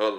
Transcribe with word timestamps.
Up. 0.00 0.14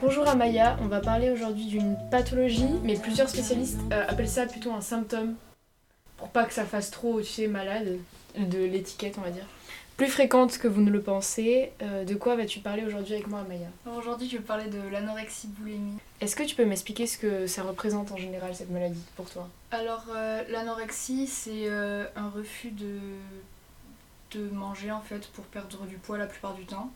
Bonjour 0.00 0.28
Amaya, 0.28 0.76
on 0.80 0.86
va 0.86 1.00
parler 1.00 1.30
aujourd'hui 1.30 1.66
d'une 1.66 1.96
pathologie, 2.12 2.64
mais 2.84 2.94
plusieurs 2.94 3.28
spécialistes 3.28 3.80
euh, 3.92 4.06
appellent 4.06 4.28
ça 4.28 4.46
plutôt 4.46 4.72
un 4.72 4.80
symptôme, 4.80 5.34
pour 6.16 6.28
pas 6.28 6.44
que 6.44 6.54
ça 6.54 6.64
fasse 6.64 6.92
trop, 6.92 7.20
tu 7.20 7.26
sais, 7.26 7.46
malade, 7.48 7.98
de 8.38 8.58
l'étiquette 8.58 9.16
on 9.18 9.22
va 9.22 9.30
dire. 9.30 9.46
Plus 9.96 10.08
fréquente 10.08 10.58
que 10.58 10.66
vous 10.68 10.80
ne 10.80 10.90
le 10.90 11.00
pensez, 11.00 11.70
euh, 11.82 12.04
de 12.04 12.14
quoi 12.14 12.34
vas-tu 12.34 12.60
parler 12.60 12.84
aujourd'hui 12.84 13.14
avec 13.14 13.26
moi 13.28 13.40
Amaya 13.40 13.68
Aujourd'hui, 13.86 14.28
je 14.28 14.38
vais 14.38 14.42
parler 14.42 14.66
de 14.68 14.80
l'anorexie 14.90 15.48
boulimie. 15.48 15.98
Est-ce 16.20 16.34
que 16.34 16.42
tu 16.42 16.56
peux 16.56 16.64
m'expliquer 16.64 17.06
ce 17.06 17.18
que 17.18 17.46
ça 17.46 17.62
représente 17.62 18.10
en 18.10 18.16
général 18.16 18.54
cette 18.54 18.70
maladie 18.70 19.02
pour 19.16 19.30
toi? 19.30 19.48
Alors, 19.70 20.04
euh, 20.14 20.42
l'anorexie, 20.48 21.26
c'est 21.26 21.68
euh, 21.68 22.06
un 22.16 22.30
refus 22.30 22.70
de, 22.70 22.98
de 24.32 24.48
manger 24.50 24.90
en 24.90 25.02
fait 25.02 25.28
pour 25.28 25.44
perdre 25.44 25.84
du 25.84 25.96
poids 25.98 26.18
la 26.18 26.26
plupart 26.26 26.54
du 26.54 26.64
temps. 26.64 26.90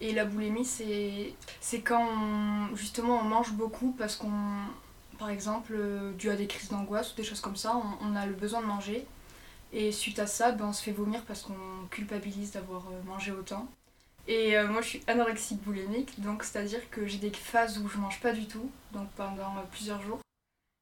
Et 0.00 0.12
la 0.12 0.24
boulimie, 0.24 0.64
c'est 0.64 1.34
c'est 1.60 1.80
quand 1.82 2.02
on- 2.02 2.74
justement 2.74 3.18
on 3.20 3.24
mange 3.24 3.52
beaucoup 3.52 3.94
parce 3.98 4.16
qu'on, 4.16 4.32
par 5.18 5.28
exemple, 5.28 5.74
dû 6.18 6.30
à 6.30 6.36
des 6.36 6.46
crises 6.46 6.70
d'angoisse 6.70 7.12
ou 7.12 7.16
des 7.16 7.22
choses 7.24 7.40
comme 7.40 7.56
ça, 7.56 7.76
on, 7.76 8.06
on 8.08 8.16
a 8.16 8.24
le 8.26 8.32
besoin 8.32 8.62
de 8.62 8.66
manger. 8.66 9.06
Et 9.72 9.92
suite 9.92 10.18
à 10.18 10.26
ça, 10.26 10.52
ben, 10.52 10.66
on 10.66 10.72
se 10.72 10.82
fait 10.82 10.92
vomir 10.92 11.22
parce 11.26 11.42
qu'on 11.42 11.86
culpabilise 11.90 12.52
d'avoir 12.52 12.86
euh, 12.88 13.02
mangé 13.06 13.30
autant. 13.30 13.68
Et 14.26 14.56
euh, 14.56 14.66
moi, 14.66 14.82
je 14.82 14.88
suis 14.88 15.02
anorexique 15.06 15.62
boulimique, 15.62 16.20
donc 16.20 16.42
c'est-à-dire 16.42 16.90
que 16.90 17.06
j'ai 17.06 17.18
des 17.18 17.30
phases 17.30 17.78
où 17.78 17.88
je 17.88 17.98
mange 17.98 18.20
pas 18.20 18.32
du 18.32 18.46
tout, 18.46 18.70
donc 18.92 19.08
pendant 19.16 19.56
euh, 19.56 19.62
plusieurs 19.70 20.02
jours. 20.02 20.18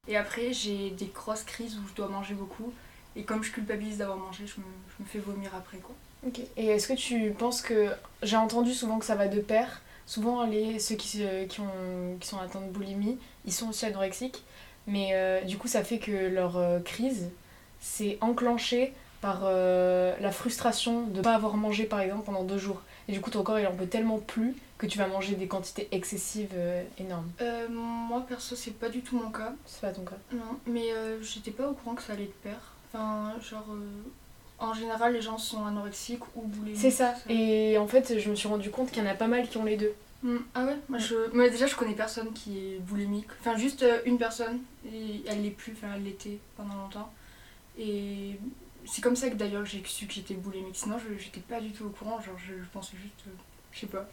Et 0.07 0.17
après, 0.17 0.53
j'ai 0.53 0.89
des 0.91 1.07
grosses 1.07 1.43
crises 1.43 1.77
où 1.77 1.87
je 1.87 1.93
dois 1.93 2.07
manger 2.07 2.33
beaucoup. 2.33 2.73
Et 3.15 3.23
comme 3.23 3.43
je 3.43 3.51
culpabilise 3.51 3.97
d'avoir 3.97 4.17
mangé, 4.17 4.45
je 4.47 4.59
me, 4.59 5.05
fais 5.05 5.19
vomir 5.19 5.51
après, 5.55 5.77
quoi. 5.77 5.95
Ok. 6.25 6.39
Et 6.57 6.67
est-ce 6.67 6.87
que 6.87 6.93
tu 6.93 7.31
penses 7.37 7.61
que. 7.61 7.89
J'ai 8.23 8.37
entendu 8.37 8.73
souvent 8.73 8.99
que 8.99 9.05
ça 9.05 9.15
va 9.15 9.27
de 9.27 9.39
pair. 9.39 9.81
Souvent, 10.05 10.43
les, 10.45 10.79
ceux 10.79 10.95
qui, 10.95 11.23
sont 11.49 12.39
atteints 12.39 12.61
de 12.61 12.71
boulimie, 12.71 13.19
ils 13.45 13.53
sont 13.53 13.69
aussi 13.69 13.85
anorexiques. 13.85 14.43
Mais 14.87 15.43
du 15.45 15.57
coup, 15.57 15.67
ça 15.67 15.83
fait 15.83 15.99
que 15.99 16.27
leur 16.27 16.83
crise, 16.83 17.29
c'est 17.79 18.17
enclenché 18.21 18.93
par 19.21 19.41
euh, 19.43 20.15
la 20.21 20.31
frustration 20.31 21.03
de 21.07 21.17
ne 21.17 21.21
pas 21.21 21.33
avoir 21.35 21.57
mangé, 21.57 21.83
par 21.85 21.99
exemple, 21.99 22.23
pendant 22.25 22.43
deux 22.43 22.57
jours. 22.57 22.81
Et 23.07 23.11
du 23.11 23.19
coup, 23.21 23.29
ton 23.29 23.43
corps, 23.43 23.59
il 23.59 23.67
en 23.67 23.73
peut 23.73 23.85
tellement 23.87 24.19
plus 24.19 24.55
que 24.77 24.85
tu 24.85 24.97
vas 24.97 25.07
manger 25.07 25.35
des 25.35 25.47
quantités 25.47 25.89
excessives 25.91 26.53
euh, 26.55 26.83
énormes. 26.97 27.29
Euh, 27.41 27.67
moi, 27.69 28.23
perso, 28.27 28.55
c'est 28.55 28.71
pas 28.79 28.87
du 28.87 29.01
tout 29.01 29.17
mon 29.17 29.29
cas. 29.29 29.53
C'est 29.65 29.81
pas 29.81 29.91
ton 29.91 30.03
cas. 30.03 30.15
Non, 30.31 30.57
mais 30.67 30.89
j'étais 31.21 31.51
pas 31.51 31.67
au 31.67 31.73
courant 31.73 31.95
que 31.95 32.01
ça 32.03 32.13
allait 32.13 32.25
de 32.25 32.31
pair. 32.43 32.57
Enfin, 32.93 33.33
genre, 33.41 33.67
en 34.57 34.73
général, 34.73 35.13
les 35.13 35.21
gens 35.21 35.37
sont 35.37 35.65
anorexiques 35.65 36.23
ou 36.35 36.43
boulimiques. 36.43 36.79
C'est 36.79 36.91
ça. 36.91 37.13
Et 37.27 37.77
en 37.77 37.87
fait, 37.87 38.19
je 38.19 38.29
me 38.29 38.35
suis 38.35 38.47
rendu 38.47 38.69
compte 38.71 38.89
qu'il 38.91 39.03
y 39.03 39.05
en 39.05 39.09
a 39.09 39.15
pas 39.15 39.27
mal 39.27 39.47
qui 39.49 39.57
ont 39.57 39.65
les 39.65 39.77
deux. 39.77 39.93
Hmm, 40.23 40.37
Ah 40.53 40.65
ouais? 40.65 40.75
Moi, 40.89 40.99
je... 40.99 41.15
moi, 41.33 41.49
déjà, 41.49 41.65
je 41.65 41.75
connais 41.75 41.93
personne 41.93 42.31
qui 42.33 42.57
est 42.57 42.79
boulimique. 42.79 43.27
Enfin, 43.41 43.57
juste 43.57 43.85
une 44.05 44.17
personne. 44.17 44.59
Et 44.85 45.23
elle 45.27 45.43
l'est 45.43 45.49
plus, 45.49 45.73
enfin, 45.73 45.93
elle 45.95 46.03
l'était 46.03 46.39
pendant 46.57 46.75
longtemps. 46.75 47.11
Et 47.79 48.39
c'est 48.85 49.01
comme 49.01 49.15
ça 49.15 49.29
que 49.29 49.35
d'ailleurs 49.35 49.65
j'ai 49.65 49.81
su 49.85 50.05
que 50.05 50.13
j'étais 50.13 50.35
boulimique. 50.35 50.75
Sinon, 50.75 50.97
je 50.99 51.17
j'étais 51.17 51.39
pas 51.39 51.61
du 51.61 51.71
tout 51.71 51.85
au 51.85 51.89
courant. 51.89 52.21
Genre, 52.21 52.37
je, 52.37 52.53
pensais 52.73 52.97
juste. 53.01 53.27
euh, 53.27 53.31
je 53.71 53.79
sais 53.79 53.87
pas. 53.87 54.07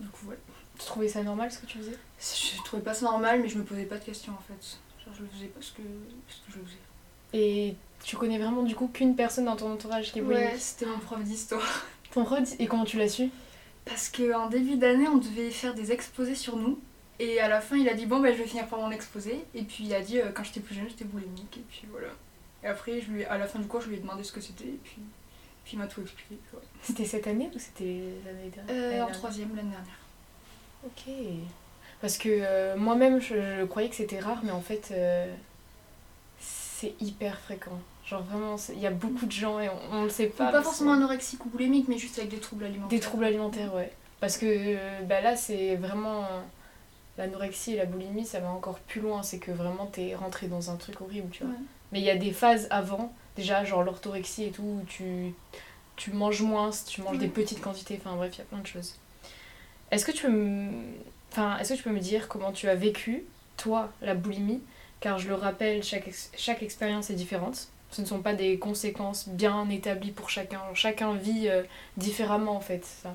Du 0.00 0.08
coup, 0.08 0.28
ouais. 0.28 0.38
Tu 0.78 0.86
trouvais 0.86 1.08
ça 1.08 1.22
normal 1.22 1.52
ce 1.52 1.58
que 1.58 1.66
tu 1.66 1.78
faisais? 1.78 1.98
Je 2.18 2.62
trouvais 2.64 2.82
pas 2.82 2.94
ça 2.94 3.04
normal, 3.04 3.42
mais 3.42 3.48
je 3.48 3.58
me 3.58 3.64
posais 3.64 3.84
pas 3.84 3.98
de 3.98 4.04
questions 4.04 4.32
en 4.32 4.42
fait. 4.42 4.78
Genre, 5.04 5.14
je 5.14 5.22
le 5.22 5.28
faisais 5.28 5.46
parce 5.46 5.70
que, 5.70 5.82
parce 6.26 6.38
que 6.40 6.52
je 6.52 6.58
le 6.58 6.64
faisais. 6.64 6.76
Et 7.32 7.74
tu 8.04 8.16
connais 8.16 8.38
vraiment 8.38 8.62
du 8.62 8.74
coup 8.74 8.88
qu'une 8.88 9.14
personne 9.14 9.44
dans 9.44 9.56
ton 9.56 9.72
entourage 9.72 10.12
qui 10.12 10.20
est 10.20 10.22
boulimique 10.22 10.52
Ouais, 10.52 10.58
c'était 10.58 10.86
mon 10.86 10.98
prof 10.98 11.22
d'histoire. 11.22 11.86
Ton 12.12 12.24
rod, 12.24 12.44
et 12.58 12.66
comment 12.66 12.84
tu 12.84 12.98
l'as 12.98 13.08
su? 13.08 13.30
Parce 13.84 14.08
qu'en 14.08 14.48
début 14.48 14.76
d'année, 14.76 15.06
on 15.06 15.18
devait 15.18 15.50
faire 15.50 15.74
des 15.74 15.92
exposés 15.92 16.34
sur 16.34 16.56
nous. 16.56 16.80
Et 17.20 17.38
à 17.38 17.48
la 17.48 17.60
fin, 17.60 17.76
il 17.76 17.88
a 17.88 17.94
dit 17.94 18.06
Bon, 18.06 18.20
bah, 18.20 18.32
je 18.32 18.38
vais 18.38 18.46
finir 18.46 18.66
par 18.66 18.80
mon 18.80 18.90
exposé. 18.90 19.44
Et 19.54 19.62
puis 19.62 19.84
il 19.84 19.94
a 19.94 20.00
dit 20.00 20.18
euh, 20.18 20.32
Quand 20.32 20.42
j'étais 20.42 20.60
plus 20.60 20.74
jeune, 20.74 20.88
j'étais 20.88 21.04
boulimique. 21.04 21.58
Et 21.58 21.64
puis 21.68 21.82
voilà. 21.90 22.08
Et 22.62 22.66
après, 22.66 23.00
je 23.00 23.10
lui 23.10 23.24
à 23.24 23.38
la 23.38 23.46
fin 23.46 23.58
du 23.58 23.66
cours, 23.66 23.80
je 23.80 23.88
lui 23.88 23.96
ai 23.96 24.00
demandé 24.00 24.22
ce 24.22 24.32
que 24.32 24.40
c'était. 24.40 24.64
Et 24.64 24.80
puis, 24.84 24.98
puis 25.64 25.74
il 25.74 25.78
m'a 25.78 25.86
tout 25.86 26.00
expliqué. 26.02 26.36
ouais. 26.54 26.60
C'était 26.82 27.04
cette 27.04 27.26
année 27.26 27.50
ou 27.54 27.58
c'était 27.58 28.00
l'année 28.24 28.50
dernière? 28.54 29.06
Euh, 29.08 29.08
en 29.08 29.12
troisième, 29.12 29.54
l'année 29.56 29.70
dernière. 29.70 29.98
Ok. 30.84 31.12
Parce 32.00 32.16
que 32.18 32.28
euh, 32.30 32.76
moi-même, 32.76 33.20
je, 33.20 33.34
je 33.60 33.64
croyais 33.64 33.88
que 33.88 33.94
c'était 33.96 34.18
rare, 34.20 34.40
mais 34.42 34.52
en 34.52 34.60
fait, 34.62 34.88
euh, 34.92 35.32
c'est 36.38 36.94
hyper 37.00 37.38
fréquent. 37.40 37.78
Genre 38.06 38.22
vraiment, 38.22 38.56
il 38.70 38.80
y 38.80 38.86
a 38.86 38.90
beaucoup 38.90 39.26
de 39.26 39.32
gens 39.32 39.60
et 39.60 39.68
on, 39.68 39.98
on 39.98 40.04
le 40.04 40.10
sait 40.10 40.26
pas. 40.26 40.50
Pas, 40.50 40.62
forcément 40.62 40.92
que- 40.92 40.96
anorexique 40.98 41.44
ou 41.44 41.48
boulimique, 41.50 41.88
mais 41.88 41.98
juste 41.98 42.18
avec 42.18 42.30
des 42.30 42.38
troubles 42.40 42.64
alimentaires. 42.64 42.88
Des 42.88 43.00
troubles 43.00 43.24
alimentaires, 43.24 43.74
ouais. 43.74 43.92
Parce 44.20 44.36
que 44.36 44.46
euh, 44.48 45.00
bah 45.02 45.20
là, 45.20 45.36
c'est 45.36 45.76
vraiment. 45.76 46.26
L'anorexie 47.18 47.74
et 47.74 47.76
la 47.76 47.84
boulimie, 47.84 48.24
ça 48.24 48.40
va 48.40 48.50
encore 48.50 48.78
plus 48.78 49.00
loin. 49.00 49.22
C'est 49.22 49.38
que 49.38 49.50
vraiment, 49.50 49.86
t'es 49.86 50.14
rentré 50.14 50.46
dans 50.46 50.70
un 50.70 50.76
truc 50.76 51.00
horrible, 51.02 51.28
tu 51.30 51.44
vois. 51.44 51.52
Ouais. 51.52 51.58
Mais 51.92 52.00
il 52.00 52.04
y 52.04 52.10
a 52.10 52.16
des 52.16 52.32
phases 52.32 52.66
avant, 52.70 53.12
déjà, 53.36 53.64
genre 53.64 53.82
l'orthorexie 53.82 54.44
et 54.44 54.50
tout, 54.50 54.62
où 54.62 54.84
tu, 54.86 55.34
tu 55.96 56.12
manges 56.12 56.42
moins, 56.42 56.70
tu 56.86 57.02
manges 57.02 57.18
des 57.18 57.28
petites 57.28 57.60
quantités, 57.60 57.98
enfin 58.02 58.16
bref, 58.16 58.32
il 58.34 58.38
y 58.38 58.42
a 58.42 58.44
plein 58.44 58.58
de 58.60 58.66
choses. 58.66 58.96
Est-ce 59.90 60.04
que 60.04 60.12
tu 60.12 60.22
peux 60.22 60.32
me... 60.32 60.70
Enfin, 61.32 61.58
est-ce 61.58 61.72
que 61.72 61.78
tu 61.78 61.84
peux 61.84 61.90
me 61.90 62.00
dire 62.00 62.28
comment 62.28 62.52
tu 62.52 62.68
as 62.68 62.74
vécu, 62.74 63.24
toi, 63.56 63.90
la 64.02 64.14
boulimie? 64.14 64.60
Car 65.00 65.18
je 65.18 65.28
le 65.28 65.34
rappelle, 65.34 65.82
chaque, 65.82 66.06
ex- 66.08 66.30
chaque 66.36 66.62
expérience 66.62 67.10
est 67.10 67.14
différente. 67.14 67.68
Ce 67.90 68.00
ne 68.02 68.06
sont 68.06 68.20
pas 68.20 68.34
des 68.34 68.58
conséquences 68.58 69.28
bien 69.28 69.68
établies 69.70 70.12
pour 70.12 70.30
chacun. 70.30 70.60
Chacun 70.74 71.14
vit 71.14 71.48
euh, 71.48 71.62
différemment, 71.96 72.54
en 72.56 72.60
fait, 72.60 72.84
ça. 72.84 73.14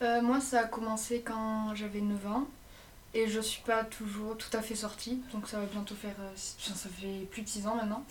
Euh, 0.00 0.22
moi, 0.22 0.40
ça 0.40 0.60
a 0.60 0.64
commencé 0.64 1.20
quand 1.20 1.74
j'avais 1.74 2.00
9 2.00 2.26
ans. 2.26 2.44
Et 3.14 3.26
je 3.28 3.40
suis 3.40 3.62
pas 3.62 3.84
toujours 3.84 4.36
tout 4.36 4.54
à 4.56 4.60
fait 4.62 4.74
sortie. 4.74 5.20
Donc 5.32 5.48
ça 5.48 5.58
va 5.58 5.66
bientôt 5.66 5.94
faire. 5.94 6.14
euh, 6.20 6.30
ça 6.36 6.88
fait 6.88 7.26
plus 7.30 7.42
de 7.42 7.48
6 7.48 7.66
ans 7.66 7.74
maintenant. 7.76 8.04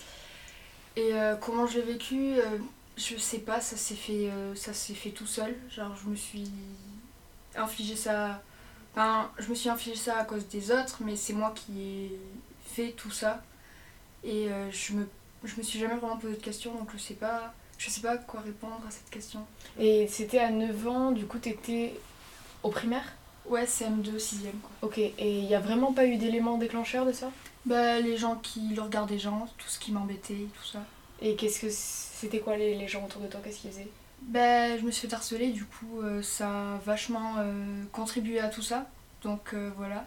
Et 0.96 1.14
euh, 1.14 1.36
comment 1.36 1.66
je 1.66 1.78
l'ai 1.78 1.84
vécu 1.84 2.34
euh, 2.38 2.58
Je 2.96 3.16
sais 3.16 3.38
pas, 3.38 3.60
ça 3.60 3.76
s'est 3.76 3.94
fait, 3.94 4.28
euh, 4.30 4.54
ça 4.56 4.72
s'est 4.72 4.94
fait 4.94 5.10
tout 5.10 5.26
seul. 5.26 5.54
Genre, 5.70 5.94
je 6.02 6.08
me 6.10 6.16
suis 6.16 6.50
infligé 7.54 7.94
ça. 7.94 8.42
Enfin, 8.92 9.30
je 9.38 9.48
me 9.48 9.54
suis 9.54 9.68
infligé 9.68 9.94
ça 9.96 10.18
à 10.18 10.24
cause 10.24 10.48
des 10.48 10.72
autres, 10.72 10.98
mais 11.04 11.14
c'est 11.14 11.32
moi 11.34 11.52
qui 11.54 11.80
ai 11.80 12.18
fait 12.64 12.92
tout 12.92 13.12
ça. 13.12 13.42
Et 14.24 14.48
je, 14.72 14.94
me, 14.94 15.08
je 15.44 15.54
me 15.56 15.62
suis 15.62 15.78
jamais 15.78 15.94
vraiment 15.94 16.16
posé 16.16 16.34
de 16.34 16.42
questions, 16.42 16.74
donc 16.74 16.90
je 16.92 16.98
sais 16.98 17.14
pas. 17.14 17.54
Je 17.78 17.88
sais 17.90 18.00
pas 18.00 18.16
quoi 18.16 18.40
répondre 18.40 18.80
à 18.88 18.90
cette 18.90 19.08
question. 19.08 19.46
Et 19.78 20.08
c'était 20.08 20.40
à 20.40 20.50
9 20.50 20.88
ans, 20.88 21.12
du 21.12 21.26
coup, 21.26 21.38
t'étais 21.38 21.94
au 22.64 22.70
primaire? 22.70 23.04
Ouais, 23.48 23.64
CM2, 23.64 24.18
6ème 24.18 24.58
quoi. 24.62 24.70
Ok, 24.82 24.98
et 24.98 25.12
il 25.18 25.44
n'y 25.46 25.54
a 25.54 25.60
vraiment 25.60 25.92
pas 25.92 26.06
eu 26.06 26.16
d'élément 26.16 26.58
déclencheur 26.58 27.06
de 27.06 27.12
ça? 27.12 27.30
Bah, 27.66 27.98
les 28.00 28.16
gens 28.16 28.36
qui, 28.36 28.60
le 28.74 28.82
regard 28.82 29.06
des 29.06 29.18
gens, 29.18 29.48
tout 29.58 29.68
ce 29.68 29.78
qui 29.78 29.92
m'embêtait, 29.92 30.46
tout 30.54 30.64
ça. 30.64 30.80
Et 31.20 31.34
qu'est-ce 31.36 31.60
que 31.60 31.68
c'était 31.70 32.40
quoi 32.40 32.56
les, 32.56 32.74
les 32.76 32.88
gens 32.88 33.04
autour 33.04 33.20
de 33.22 33.26
toi? 33.26 33.40
Qu'est-ce 33.42 33.60
qu'ils 33.60 33.70
faisaient? 33.70 33.88
Bah, 34.22 34.76
je 34.76 34.82
me 34.82 34.90
suis 34.90 35.08
fait 35.08 35.14
harceler, 35.14 35.48
du 35.50 35.64
coup, 35.64 36.00
euh, 36.02 36.22
ça 36.22 36.74
a 36.74 36.78
vachement 36.78 37.34
euh, 37.38 37.82
contribué 37.92 38.40
à 38.40 38.48
tout 38.48 38.62
ça. 38.62 38.86
Donc 39.22 39.52
euh, 39.54 39.70
voilà. 39.76 40.06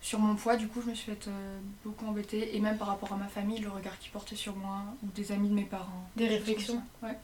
Sur 0.00 0.18
mon 0.18 0.34
poids, 0.34 0.56
du 0.56 0.66
coup, 0.68 0.82
je 0.82 0.90
me 0.90 0.94
suis 0.94 1.12
fait 1.12 1.28
beaucoup 1.84 2.06
embêter. 2.06 2.56
Et 2.56 2.60
même 2.60 2.76
par 2.76 2.88
rapport 2.88 3.12
à 3.12 3.16
ma 3.16 3.28
famille, 3.28 3.60
le 3.60 3.68
regard 3.70 3.98
qu'ils 4.00 4.10
portaient 4.10 4.34
sur 4.36 4.56
moi, 4.56 4.78
ou 5.04 5.06
des 5.14 5.30
amis 5.32 5.48
de 5.48 5.54
mes 5.54 5.64
parents. 5.64 6.08
Des 6.16 6.26
réflexions. 6.28 6.82
Ouais. 7.02 7.16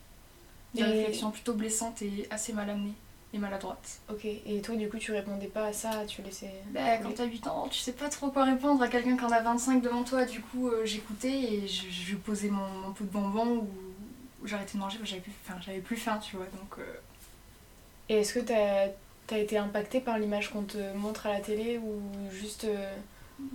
Des 0.74 0.82
Et- 0.82 0.84
réflexions 0.84 1.30
plutôt 1.30 1.54
blessantes 1.54 2.02
et 2.02 2.26
assez 2.30 2.52
mal 2.52 2.70
amenées 2.70 2.94
et 3.34 3.38
maladroites. 3.38 4.00
Ok, 4.10 4.24
et 4.24 4.60
toi 4.62 4.74
du 4.76 4.88
coup 4.88 4.98
tu 4.98 5.12
répondais 5.12 5.48
pas 5.48 5.66
à 5.66 5.72
ça, 5.72 6.04
tu 6.06 6.22
laissais. 6.22 6.50
Bah, 6.72 6.96
quand 7.02 7.14
t'as 7.14 7.26
8 7.26 7.46
ans, 7.46 7.68
tu 7.70 7.78
sais 7.78 7.92
pas 7.92 8.08
trop 8.08 8.30
quoi 8.30 8.44
répondre 8.44 8.82
à 8.82 8.88
quelqu'un 8.88 9.16
qui 9.16 9.24
en 9.24 9.30
a 9.30 9.40
25 9.40 9.82
devant 9.82 10.02
toi. 10.02 10.24
Du 10.24 10.40
coup, 10.40 10.68
euh, 10.68 10.84
j'écoutais 10.84 11.28
et 11.30 11.68
je, 11.68 11.90
je 11.90 12.16
posais 12.16 12.48
mon, 12.48 12.66
mon 12.68 12.92
pot 12.92 13.04
de 13.04 13.10
bonbons 13.10 13.56
ou, 13.58 13.68
j'arrêtais 14.44 14.74
de 14.74 14.78
manger 14.78 14.98
parce 14.98 15.10
que 15.10 15.16
j'avais 15.16 15.22
plus, 15.22 15.32
enfin, 15.46 15.60
j'avais 15.64 15.80
plus 15.80 15.96
faim, 15.96 16.18
tu 16.18 16.36
vois. 16.36 16.46
Donc, 16.46 16.78
euh, 16.78 16.94
Et 18.08 18.20
est-ce 18.20 18.34
que 18.34 18.40
t'as 18.40 18.90
as 19.30 19.38
été 19.38 19.58
impacté 19.58 20.00
par 20.00 20.18
l'image 20.18 20.50
qu'on 20.50 20.62
te 20.62 20.78
montre 20.96 21.26
à 21.26 21.34
la 21.34 21.40
télé 21.40 21.76
ou 21.78 22.00
juste 22.32 22.64
euh, 22.64 22.94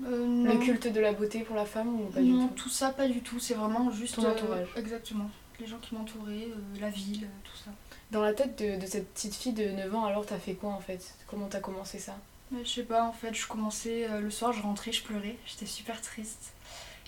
euh, 0.05 0.43
le 0.45 0.59
culte 0.59 0.87
de 0.87 0.99
la 0.99 1.13
beauté 1.13 1.39
pour 1.39 1.55
la 1.55 1.65
femme 1.65 1.99
ou 1.99 2.05
pas 2.11 2.21
du 2.21 2.29
non, 2.29 2.47
tout? 2.49 2.63
tout 2.63 2.69
ça, 2.69 2.89
pas 2.89 3.07
du 3.07 3.21
tout. 3.21 3.39
C'est 3.39 3.55
vraiment 3.55 3.89
juste. 3.91 4.15
Ton 4.15 4.29
entourage. 4.29 4.67
exactement. 4.77 5.29
Les 5.59 5.67
gens 5.67 5.77
qui 5.79 5.95
m'entouraient, 5.95 6.47
euh, 6.49 6.79
la 6.79 6.89
ville, 6.89 7.25
euh, 7.25 7.27
tout 7.43 7.55
ça. 7.57 7.71
Dans 8.11 8.21
la 8.21 8.33
tête 8.33 8.57
de, 8.61 8.79
de 8.79 8.85
cette 8.85 9.11
petite 9.13 9.35
fille 9.35 9.53
de 9.53 9.69
9 9.69 9.93
ans, 9.95 10.05
alors 10.05 10.25
t'as 10.25 10.39
fait 10.39 10.55
quoi 10.55 10.71
en 10.71 10.79
fait? 10.79 11.15
Comment 11.27 11.47
t'as 11.47 11.59
commencé 11.59 11.99
ça? 11.99 12.17
Mais 12.51 12.65
je 12.65 12.69
sais 12.69 12.83
pas, 12.83 13.03
en 13.07 13.13
fait, 13.13 13.33
je 13.33 13.47
commençais 13.47 14.07
euh, 14.09 14.19
le 14.19 14.29
soir, 14.31 14.53
je 14.53 14.61
rentrais, 14.61 14.91
je 14.91 15.03
pleurais, 15.03 15.37
j'étais 15.45 15.65
super 15.65 16.01
triste. 16.01 16.53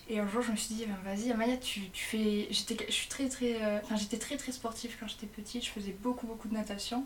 Et 0.07 0.19
un 0.19 0.27
jour, 0.27 0.41
je 0.43 0.51
me 0.51 0.55
suis 0.55 0.75
dit, 0.75 0.85
ben, 0.85 0.97
vas-y, 1.03 1.31
Amaya, 1.31 1.57
tu, 1.57 1.89
tu 1.89 2.03
fais. 2.05 2.47
J'étais, 2.51 2.77
je 2.87 2.93
suis 2.93 3.07
très, 3.09 3.27
très. 3.29 3.61
euh, 3.63 3.79
Enfin, 3.83 3.95
j'étais 3.95 4.17
très, 4.19 4.37
très 4.37 4.51
sportive 4.51 4.95
quand 4.99 5.07
j'étais 5.07 5.25
petite, 5.27 5.65
je 5.65 5.69
faisais 5.71 5.91
beaucoup, 6.01 6.27
beaucoup 6.27 6.47
de 6.47 6.53
natation. 6.53 7.05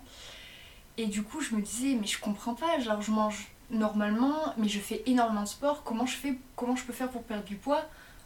Et 0.98 1.08
du 1.08 1.24
coup, 1.24 1.42
je 1.42 1.56
me 1.56 1.62
disais, 1.62 1.96
mais 2.00 2.08
je 2.08 2.20
comprends 2.20 2.56
pas, 2.56 2.80
genre, 2.80 3.02
je 3.02 3.12
mange 3.12 3.48
normalement, 3.72 4.54
mais 4.58 4.68
je 4.68 4.80
fais 4.80 5.04
énormément 5.06 5.44
de 5.44 5.48
sport, 5.48 5.84
comment 5.84 6.06
je, 6.06 6.16
fais, 6.16 6.36
comment 6.56 6.76
je 6.76 6.84
peux 6.84 6.94
faire 6.94 7.10
pour 7.10 7.24
perdre 7.24 7.46
du 7.46 7.56
poids 7.56 7.84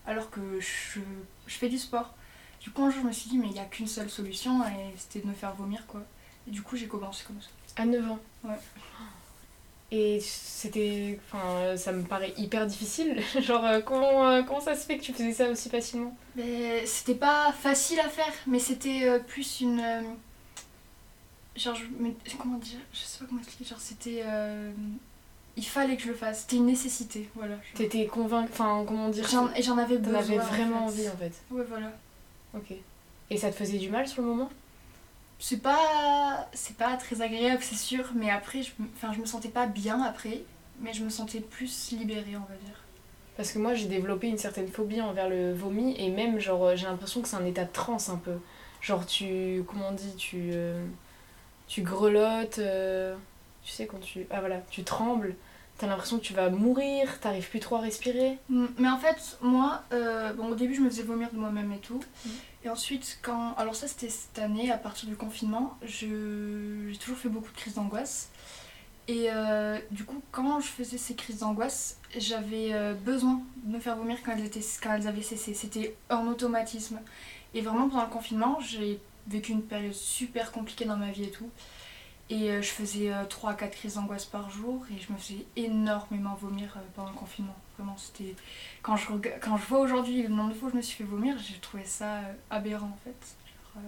alors 0.07 0.29
que 0.31 0.59
je, 0.59 0.99
je 1.47 1.53
fais 1.55 1.69
du 1.69 1.77
sport? 1.77 2.13
Du 2.63 2.71
coup, 2.71 2.83
un 2.83 2.89
jour, 2.89 3.01
je 3.01 3.07
me 3.07 3.11
suis 3.11 3.29
dit, 3.29 3.37
mais 3.37 3.47
il 3.47 3.53
n'y 3.53 3.59
a 3.59 3.65
qu'une 3.65 3.87
seule 3.87 4.09
solution 4.09 4.63
et 4.65 4.93
c'était 4.97 5.19
de 5.19 5.27
me 5.27 5.33
faire 5.33 5.53
vomir 5.53 5.85
quoi. 5.85 6.01
Et 6.47 6.51
du 6.51 6.61
coup, 6.61 6.77
j'ai 6.77 6.87
commencé 6.87 7.23
comme 7.27 7.39
ça. 7.41 7.49
À 7.75 7.85
9 7.85 8.09
ans 8.11 8.19
Ouais. 8.45 8.55
Et 9.91 10.19
c'était. 10.21 11.19
Enfin, 11.31 11.75
ça 11.77 11.91
me 11.91 12.03
paraît 12.03 12.33
hyper 12.37 12.65
difficile. 12.65 13.21
Genre, 13.41 13.63
euh, 13.65 13.81
comment, 13.81 14.27
euh, 14.29 14.41
comment 14.43 14.61
ça 14.61 14.75
se 14.75 14.85
fait 14.85 14.97
que 14.97 15.03
tu 15.03 15.13
faisais 15.13 15.33
ça 15.33 15.49
aussi 15.49 15.69
facilement? 15.69 16.15
Mais 16.35 16.85
c'était 16.85 17.15
pas 17.15 17.51
facile 17.51 17.99
à 17.99 18.09
faire, 18.09 18.33
mais 18.47 18.59
c'était 18.59 19.07
euh, 19.07 19.19
plus 19.19 19.61
une. 19.61 19.83
genre, 21.55 21.75
je, 21.75 21.83
mais 21.99 22.15
comment 22.39 22.57
dire 22.57 22.79
Je 22.93 22.99
sais 23.01 23.19
pas 23.19 23.25
comment 23.27 23.41
expliquer. 23.41 23.69
Genre, 23.69 23.79
c'était. 23.79 24.23
il 25.57 25.65
fallait 25.65 25.95
que 25.95 26.03
je 26.03 26.07
le 26.07 26.15
fasse. 26.15 26.41
C'était 26.41 26.55
une 26.55 26.65
nécessité, 26.65 27.29
voilà. 27.35 27.55
T'étais 27.75 28.07
convaincue. 28.07 28.49
Enfin, 28.51 28.83
comment 28.87 29.09
dire? 29.09 29.27
J'en, 29.29 29.77
avais 29.77 29.97
T'en 29.97 30.01
besoin. 30.01 30.19
avais 30.19 30.39
en 30.39 30.43
vraiment 30.43 30.87
fait. 30.87 31.01
envie 31.01 31.09
en 31.09 31.17
fait. 31.17 31.33
Ouais, 31.51 31.65
voilà. 31.69 31.91
Ok. 32.53 32.73
Et 33.29 33.37
ça 33.37 33.49
te 33.51 33.55
faisait 33.55 33.77
du 33.79 33.89
mal 33.89 34.07
sur 34.07 34.21
le 34.21 34.27
moment? 34.29 34.49
C'est 35.39 35.61
pas, 35.61 36.49
c'est 36.53 36.77
pas 36.77 36.95
très 36.97 37.21
agréable, 37.21 37.61
c'est 37.63 37.75
sûr, 37.75 38.11
mais 38.15 38.29
après, 38.31 38.63
je, 38.63 38.71
enfin, 38.95 39.13
je 39.13 39.19
me 39.19 39.25
sentais 39.25 39.49
pas 39.49 39.67
bien 39.67 40.01
après, 40.01 40.43
mais 40.79 40.93
je 40.93 41.03
me 41.03 41.09
sentais 41.09 41.41
plus 41.41 41.91
libérée, 41.91 42.35
on 42.37 42.41
va 42.51 42.55
dire. 42.57 42.83
Parce 43.35 43.51
que 43.51 43.59
moi 43.59 43.73
j'ai 43.73 43.87
développé 43.87 44.27
une 44.27 44.37
certaine 44.37 44.67
phobie 44.67 45.01
envers 45.01 45.27
le 45.29 45.53
vomi 45.53 45.95
et 45.99 46.09
même 46.09 46.39
genre 46.39 46.63
euh, 46.65 46.75
j'ai 46.75 46.85
l'impression 46.85 47.21
que 47.21 47.27
c'est 47.27 47.35
un 47.35 47.45
état 47.45 47.65
de 47.65 47.71
transe 47.71 48.09
un 48.09 48.17
peu. 48.17 48.37
Genre 48.81 49.05
tu. 49.05 49.63
Comment 49.67 49.89
on 49.89 49.93
dit 49.93 50.13
Tu. 50.17 50.51
euh, 50.53 50.85
tu 51.67 51.81
grelottes. 51.83 52.59
euh, 52.59 53.15
tu 53.63 53.71
sais 53.71 53.87
quand 53.87 53.99
tu. 53.99 54.27
Ah 54.31 54.39
voilà, 54.41 54.61
tu 54.71 54.83
trembles. 54.83 55.35
T'as 55.83 55.89
l'impression 55.89 56.17
que 56.17 56.23
tu 56.23 56.33
vas 56.33 56.49
mourir, 56.49 57.19
t'arrives 57.19 57.49
plus 57.49 57.59
trop 57.59 57.75
à 57.75 57.81
respirer. 57.81 58.39
Mm, 58.47 58.67
Mais 58.77 58.87
en 58.87 58.97
fait, 58.97 59.37
moi, 59.41 59.83
euh, 59.91 60.31
bon, 60.31 60.47
au 60.47 60.55
début, 60.55 60.75
je 60.75 60.79
me 60.79 60.89
faisais 60.89 61.03
vomir 61.03 61.29
de 61.33 61.37
moi-même 61.37 61.73
et 61.73 61.79
tout. 61.79 61.99
Mm. 62.25 62.29
Et 62.63 62.69
ensuite, 62.69 63.19
quand. 63.21 63.53
Alors, 63.57 63.75
ça, 63.75 63.89
c'était 63.89 64.07
cette 64.07 64.39
année, 64.39 64.71
à 64.71 64.77
partir 64.77 65.09
du 65.09 65.17
confinement, 65.17 65.77
je... 65.83 66.87
j'ai 66.89 66.97
toujours 66.97 67.17
fait 67.17 67.27
beaucoup 67.27 67.51
de 67.51 67.57
crises 67.57 67.73
d'angoisse. 67.73 68.29
Et 69.09 69.25
euh, 69.29 69.77
du 69.91 70.05
coup, 70.05 70.21
quand 70.31 70.61
je 70.61 70.67
faisais 70.67 70.97
ces 70.97 71.15
crises 71.15 71.39
d'angoisse, 71.39 71.97
j'avais 72.17 72.69
euh, 72.71 72.93
besoin 72.93 73.41
de 73.65 73.73
me 73.75 73.79
faire 73.81 73.97
vomir 73.97 74.19
quand 74.23 74.31
elles, 74.31 74.45
étaient... 74.45 74.63
quand 74.81 74.93
elles 74.93 75.09
avaient 75.09 75.21
cessé. 75.21 75.53
C'était 75.53 75.97
un 76.09 76.25
automatisme. 76.27 77.01
Et 77.53 77.59
vraiment, 77.59 77.89
pendant 77.89 78.05
le 78.05 78.09
confinement, 78.09 78.57
j'ai 78.61 79.01
vécu 79.27 79.51
une 79.51 79.63
période 79.63 79.91
super 79.91 80.53
compliquée 80.53 80.85
dans 80.85 80.95
ma 80.95 81.11
vie 81.11 81.25
et 81.25 81.31
tout. 81.31 81.49
Et 82.33 82.49
euh, 82.49 82.61
je 82.63 82.69
faisais 82.69 83.11
3 83.29 83.51
à 83.51 83.53
4 83.53 83.71
crises 83.71 83.93
d'angoisse 83.95 84.25
par 84.25 84.49
jour 84.49 84.83
et 84.91 84.99
je 84.99 85.11
me 85.13 85.17
faisais 85.17 85.45
énormément 85.55 86.33
vomir 86.35 86.73
euh, 86.77 86.81
pendant 86.95 87.11
le 87.11 87.15
confinement. 87.15 87.55
Vraiment, 87.77 87.95
c'était. 87.97 88.35
Quand 88.81 88.95
je, 88.97 89.07
quand 89.39 89.57
je 89.57 89.65
vois 89.65 89.79
aujourd'hui 89.79 90.23
le 90.23 90.29
nombre 90.29 90.49
de 90.49 90.55
fois 90.55 90.69
où 90.69 90.71
je 90.71 90.77
me 90.77 90.81
suis 90.81 90.97
fait 90.97 91.03
vomir, 91.03 91.35
j'ai 91.37 91.59
trouvé 91.59 91.85
ça 91.85 92.15
euh, 92.17 92.33
aberrant 92.49 92.87
en 92.87 92.99
fait. 93.03 93.35
Euh, 93.77 93.79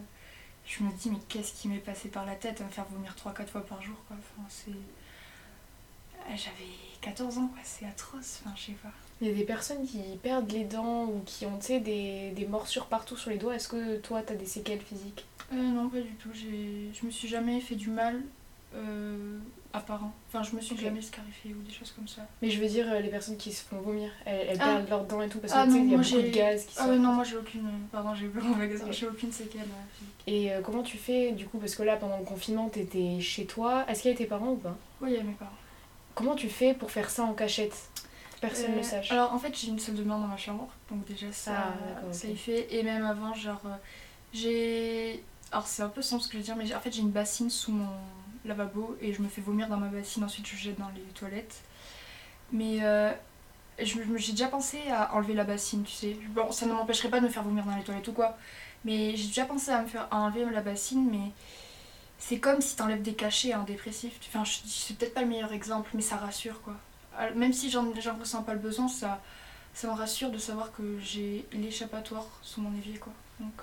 je 0.65 0.83
me 0.83 0.91
dis, 0.93 1.09
mais 1.09 1.19
qu'est-ce 1.27 1.53
qui 1.53 1.67
m'est 1.67 1.77
passé 1.79 2.09
par 2.09 2.25
la 2.25 2.35
tête 2.35 2.61
à 2.61 2.65
me 2.65 2.69
faire 2.69 2.85
vomir 2.85 3.15
3-4 3.15 3.47
fois 3.47 3.65
par 3.65 3.81
jour 3.81 3.95
quoi. 4.07 4.15
Enfin. 4.19 4.47
Euh, 4.69 6.35
J'avais 6.35 6.71
14 7.01 7.37
ans 7.39 7.47
quoi, 7.47 7.59
c'est 7.63 7.85
atroce. 7.85 8.41
Enfin, 8.45 8.55
je 8.55 8.65
sais 8.67 8.71
pas. 8.73 8.91
Il 9.21 9.27
y 9.27 9.31
a 9.31 9.33
des 9.33 9.43
personnes 9.45 9.87
qui 9.87 10.01
perdent 10.21 10.51
les 10.51 10.65
dents 10.65 11.05
ou 11.05 11.21
qui 11.25 11.45
ont 11.45 11.57
des, 11.57 12.31
des 12.31 12.45
morsures 12.47 12.87
partout 12.87 13.15
sur 13.17 13.29
les 13.31 13.37
doigts. 13.37 13.55
Est-ce 13.55 13.69
que 13.69 13.97
toi 13.97 14.21
t'as 14.21 14.35
des 14.35 14.45
séquelles 14.45 14.81
physiques? 14.81 15.25
Euh, 15.53 15.55
non, 15.55 15.89
pas 15.89 15.99
du 15.99 16.13
tout. 16.15 16.29
J'ai... 16.33 16.89
Je 16.93 17.05
me 17.05 17.11
suis 17.11 17.27
jamais 17.27 17.59
fait 17.61 17.75
du 17.75 17.89
mal 17.89 18.21
euh, 18.75 19.37
apparent. 19.73 20.11
Enfin, 20.27 20.43
je 20.43 20.55
me 20.55 20.61
suis 20.61 20.75
jamais 20.77 21.01
scarifiée 21.01 21.53
ou 21.53 21.61
des 21.61 21.71
choses 21.73 21.91
comme 21.91 22.07
ça. 22.07 22.21
Mais 22.41 22.49
je 22.49 22.59
veux 22.59 22.67
dire 22.67 22.85
euh, 22.91 22.99
les 22.99 23.09
personnes 23.09 23.37
qui 23.37 23.53
se 23.53 23.63
font 23.63 23.77
vomir, 23.79 24.09
elles, 24.25 24.47
elles 24.49 24.57
Ah. 24.59 24.65
perdent 24.65 24.89
leurs 24.89 25.03
dents 25.05 25.21
et 25.21 25.29
tout 25.29 25.39
parce 25.39 25.53
que 25.53 25.57
Ah 25.57 25.65
non, 25.65 25.75
il 25.77 25.91
y 25.91 25.93
a 25.93 25.97
beaucoup 25.97 26.21
de 26.21 26.29
gaz 26.29 26.65
qui 26.65 26.75
Ah 26.79 26.87
ouais, 26.89 26.97
non, 26.97 27.13
moi 27.13 27.23
j'ai 27.23 27.37
aucune. 27.37 27.69
Pardon, 27.91 28.13
j'ai 28.15 28.25
eu 28.25 28.31
le 28.33 28.41
mauvais 28.41 28.65
exemple. 28.65 28.89
Ok. 28.91 28.97
J'ai 28.97 29.07
aucune 29.07 29.31
séquelle 29.31 29.61
euh, 29.61 29.93
physique. 29.97 30.13
Et 30.27 30.51
euh, 30.51 30.61
comment 30.61 30.83
tu 30.83 30.97
fais 30.97 31.31
du 31.31 31.45
coup 31.45 31.57
Parce 31.59 31.75
que 31.75 31.83
là 31.83 31.95
pendant 31.95 32.17
le 32.17 32.25
confinement 32.25 32.67
t'étais 32.69 33.19
chez 33.21 33.45
toi. 33.45 33.85
Est-ce 33.87 34.01
qu'il 34.01 34.11
y 34.11 34.13
a 34.13 34.17
tes 34.17 34.25
parents 34.25 34.51
ou 34.51 34.57
pas? 34.57 34.75
Oui, 35.01 35.11
il 35.11 35.17
y 35.17 35.19
a 35.19 35.23
mes 35.23 35.33
parents. 35.33 35.51
Comment 36.15 36.35
tu 36.35 36.49
fais 36.49 36.73
pour 36.73 36.91
faire 36.91 37.09
ça 37.09 37.23
en 37.23 37.33
cachette? 37.33 37.75
Personne 38.41 38.71
ne 38.71 38.75
Euh, 38.75 38.77
le 38.79 38.83
sache. 38.83 39.11
Alors 39.11 39.33
en 39.33 39.39
fait, 39.39 39.57
j'ai 39.57 39.67
une 39.69 39.79
salle 39.79 39.95
de 39.95 40.03
bain 40.03 40.19
dans 40.19 40.27
ma 40.27 40.37
chambre, 40.37 40.67
donc 40.89 41.05
déjà 41.05 41.31
ça, 41.31 41.51
Ah, 41.55 42.01
ça 42.11 42.27
ok. 42.27 42.33
y 42.33 42.37
fait. 42.37 42.67
Et 42.73 42.83
même 42.83 43.05
avant, 43.05 43.33
genre, 43.33 43.61
j'ai. 44.33 45.23
Alors 45.51 45.67
c'est 45.67 45.83
un 45.83 45.89
peu 45.89 46.01
simple 46.01 46.23
ce 46.23 46.27
que 46.27 46.33
je 46.33 46.37
veux 46.39 46.43
dire, 46.43 46.55
mais 46.55 46.73
en 46.75 46.79
fait, 46.79 46.91
j'ai 46.91 47.01
une 47.01 47.11
bassine 47.11 47.49
sous 47.49 47.71
mon 47.71 47.87
lavabo 48.45 48.97
et 49.01 49.13
je 49.13 49.21
me 49.21 49.27
fais 49.27 49.41
vomir 49.41 49.67
dans 49.69 49.77
ma 49.77 49.87
bassine, 49.87 50.23
ensuite 50.23 50.47
je 50.47 50.55
jette 50.55 50.79
dans 50.79 50.89
les 50.89 51.01
toilettes. 51.13 51.61
Mais 52.51 52.79
euh, 52.83 53.11
j'ai 53.79 54.31
déjà 54.31 54.47
pensé 54.47 54.79
à 54.91 55.15
enlever 55.15 55.33
la 55.33 55.43
bassine, 55.43 55.83
tu 55.83 55.93
sais. 55.93 56.17
Bon, 56.29 56.51
ça 56.51 56.65
ne 56.65 56.73
m'empêcherait 56.73 57.09
pas 57.09 57.19
de 57.19 57.25
me 57.25 57.31
faire 57.31 57.43
vomir 57.43 57.65
dans 57.65 57.75
les 57.75 57.83
toilettes 57.83 58.07
ou 58.07 58.13
quoi, 58.13 58.37
mais 58.83 59.15
j'ai 59.15 59.27
déjà 59.27 59.45
pensé 59.45 59.71
à 59.71 59.81
me 59.81 59.87
faire 59.87 60.07
à 60.11 60.17
enlever 60.17 60.45
la 60.51 60.61
bassine, 60.61 61.09
mais. 61.09 61.31
C'est 62.17 62.39
comme 62.39 62.61
si 62.61 62.75
t'enlèves 62.75 63.01
des 63.01 63.13
cachets 63.13 63.51
à 63.51 63.59
un 63.59 63.63
dépressif. 63.63 64.17
Enfin, 64.29 64.43
c'est 64.65 64.97
peut-être 64.97 65.13
pas 65.13 65.21
le 65.21 65.27
meilleur 65.27 65.51
exemple, 65.53 65.91
mais 65.93 66.01
ça 66.01 66.15
rassure 66.17 66.61
quoi. 66.61 66.75
Même 67.35 67.53
si 67.53 67.69
j'en 67.69 67.93
j'en 67.99 68.15
ressens 68.15 68.43
pas 68.43 68.53
le 68.53 68.59
besoin, 68.59 68.87
ça, 68.87 69.21
ça 69.73 69.87
me 69.87 69.93
rassure 69.93 70.31
de 70.31 70.37
savoir 70.37 70.71
que 70.71 70.97
j'ai 70.99 71.45
l'échappatoire 71.51 72.25
sous 72.41 72.61
mon 72.61 72.73
évier 72.77 72.97
quoi. 72.97 73.13
Donc, 73.39 73.53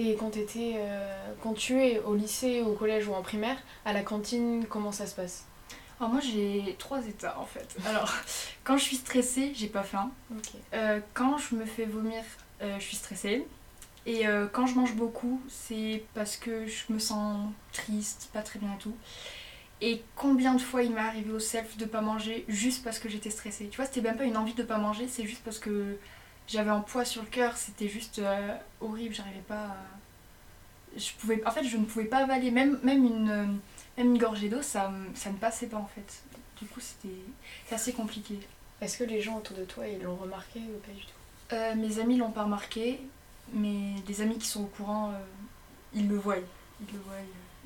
Et 0.00 0.14
quand 0.14 0.32
euh, 0.34 1.34
quand 1.42 1.52
tu 1.52 1.78
es 1.78 2.00
au 2.00 2.14
lycée, 2.14 2.62
au 2.62 2.72
collège 2.72 3.06
ou 3.06 3.12
en 3.12 3.20
primaire, 3.20 3.58
à 3.84 3.92
la 3.92 4.00
cantine, 4.00 4.64
comment 4.66 4.92
ça 4.92 5.06
se 5.06 5.14
passe? 5.14 5.44
Alors 5.98 6.10
moi 6.10 6.22
j'ai 6.22 6.74
trois 6.78 7.06
états 7.06 7.38
en 7.38 7.44
fait. 7.44 7.76
Alors 7.86 8.10
quand 8.64 8.78
je 8.78 8.82
suis 8.82 8.96
stressée, 8.96 9.52
j'ai 9.54 9.66
pas 9.66 9.82
faim. 9.82 10.10
Euh, 10.72 11.00
quand 11.12 11.36
je 11.36 11.54
me 11.54 11.66
fais 11.66 11.84
vomir, 11.84 12.22
euh, 12.62 12.78
je 12.78 12.84
suis 12.84 12.96
stressée. 12.96 13.46
Et 14.06 14.26
euh, 14.26 14.46
quand 14.50 14.66
je 14.66 14.74
mange 14.74 14.94
beaucoup, 14.94 15.42
c'est 15.50 16.02
parce 16.14 16.38
que 16.38 16.66
je 16.66 16.90
me 16.90 16.98
sens 16.98 17.50
triste, 17.74 18.30
pas 18.32 18.40
très 18.40 18.58
bien 18.58 18.72
et 18.72 18.78
tout. 18.78 18.96
Et 19.82 20.02
combien 20.16 20.54
de 20.54 20.62
fois 20.62 20.82
il 20.82 20.92
m'est 20.92 21.00
arrivé 21.00 21.30
au 21.30 21.38
self 21.38 21.76
de 21.76 21.84
pas 21.84 22.00
manger 22.00 22.46
juste 22.48 22.82
parce 22.82 22.98
que 22.98 23.10
j'étais 23.10 23.28
stressée? 23.28 23.68
Tu 23.70 23.76
vois, 23.76 23.84
c'était 23.84 24.00
même 24.00 24.16
pas 24.16 24.24
une 24.24 24.38
envie 24.38 24.54
de 24.54 24.62
pas 24.62 24.78
manger, 24.78 25.08
c'est 25.08 25.26
juste 25.26 25.42
parce 25.44 25.58
que 25.58 25.98
j'avais 26.50 26.70
un 26.70 26.80
poids 26.80 27.04
sur 27.04 27.22
le 27.22 27.28
cœur, 27.28 27.56
c'était 27.56 27.88
juste 27.88 28.18
euh, 28.18 28.56
horrible, 28.80 29.14
j'arrivais 29.14 29.44
pas 29.46 29.66
à... 29.66 29.76
Je 30.96 31.12
pouvais... 31.18 31.46
En 31.46 31.52
fait, 31.52 31.62
je 31.62 31.76
ne 31.76 31.84
pouvais 31.84 32.06
pas 32.06 32.18
avaler, 32.18 32.50
même, 32.50 32.80
même, 32.82 33.04
une, 33.04 33.30
euh, 33.30 33.46
même 33.96 34.14
une 34.14 34.18
gorgée 34.18 34.48
d'eau, 34.48 34.60
ça, 34.60 34.92
ça 35.14 35.30
ne 35.30 35.36
passait 35.36 35.68
pas 35.68 35.76
en 35.76 35.86
fait. 35.86 36.22
Du 36.58 36.66
coup, 36.66 36.80
c'était 36.80 37.14
assez 37.70 37.92
compliqué. 37.92 38.38
Est-ce 38.80 38.98
que 38.98 39.04
les 39.04 39.20
gens 39.20 39.36
autour 39.38 39.56
de 39.56 39.64
toi 39.64 39.86
ils 39.86 40.02
l'ont 40.02 40.16
remarqué 40.16 40.58
ou 40.60 40.78
pas 40.84 40.92
du 40.92 41.02
tout? 41.02 41.54
Euh, 41.54 41.74
mes 41.74 41.98
amis 42.00 42.16
l'ont 42.16 42.30
pas 42.30 42.44
remarqué, 42.44 43.00
mais 43.52 43.94
des 44.06 44.20
amis 44.20 44.38
qui 44.38 44.46
sont 44.46 44.62
au 44.62 44.66
courant, 44.66 45.10
euh, 45.10 45.18
ils 45.94 46.08
le 46.08 46.16
voient. 46.16 46.36
Ils 46.36 46.92
le 46.92 47.00
voient, 47.00 47.14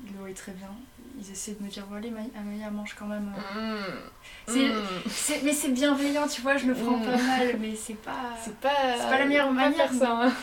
le 0.03 0.19
voient 0.19 0.33
très 0.33 0.51
bien. 0.53 0.69
Ils 1.17 1.31
essaient 1.31 1.53
de 1.53 1.63
me 1.63 1.69
dire, 1.69 1.85
bon 1.87 1.95
allez, 1.95 2.11
Amalia 2.37 2.69
mange 2.69 2.93
quand 2.99 3.05
même. 3.05 3.33
euh. 3.57 3.81
C'est- 4.47 4.71
C'est- 5.09 5.41
mais 5.43 5.53
c'est 5.53 5.69
bienveillant, 5.69 6.27
tu 6.27 6.41
vois, 6.41 6.57
je 6.57 6.67
le 6.67 6.73
prends 6.73 6.97
Mm. 6.97 7.05
pas 7.05 7.17
mal, 7.17 7.55
mais 7.59 7.73
c'est 7.75 7.93
pas... 7.95 8.11
C'est 8.43 8.55
pas, 8.57 8.69
pas 8.97 9.19
la 9.19 9.25
meilleure 9.25 9.51
manière, 9.51 9.89
faire 9.89 9.93
ça. 9.99 10.11
hein. 10.27 10.33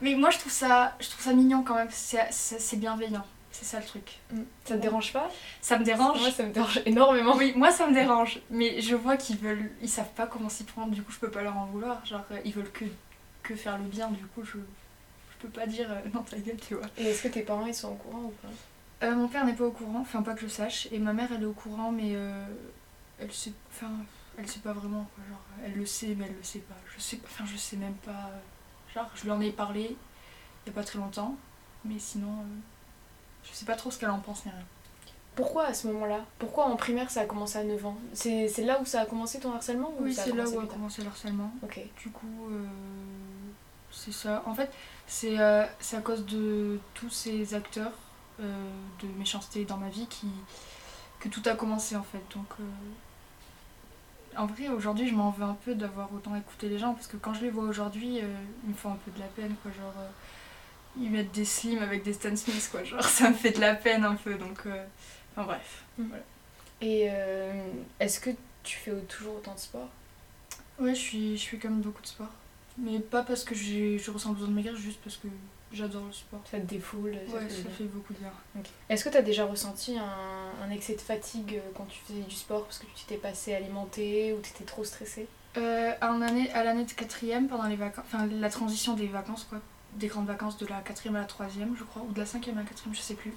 Mais 0.00 0.14
moi, 0.14 0.30
je 0.30 0.38
trouve 0.38 0.52
ça, 0.52 0.94
je 1.00 1.08
trouve 1.08 1.22
ça 1.24 1.32
mignon 1.32 1.62
quand 1.64 1.74
même, 1.74 1.88
c'est 1.90 2.76
bienveillant. 2.76 3.24
C'est 3.52 3.64
ça 3.64 3.80
le 3.80 3.84
truc. 3.84 4.18
Ça 4.64 4.76
te 4.76 4.80
dérange 4.80 5.12
pas? 5.12 5.28
Ça 5.60 5.76
me 5.76 5.84
dérange. 5.84 6.20
Moi 6.20 6.30
ça 6.30 6.44
me 6.44 6.52
dérange 6.52 6.80
énormément. 6.86 7.34
Oui, 7.36 7.52
moi 7.56 7.72
ça 7.72 7.88
me 7.88 7.92
dérange, 7.92 8.38
mais 8.48 8.80
je 8.80 8.94
vois 8.94 9.16
qu'ils 9.16 9.36
veulent, 9.38 9.72
ils 9.82 9.88
savent 9.88 10.12
pas 10.14 10.26
comment 10.28 10.48
s'y 10.48 10.62
prendre, 10.62 10.92
du 10.92 11.02
coup 11.02 11.10
je 11.10 11.18
peux 11.18 11.30
pas 11.30 11.42
leur 11.42 11.56
en 11.58 11.66
vouloir, 11.66 12.06
genre 12.06 12.22
euh, 12.30 12.38
ils 12.44 12.52
veulent 12.54 12.70
que, 12.70 12.84
que 13.42 13.56
faire 13.56 13.76
le 13.76 13.84
bien, 13.84 14.08
du 14.08 14.24
coup 14.26 14.44
je, 14.44 14.52
je 14.52 15.36
peux 15.42 15.48
pas 15.48 15.66
dire 15.66 15.90
euh, 15.90 15.96
non 16.14 16.22
ta 16.22 16.38
gueule, 16.38 16.56
tu 16.66 16.74
vois. 16.76 16.86
Et 16.96 17.06
est-ce 17.06 17.24
que 17.24 17.28
tes 17.28 17.42
parents 17.42 17.66
ils 17.66 17.74
sont 17.74 17.88
au 17.88 17.94
courant 17.96 18.22
ou 18.26 18.34
pas? 18.40 18.48
Euh, 19.02 19.14
mon 19.14 19.28
père 19.28 19.44
n'est 19.46 19.54
pas 19.54 19.64
au 19.64 19.70
courant, 19.70 20.00
enfin 20.00 20.22
pas 20.22 20.34
que 20.34 20.42
je 20.42 20.46
sache, 20.48 20.88
et 20.92 20.98
ma 20.98 21.12
mère 21.12 21.30
elle 21.32 21.42
est 21.42 21.46
au 21.46 21.52
courant, 21.54 21.90
mais 21.90 22.12
euh, 22.14 22.44
elle 23.18 23.32
sait, 23.32 23.52
enfin 23.70 23.90
elle 24.38 24.46
sait 24.48 24.60
pas 24.60 24.72
vraiment 24.74 25.08
quoi, 25.14 25.24
genre 25.28 25.40
elle 25.64 25.74
le 25.74 25.86
sait 25.86 26.14
mais 26.18 26.26
elle 26.26 26.36
le 26.36 26.42
sait 26.42 26.58
pas, 26.60 26.74
je 26.94 27.00
sais, 27.00 27.16
pas- 27.16 27.28
enfin 27.30 27.44
je 27.50 27.56
sais 27.56 27.76
même 27.76 27.94
pas, 27.94 28.10
euh, 28.10 28.94
genre 28.94 29.10
je 29.14 29.22
lui 29.24 29.30
en 29.30 29.40
ai 29.40 29.52
parlé 29.52 29.96
il 30.64 30.68
y 30.68 30.70
a 30.70 30.74
pas 30.74 30.84
très 30.84 30.98
longtemps, 30.98 31.34
mais 31.86 31.98
sinon 31.98 32.28
euh, 32.40 32.44
je 33.44 33.52
sais 33.54 33.64
pas 33.64 33.74
trop 33.74 33.90
ce 33.90 33.98
qu'elle 33.98 34.10
en 34.10 34.18
pense 34.18 34.44
ni 34.44 34.50
rien. 34.50 34.60
Pourquoi 35.34 35.64
à 35.66 35.72
ce 35.74 35.86
moment-là? 35.86 36.20
Pourquoi 36.38 36.66
en 36.66 36.76
primaire 36.76 37.08
ça 37.10 37.22
a 37.22 37.24
commencé 37.24 37.56
à 37.58 37.64
9 37.64 37.86
ans? 37.86 37.96
C'est 38.12 38.48
là 38.58 38.78
où 38.82 38.84
ça 38.84 39.00
a 39.00 39.06
commencé 39.06 39.40
ton 39.40 39.54
harcèlement 39.54 39.94
ou 39.98 40.04
Oui 40.04 40.12
c'est 40.12 40.32
là 40.34 40.46
où 40.46 40.60
a 40.60 40.66
commencé 40.66 41.00
le 41.00 41.08
harcèlement. 41.08 41.50
Ok. 41.62 41.80
Du 42.02 42.10
coup, 42.10 42.48
euh, 42.50 42.66
c'est 43.90 44.12
ça. 44.12 44.42
En 44.44 44.54
fait, 44.54 44.70
c'est 45.06 45.38
euh, 45.38 45.64
à 45.64 46.00
cause 46.02 46.26
de 46.26 46.78
tous 46.94 47.08
ces 47.08 47.54
acteurs 47.54 47.92
de 48.40 49.08
méchanceté 49.18 49.64
dans 49.64 49.76
ma 49.76 49.88
vie 49.88 50.06
qui, 50.08 50.28
que 51.20 51.28
tout 51.28 51.42
a 51.46 51.54
commencé 51.54 51.96
en 51.96 52.02
fait. 52.02 52.22
Donc, 52.34 52.46
euh, 52.60 52.64
en 54.36 54.46
vrai, 54.46 54.68
aujourd'hui, 54.68 55.08
je 55.08 55.14
m'en 55.14 55.30
veux 55.30 55.44
un 55.44 55.56
peu 55.64 55.74
d'avoir 55.74 56.12
autant 56.14 56.36
écouté 56.36 56.68
les 56.68 56.78
gens 56.78 56.94
parce 56.94 57.06
que 57.06 57.16
quand 57.16 57.34
je 57.34 57.42
les 57.42 57.50
vois 57.50 57.64
aujourd'hui, 57.64 58.20
euh, 58.20 58.26
ils 58.64 58.70
me 58.70 58.74
font 58.74 58.92
un 58.92 58.96
peu 59.04 59.10
de 59.10 59.18
la 59.18 59.26
peine 59.26 59.54
quoi. 59.62 59.70
Genre, 59.72 59.92
euh, 59.98 60.08
ils 60.98 61.10
mettent 61.10 61.32
des 61.32 61.44
slims 61.44 61.82
avec 61.82 62.02
des 62.04 62.12
Stan 62.12 62.34
Smith 62.36 62.68
quoi. 62.70 62.84
Genre, 62.84 63.02
ça 63.04 63.30
me 63.30 63.34
fait 63.34 63.52
de 63.52 63.60
la 63.60 63.74
peine 63.74 64.04
un 64.04 64.14
peu. 64.16 64.34
Donc, 64.36 64.60
euh, 64.66 64.84
enfin 65.32 65.44
bref. 65.44 65.84
Et 66.80 67.08
euh, 67.10 67.72
est-ce 67.98 68.20
que 68.20 68.30
tu 68.62 68.78
fais 68.78 68.92
toujours 69.02 69.36
autant 69.36 69.54
de 69.54 69.58
sport? 69.60 69.88
Ouais, 70.78 70.94
je 70.94 71.00
suis, 71.00 71.36
je 71.36 71.46
fais 71.48 71.58
quand 71.58 71.70
même 71.70 71.80
beaucoup 71.82 72.02
de 72.02 72.06
sport. 72.06 72.30
Mais 72.78 73.00
pas 73.00 73.22
parce 73.22 73.44
que 73.44 73.54
j'ai- 73.54 73.98
je 73.98 74.10
ressens 74.10 74.32
besoin 74.32 74.48
de 74.48 74.54
maigrir, 74.54 74.76
juste 74.76 75.00
parce 75.04 75.16
que 75.16 75.28
j'adore 75.72 76.04
le 76.06 76.12
sport. 76.12 76.40
Ça 76.50 76.58
te 76.58 76.66
défoule 76.66 77.16
ça 77.28 77.34
Ouais, 77.34 77.44
te 77.46 77.52
fait 77.52 77.62
ça 77.62 77.68
bien. 77.68 77.76
fait 77.78 77.84
beaucoup 77.84 78.12
de 78.12 78.18
bien. 78.18 78.32
Est-ce 78.88 79.04
que 79.04 79.08
tu 79.08 79.16
as 79.16 79.22
déjà 79.22 79.44
ressenti 79.44 79.96
un, 79.98 80.64
un 80.66 80.70
excès 80.70 80.94
de 80.94 81.00
fatigue 81.00 81.54
euh, 81.56 81.70
quand 81.76 81.86
tu 81.86 81.98
faisais 82.06 82.20
du 82.20 82.34
sport 82.34 82.64
parce 82.64 82.78
que 82.78 82.86
tu 82.86 83.04
t'étais 83.04 83.20
passé 83.20 83.54
alimenté 83.54 84.32
ou 84.32 84.40
tu 84.42 84.50
étais 84.50 84.64
trop 84.64 84.84
stressé? 84.84 85.26
Euh, 85.56 85.92
à 86.00 86.64
l'année 86.64 86.84
de 86.84 86.92
quatrième, 86.92 87.48
pendant 87.48 87.66
les 87.66 87.76
vacances, 87.76 88.04
enfin 88.06 88.26
la 88.26 88.50
transition 88.50 88.94
des 88.94 89.06
vacances, 89.08 89.44
quoi, 89.50 89.58
des 89.94 90.06
grandes 90.06 90.26
vacances 90.26 90.56
de 90.58 90.66
la 90.66 90.80
quatrième 90.80 91.16
à 91.16 91.20
la 91.20 91.24
troisième, 91.26 91.74
je 91.76 91.82
crois, 91.84 92.02
ou 92.08 92.12
de 92.12 92.18
la 92.20 92.26
cinquième 92.26 92.56
à 92.58 92.62
la 92.62 92.68
quatrième, 92.68 92.94
je 92.94 93.00
sais 93.00 93.14
plus. 93.14 93.32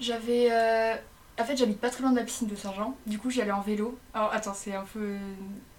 J'avais. 0.00 0.48
euh, 0.50 0.94
En 1.40 1.44
fait, 1.44 1.56
j'habite 1.56 1.80
pas 1.80 1.90
très 1.90 2.02
loin 2.02 2.10
de 2.12 2.16
la 2.16 2.24
piscine 2.24 2.48
de 2.48 2.56
Saint-Jean, 2.56 2.96
du 3.06 3.18
coup 3.18 3.30
j'y 3.30 3.40
allais 3.40 3.52
en 3.52 3.60
vélo. 3.60 3.96
Alors 4.14 4.32
attends, 4.32 4.54
c'est 4.54 4.74
un 4.74 4.84
peu 4.92 5.16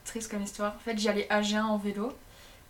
triste 0.05 0.31
comme 0.31 0.41
histoire. 0.43 0.75
En 0.75 0.79
fait, 0.79 0.97
j'y 0.97 1.09
allais 1.09 1.27
à 1.29 1.41
Jeun 1.41 1.63
en 1.65 1.77
vélo, 1.77 2.13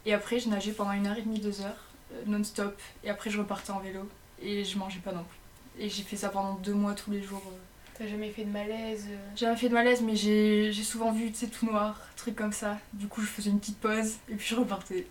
et 0.07 0.13
après 0.13 0.39
je 0.39 0.49
nageais 0.49 0.71
pendant 0.71 0.91
une 0.93 1.05
heure 1.07 1.17
et 1.17 1.21
demie, 1.21 1.39
deux 1.39 1.61
heures, 1.61 1.67
euh, 1.67 1.88
non-stop, 2.25 2.79
et 3.03 3.09
après 3.09 3.29
je 3.29 3.39
repartais 3.39 3.71
en 3.71 3.79
vélo, 3.79 4.07
et 4.41 4.63
je 4.63 4.77
mangeais 4.77 4.99
pas 4.99 5.11
non 5.11 5.23
plus. 5.23 5.83
Et 5.83 5.89
j'ai 5.89 6.03
fait 6.03 6.15
ça 6.17 6.29
pendant 6.29 6.55
deux 6.55 6.73
mois 6.73 6.93
tous 6.93 7.11
les 7.11 7.21
jours. 7.21 7.41
euh, 7.47 7.57
T'as 7.97 8.07
jamais 8.07 8.31
fait 8.31 8.43
de 8.45 8.51
malaise 8.51 9.07
euh? 9.09 9.17
J'ai 9.35 9.45
jamais 9.45 9.57
fait 9.57 9.69
de 9.69 9.73
malaise, 9.73 10.01
mais 10.01 10.15
j'ai 10.15 10.71
souvent 10.83 11.11
vu, 11.11 11.31
tu 11.31 11.37
sais, 11.39 11.47
tout 11.47 11.65
noir, 11.65 11.99
trucs 12.15 12.35
comme 12.35 12.53
ça. 12.53 12.77
Du 12.93 13.07
coup, 13.07 13.21
je 13.21 13.27
faisais 13.27 13.49
une 13.49 13.59
petite 13.59 13.79
pause 13.79 14.15
et 14.29 14.35
puis 14.35 14.47
je 14.47 14.55
repartais. 14.55 15.05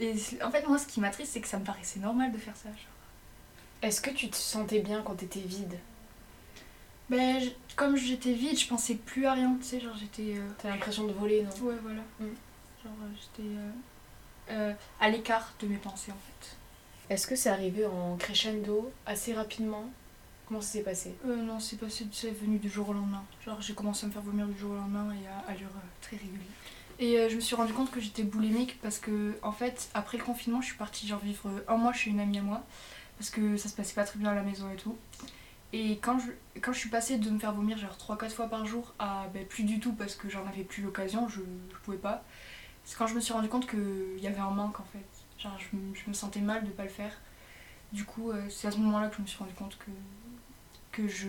Et 0.00 0.14
en 0.42 0.50
fait, 0.50 0.66
moi, 0.66 0.78
ce 0.78 0.86
qui 0.86 1.00
m'attriste, 1.00 1.32
c'est 1.32 1.40
que 1.42 1.48
ça 1.48 1.58
me 1.58 1.64
paraissait 1.64 2.00
normal 2.00 2.32
de 2.32 2.38
faire 2.38 2.56
ça. 2.56 2.70
Est-ce 3.82 4.00
que 4.00 4.10
tu 4.10 4.28
te 4.30 4.36
sentais 4.36 4.80
bien 4.80 5.02
quand 5.02 5.14
t'étais 5.16 5.40
vide? 5.40 5.78
Ben, 7.08 7.38
je- 7.40 7.50
comme 7.76 7.96
j'étais 7.96 8.32
vide, 8.32 8.58
je 8.58 8.66
pensais 8.66 8.94
plus 8.94 9.26
à 9.26 9.34
rien, 9.34 9.54
tu 9.60 9.64
sais, 9.66 9.80
genre 9.80 9.94
j'étais. 9.96 10.38
euh, 10.38 10.48
T'as 10.58 10.70
l'impression 10.70 11.04
de 11.04 11.12
voler, 11.12 11.42
non? 11.42 11.66
Ouais, 11.66 11.76
voilà. 11.82 12.00
Mm. 12.18 12.24
Genre, 12.82 12.92
euh, 13.02 13.08
j'étais 13.14 13.48
euh, 13.48 13.70
euh, 14.50 14.72
à 15.00 15.08
l'écart 15.08 15.54
de 15.60 15.66
mes 15.66 15.76
pensées, 15.76 16.12
en 16.12 16.14
fait. 16.14 16.56
Est-ce 17.14 17.26
que 17.26 17.36
c'est 17.36 17.50
arrivé 17.50 17.86
en 17.86 18.16
crescendo 18.16 18.92
assez 19.06 19.32
rapidement? 19.32 19.84
Comment 20.46 20.60
ça 20.60 20.72
s'est 20.72 20.82
passé? 20.82 21.14
Euh, 21.26 21.36
non, 21.36 21.60
c'est 21.60 21.76
passé, 21.76 22.06
c'est 22.12 22.30
venu 22.30 22.58
du 22.58 22.68
jour 22.68 22.88
au 22.88 22.92
lendemain. 22.92 23.24
Genre, 23.44 23.60
j'ai 23.60 23.74
commencé 23.74 24.04
à 24.04 24.08
me 24.08 24.12
faire 24.12 24.22
vomir 24.22 24.46
du 24.46 24.58
jour 24.58 24.72
au 24.72 24.76
lendemain 24.76 25.12
et 25.12 25.26
à 25.26 25.50
allure 25.50 25.68
euh, 25.68 25.88
très 26.00 26.16
régulière. 26.16 26.40
Et 26.98 27.28
je 27.28 27.36
me 27.36 27.40
suis 27.40 27.54
rendu 27.54 27.74
compte 27.74 27.90
que 27.90 28.00
j'étais 28.00 28.22
boulimique 28.22 28.80
parce 28.80 28.98
que, 28.98 29.38
en 29.42 29.52
fait, 29.52 29.90
après 29.92 30.16
le 30.16 30.24
confinement, 30.24 30.62
je 30.62 30.68
suis 30.68 30.76
partie 30.76 31.06
genre 31.06 31.20
vivre 31.20 31.50
un 31.68 31.76
mois 31.76 31.92
chez 31.92 32.08
une 32.08 32.20
amie 32.20 32.38
à 32.38 32.42
moi 32.42 32.62
parce 33.18 33.30
que 33.30 33.56
ça 33.56 33.68
se 33.68 33.74
passait 33.74 33.94
pas 33.94 34.04
très 34.04 34.18
bien 34.18 34.30
à 34.30 34.34
la 34.34 34.42
maison 34.42 34.70
et 34.72 34.76
tout. 34.76 34.96
Et 35.72 35.98
quand 35.98 36.18
je, 36.18 36.30
quand 36.60 36.72
je 36.72 36.78
suis 36.78 36.88
passée 36.88 37.18
de 37.18 37.28
me 37.28 37.38
faire 37.38 37.52
vomir 37.52 37.76
genre 37.76 37.96
3-4 37.98 38.30
fois 38.30 38.48
par 38.48 38.66
jour 38.66 38.94
à 38.98 39.26
ben, 39.34 39.44
plus 39.44 39.64
du 39.64 39.80
tout 39.80 39.92
parce 39.92 40.14
que 40.14 40.28
j'en 40.28 40.46
avais 40.46 40.62
plus 40.62 40.82
l'occasion, 40.82 41.28
je, 41.28 41.40
je 41.40 41.76
pouvais 41.84 41.96
pas, 41.96 42.24
c'est 42.86 42.96
quand 42.96 43.06
je 43.08 43.14
me 43.14 43.20
suis 43.20 43.34
rendu 43.34 43.48
compte 43.50 43.68
qu'il 43.70 44.18
y 44.20 44.28
avait 44.28 44.40
un 44.40 44.50
manque 44.50 44.80
en 44.80 44.86
fait. 44.92 45.04
Genre, 45.42 45.58
je, 45.60 45.76
me- 45.76 45.94
je 45.94 46.02
me 46.08 46.14
sentais 46.14 46.40
mal 46.40 46.64
de 46.64 46.70
pas 46.70 46.84
le 46.84 46.88
faire. 46.90 47.12
Du 47.92 48.04
coup, 48.04 48.30
euh, 48.32 48.42
c'est 48.50 48.68
à 48.68 48.72
ce 48.72 48.78
moment-là 48.78 49.08
que 49.08 49.16
je 49.18 49.22
me 49.22 49.26
suis 49.28 49.38
rendu 49.38 49.54
compte 49.54 49.78
que 49.78 49.90
que 50.92 51.08
je 51.08 51.28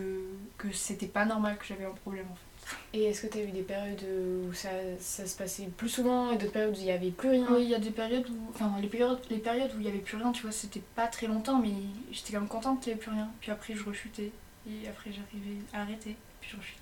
que 0.58 0.72
c'était 0.72 1.08
pas 1.08 1.26
normal 1.26 1.58
que 1.58 1.66
j'avais 1.66 1.86
un 1.86 1.92
problème 1.92 2.26
en 2.32 2.36
fait. 2.36 2.78
Et 2.98 3.04
est-ce 3.06 3.22
que 3.22 3.28
t'as 3.28 3.42
eu 3.42 3.52
des 3.52 3.62
périodes 3.64 4.04
où 4.48 4.54
ça, 4.54 4.70
ça 5.00 5.26
se 5.28 5.38
passait 5.38 5.68
plus 5.78 5.90
souvent 5.90 6.32
et 6.32 6.38
d'autres 6.38 6.54
périodes 6.54 6.76
où 6.76 6.80
il 6.80 6.86
n'y 6.86 6.92
avait 6.92 7.12
plus 7.12 7.30
rien? 7.30 7.48
Oui, 7.52 7.64
il 7.64 7.70
y 7.70 7.76
a 7.76 7.80
des 7.80 7.92
périodes 7.92 8.30
où 8.30 8.50
enfin 8.50 8.74
les 8.82 8.88
périodes 8.88 9.20
les 9.30 9.38
périodes 9.40 9.72
où 9.76 9.80
il 9.80 9.86
y 9.86 9.90
avait 9.90 10.00
plus 10.00 10.18
rien, 10.18 10.32
tu 10.32 10.44
vois, 10.44 10.52
c'était 10.52 10.84
pas 10.96 11.08
très 11.08 11.28
longtemps 11.28 11.60
mais 11.60 11.74
j'étais 12.12 12.34
quand 12.34 12.40
même 12.40 12.50
contente 12.50 12.80
qu'il 12.82 12.90
y 12.90 12.94
avait 12.94 13.02
plus 13.02 13.12
rien. 13.12 13.30
Puis 13.42 13.52
après 13.52 13.76
je 13.76 13.84
rechutais 13.84 14.32
et 14.70 14.88
après 14.88 15.12
j'arrivais 15.12 15.62
à 15.74 15.82
arrêter, 15.82 16.16
puis 16.42 16.50
je 16.52 16.58
rechutais. 16.58 16.82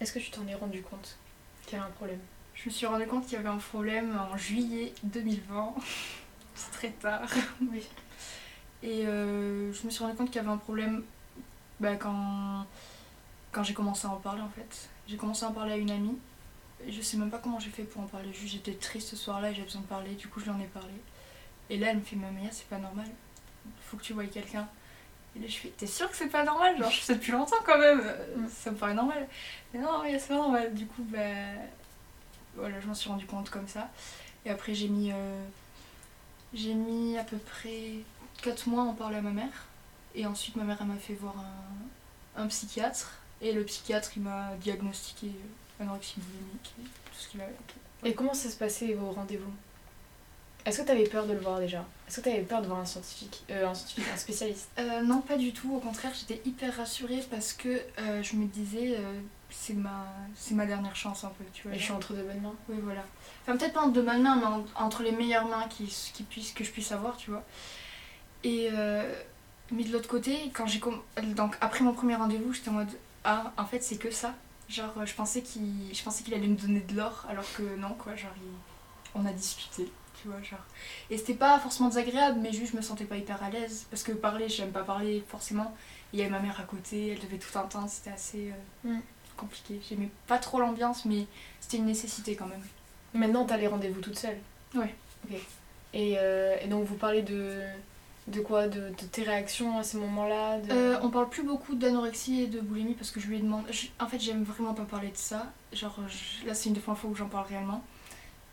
Est-ce 0.00 0.12
que 0.12 0.18
tu 0.18 0.30
t'en 0.30 0.46
es 0.46 0.54
rendu 0.54 0.82
compte 0.82 1.18
qu'il 1.66 1.76
y 1.76 1.80
avait 1.80 1.88
un 1.88 1.92
problème? 1.92 2.20
Je 2.54 2.68
me 2.68 2.70
suis 2.70 2.86
rendu 2.86 3.06
compte 3.06 3.24
qu'il 3.24 3.34
y 3.34 3.36
avait 3.36 3.48
un 3.48 3.58
problème 3.58 4.18
en 4.18 4.36
juillet 4.36 4.94
2020. 5.04 5.74
C'est 6.54 6.70
très 6.72 6.90
tard. 6.90 7.28
Oui. 7.60 7.86
Et 8.82 9.06
euh, 9.06 9.72
je 9.74 9.84
me 9.84 9.90
suis 9.90 10.02
rendu 10.02 10.16
compte 10.16 10.28
qu'il 10.28 10.36
y 10.36 10.38
avait 10.38 10.48
un 10.48 10.56
problème 10.56 11.02
bah, 11.80 11.96
quand, 11.96 12.64
quand 13.52 13.62
j'ai 13.62 13.74
commencé 13.74 14.06
à 14.06 14.10
en 14.10 14.16
parler 14.16 14.40
en 14.40 14.48
fait. 14.48 14.88
J'ai 15.06 15.18
commencé 15.18 15.44
à 15.44 15.48
en 15.48 15.52
parler 15.52 15.72
à 15.72 15.76
une 15.76 15.90
amie. 15.90 16.16
Je 16.88 17.02
sais 17.02 17.18
même 17.18 17.30
pas 17.30 17.38
comment 17.38 17.60
j'ai 17.60 17.68
fait 17.68 17.82
pour 17.82 18.02
en 18.02 18.06
parler. 18.06 18.32
Juste 18.32 18.54
j'étais 18.54 18.72
triste 18.72 19.08
ce 19.08 19.16
soir-là 19.16 19.50
et 19.50 19.54
j'avais 19.54 19.66
besoin 19.66 19.82
de 19.82 19.86
parler. 19.86 20.14
Du 20.14 20.28
coup 20.28 20.40
je 20.40 20.46
lui 20.46 20.52
en 20.52 20.60
ai 20.60 20.66
parlé. 20.66 20.94
Et 21.68 21.76
là 21.76 21.90
elle 21.90 21.98
me 21.98 22.02
fait 22.02 22.16
Mamie, 22.16 22.48
c'est 22.52 22.68
pas 22.68 22.78
normal. 22.78 23.06
Faut 23.82 23.98
que 23.98 24.02
tu 24.02 24.14
voies 24.14 24.24
quelqu'un. 24.24 24.66
Et 25.36 25.40
là 25.40 25.46
je 25.48 25.56
fais 25.56 25.68
T'es 25.68 25.86
sûre 25.86 26.10
que 26.10 26.16
c'est 26.16 26.28
pas 26.28 26.44
normal? 26.44 26.76
Genre 26.78 26.90
je 26.90 26.96
fais 26.96 27.04
ça 27.06 27.14
depuis 27.14 27.32
longtemps 27.32 27.56
quand 27.64 27.78
même. 27.78 28.00
Euh, 28.04 28.36
Mm. 28.36 28.48
Ça 28.48 28.70
me 28.70 28.76
paraît 28.76 28.94
normal. 28.94 29.26
Mais 29.72 29.80
non, 29.80 30.02
mais 30.02 30.18
c'est 30.18 30.28
pas 30.28 30.34
normal. 30.34 30.74
Du 30.74 30.86
coup 30.86 31.02
bah 31.04 31.18
voilà, 32.56 32.80
je 32.80 32.86
m'en 32.86 32.94
suis 32.94 33.08
rendu 33.08 33.26
compte 33.26 33.48
comme 33.50 33.68
ça. 33.68 33.88
Et 34.44 34.50
après, 34.50 34.74
j'ai 34.74 34.88
mis, 34.88 35.12
euh, 35.12 35.44
j'ai 36.54 36.74
mis 36.74 37.16
à 37.18 37.24
peu 37.24 37.36
près 37.36 37.92
4 38.42 38.68
mois 38.68 38.82
à 38.82 38.86
en 38.86 38.94
parler 38.94 39.18
à 39.18 39.22
ma 39.22 39.30
mère. 39.30 39.66
Et 40.14 40.26
ensuite, 40.26 40.56
ma 40.56 40.64
mère, 40.64 40.78
elle 40.80 40.88
m'a 40.88 40.96
fait 40.96 41.14
voir 41.14 41.34
un, 42.36 42.42
un 42.42 42.46
psychiatre. 42.48 43.12
Et 43.40 43.52
le 43.52 43.64
psychiatre, 43.64 44.10
il 44.16 44.22
m'a 44.22 44.50
diagnostiqué 44.60 45.30
anorexie 45.78 46.20
boulimique 46.20 46.72
et 46.80 46.82
tout 46.84 47.14
ce 47.18 47.28
qu'il 47.28 47.40
avait. 47.40 47.54
Et 48.04 48.14
comment 48.14 48.34
ça 48.34 48.50
se 48.50 48.56
passait 48.56 48.92
vos 48.94 49.10
rendez-vous? 49.12 49.52
Est-ce 50.66 50.82
que 50.82 50.86
t'avais 50.86 51.04
peur 51.04 51.26
de 51.26 51.32
le 51.32 51.40
voir 51.40 51.58
déjà 51.58 51.84
Est-ce 52.06 52.16
que 52.20 52.24
t'avais 52.26 52.42
peur 52.42 52.60
de 52.62 52.66
voir 52.66 52.80
un 52.80 52.84
scientifique 52.84 53.44
euh, 53.50 53.66
Un 53.66 53.74
scientifique, 53.74 54.04
un 54.12 54.16
spécialiste? 54.16 54.68
Euh, 54.78 55.02
non, 55.02 55.20
pas 55.22 55.36
du 55.36 55.52
tout. 55.52 55.74
Au 55.74 55.80
contraire, 55.80 56.12
j'étais 56.18 56.40
hyper 56.48 56.76
rassurée 56.76 57.24
parce 57.30 57.52
que 57.52 57.68
euh, 57.98 58.22
je 58.22 58.36
me 58.36 58.46
disais, 58.46 58.98
c'est 59.50 59.72
ma, 59.74 60.06
c'est 60.36 60.54
ma 60.54 60.66
dernière 60.66 60.94
chance 60.96 61.24
un 61.24 61.28
peu, 61.30 61.44
tu 61.52 61.66
vois. 61.66 61.74
Et 61.76 61.78
je 61.78 61.84
suis 61.84 61.92
entre 61.92 62.12
de 62.14 62.22
bonnes 62.22 62.40
mains. 62.40 62.54
Oui, 62.68 62.76
voilà. 62.82 63.04
Enfin, 63.42 63.56
peut-être 63.56 63.72
pas 63.72 63.80
entre 63.80 63.94
de 63.94 64.02
bonnes 64.02 64.22
mains, 64.22 64.36
mais 64.36 64.44
en- 64.46 64.64
entre 64.84 65.02
les 65.02 65.12
meilleures 65.12 65.46
mains 65.48 65.66
qui, 65.68 65.86
qui 66.12 66.22
puissent, 66.24 66.52
que 66.52 66.62
je 66.62 66.70
puisse 66.70 66.92
avoir, 66.92 67.16
tu 67.16 67.30
vois. 67.30 67.44
Et, 68.44 68.68
mais 69.72 69.84
de 69.84 69.92
l'autre 69.92 70.08
côté, 70.08 70.50
quand 70.52 70.66
j'ai 70.66 70.80
donc 71.36 71.56
après 71.60 71.84
mon 71.84 71.92
premier 71.92 72.16
rendez-vous, 72.16 72.52
j'étais 72.52 72.70
en 72.70 72.74
mode 72.74 72.88
Ah, 73.24 73.52
en 73.56 73.64
fait, 73.64 73.82
c'est 73.82 73.96
que 73.96 74.10
ça. 74.10 74.34
Genre, 74.68 74.92
je 75.04 75.14
pensais 75.14 75.42
qu'il 75.42 75.92
je 75.92 76.02
pensais 76.02 76.22
qu'il 76.22 76.34
allait 76.34 76.46
me 76.46 76.56
donner 76.56 76.80
de 76.80 76.94
l'or, 76.96 77.24
alors 77.28 77.44
que 77.56 77.62
non, 77.76 77.94
quoi. 77.98 78.14
Genre, 78.16 78.30
il- 78.36 79.20
on 79.20 79.26
a 79.26 79.32
discuté, 79.32 79.90
tu 80.20 80.28
vois. 80.28 80.40
Genre. 80.42 80.58
Et 81.10 81.16
c'était 81.18 81.34
pas 81.34 81.58
forcément 81.58 81.88
désagréable, 81.88 82.38
mais 82.42 82.52
juste, 82.52 82.72
je 82.72 82.76
me 82.76 82.82
sentais 82.82 83.04
pas 83.04 83.16
hyper 83.16 83.42
à 83.42 83.50
l'aise. 83.50 83.86
Parce 83.90 84.02
que 84.02 84.12
parler, 84.12 84.48
j'aime 84.48 84.72
pas 84.72 84.82
parler 84.84 85.24
forcément. 85.28 85.74
Il 86.12 86.18
y 86.18 86.22
avait 86.22 86.30
ma 86.30 86.40
mère 86.40 86.58
à 86.60 86.64
côté, 86.64 87.08
elle 87.12 87.18
devait 87.20 87.38
tout 87.38 87.56
entendre, 87.56 87.88
c'était 87.88 88.10
assez 88.10 88.50
euh, 88.84 88.92
Mm. 88.94 89.00
compliqué. 89.36 89.80
J'aimais 89.88 90.08
pas 90.26 90.38
trop 90.38 90.58
l'ambiance, 90.60 91.04
mais 91.04 91.26
c'était 91.60 91.76
une 91.78 91.86
nécessité 91.86 92.34
quand 92.36 92.46
même. 92.46 92.62
Maintenant, 93.14 93.44
t'as 93.44 93.56
les 93.56 93.66
rendez-vous 93.68 94.00
toute 94.00 94.18
seule 94.18 94.38
Ouais. 94.74 94.94
Ok. 95.30 95.36
Et, 95.94 96.14
euh, 96.18 96.56
et 96.62 96.66
donc, 96.68 96.84
vous 96.84 96.94
parlez 96.96 97.22
de, 97.22 97.60
de 98.28 98.40
quoi? 98.40 98.68
De, 98.68 98.90
de 98.90 99.04
tes 99.10 99.22
réactions 99.24 99.78
à 99.78 99.82
ces 99.82 99.98
moments-là? 99.98 100.58
De... 100.60 100.72
Euh, 100.72 100.98
on 101.02 101.10
parle 101.10 101.28
plus 101.28 101.42
beaucoup 101.42 101.74
d'anorexie 101.74 102.42
et 102.42 102.46
de 102.46 102.60
boulimie 102.60 102.94
parce 102.94 103.10
que 103.10 103.18
je 103.20 103.26
lui 103.28 103.36
ai 103.36 103.40
demandé. 103.40 103.72
je- 103.72 103.88
En 103.98 104.06
fait, 104.06 104.18
j'aime 104.20 104.42
vraiment 104.44 104.74
pas 104.74 104.84
parler 104.84 105.08
de 105.10 105.16
ça. 105.16 105.52
Genre, 105.72 105.96
je- 106.08 106.46
là, 106.46 106.54
c'est 106.54 106.68
une 106.68 106.74
des 106.74 106.80
premières 106.80 107.00
fois 107.00 107.10
où 107.10 107.14
j'en 107.16 107.28
parle 107.28 107.46
réellement. 107.48 107.82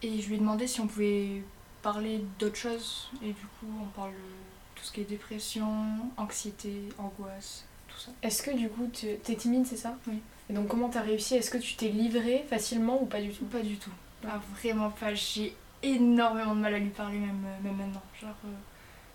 Et 0.02 0.20
je 0.22 0.28
lui 0.28 0.36
ai 0.36 0.40
demandé 0.40 0.66
si 0.68 0.80
on 0.80 0.88
pouvait 0.88 1.42
parler 1.88 2.22
d'autres 2.38 2.58
choses. 2.58 3.10
Et 3.24 3.28
du 3.28 3.34
coup, 3.34 3.68
on 3.82 3.86
parle 3.86 4.12
de 4.12 4.76
tout 4.76 4.84
ce 4.84 4.92
qui 4.92 5.00
est 5.00 5.06
dépression, 5.06 5.72
anxiété, 6.18 6.90
angoisse, 6.98 7.64
tout 7.88 7.98
ça. 7.98 8.12
Est-ce 8.22 8.44
que 8.44 8.52
du 8.52 8.68
coup, 8.68 8.90
tu 8.92 9.08
t'es 9.24 9.36
timide, 9.36 9.66
c'est 9.66 9.78
ça? 9.78 9.96
Oui. 10.06 10.20
Et 10.50 10.54
donc, 10.54 10.68
comment 10.68 10.90
t'as 10.90 11.02
réussi? 11.02 11.36
Est-ce 11.36 11.50
que 11.50 11.58
tu 11.58 11.76
t'es 11.76 11.88
livrée 11.88 12.46
facilement 12.50 13.02
ou 13.02 13.06
pas 13.06 13.22
du 13.22 13.32
tout? 13.32 13.46
Pas 13.46 13.62
du 13.62 13.78
tout. 13.78 13.96
Ah, 14.28 14.42
vraiment 14.60 14.90
pas. 14.90 15.14
J'ai 15.14 15.56
énormément 15.82 16.56
de 16.56 16.60
mal 16.60 16.74
à 16.74 16.80
lui 16.80 16.90
parler, 16.90 17.20
même, 17.20 17.46
euh, 17.46 17.64
même 17.64 17.78
maintenant. 17.78 18.04
Genre, 18.20 18.36
euh, 18.46 18.50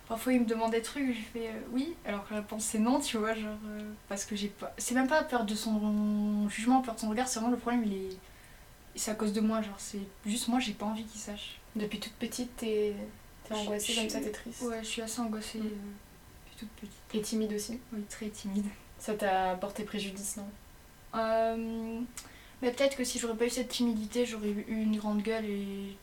parfois 0.07 0.33
il 0.33 0.41
me 0.41 0.45
demande 0.45 0.71
des 0.71 0.81
trucs, 0.81 1.13
je 1.13 1.21
fais 1.31 1.49
euh, 1.49 1.59
oui, 1.73 1.93
alors 2.05 2.27
que 2.27 2.33
la 2.33 2.39
réponse 2.39 2.63
c'est 2.63 2.79
non, 2.79 2.99
tu 2.99 3.17
vois. 3.17 3.35
Genre, 3.35 3.63
euh, 3.67 3.91
parce 4.09 4.25
que 4.25 4.35
j'ai 4.35 4.47
pas. 4.47 4.73
C'est 4.79 4.95
même 4.95 5.07
pas 5.07 5.21
peur 5.23 5.43
de 5.45 5.53
son 5.53 6.49
jugement, 6.49 6.81
peur 6.81 6.95
de 6.95 7.01
son 7.01 7.09
regard, 7.09 7.27
c'est 7.27 7.39
vraiment 7.39 7.53
le 7.53 7.59
problème, 7.59 7.83
il 7.85 7.93
est. 7.93 8.17
C'est 8.95 9.11
à 9.11 9.15
cause 9.15 9.33
de 9.33 9.41
moi, 9.41 9.61
genre, 9.61 9.75
c'est 9.77 10.05
juste 10.25 10.47
moi, 10.47 10.59
j'ai 10.59 10.73
pas 10.73 10.85
envie 10.85 11.03
qu'il 11.03 11.21
sache. 11.21 11.59
Depuis 11.75 11.99
toute 11.99 12.13
petite, 12.13 12.55
t'es 12.57 12.93
Je- 13.49 13.53
angoissée 13.55 13.93
je 13.93 13.99
comme 14.01 14.09
ça, 14.09 14.19
t'es 14.19 14.31
triste 14.31 14.61
Ouais, 14.61 14.79
je 14.81 14.87
suis 14.87 15.01
assez 15.01 15.19
angoissée 15.21 15.59
Mm. 15.59 15.65
euh, 15.65 15.69
depuis 16.45 16.55
toute 16.59 16.69
petite. 16.69 16.93
Et 17.15 17.21
timide 17.21 17.53
aussi 17.53 17.79
Oui, 17.91 18.01
très 18.09 18.29
timide. 18.29 18.65
Ça 18.99 19.13
t'a 19.15 19.55
porté 19.55 19.83
préjudice, 19.83 20.37
non? 20.37 20.47
Euh, 21.15 21.99
mais 22.61 22.71
peut-être 22.71 22.95
que 22.95 23.03
si 23.03 23.19
j'aurais 23.19 23.35
pas 23.35 23.45
eu 23.45 23.49
cette 23.49 23.69
timidité, 23.69 24.25
j'aurais 24.25 24.49
eu 24.49 24.65
une 24.67 24.97
grande 24.97 25.21
gueule 25.21 25.45
et, 25.45 25.97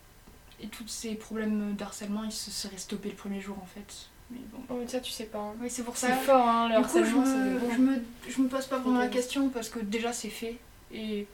et 0.61 0.67
tous 0.67 0.87
ces 0.87 1.15
problèmes 1.15 1.73
d'harcèlement, 1.75 2.23
ils 2.23 2.31
se 2.31 2.51
seraient 2.51 2.77
stoppés 2.77 3.09
le 3.09 3.15
premier 3.15 3.41
jour 3.41 3.57
en 3.61 3.65
fait. 3.65 4.07
Mais 4.29 4.39
bon. 4.53 4.59
Oh, 4.69 4.79
ça, 4.87 4.99
tu 5.01 5.11
sais 5.11 5.25
pas. 5.25 5.39
hein. 5.39 5.53
Oui, 5.59 5.69
c'est 5.69 5.83
pour 5.83 5.97
C'est 5.97 6.07
ça. 6.07 6.15
fort, 6.15 6.47
hein, 6.47 6.69
le 6.69 6.77
Du 6.81 6.87
coup, 6.87 6.99
je 6.99 7.03
c'est 7.03 7.11
me, 7.11 7.59
bon. 7.59 7.71
je, 7.73 7.77
me, 7.81 8.01
je 8.29 8.41
me 8.41 8.47
pose 8.47 8.65
pas 8.67 8.77
vraiment 8.79 8.99
la 8.99 9.07
question 9.09 9.49
parce 9.49 9.67
que 9.69 9.79
déjà 9.79 10.13
c'est 10.13 10.29
fait. 10.29 10.57
Et 10.93 11.27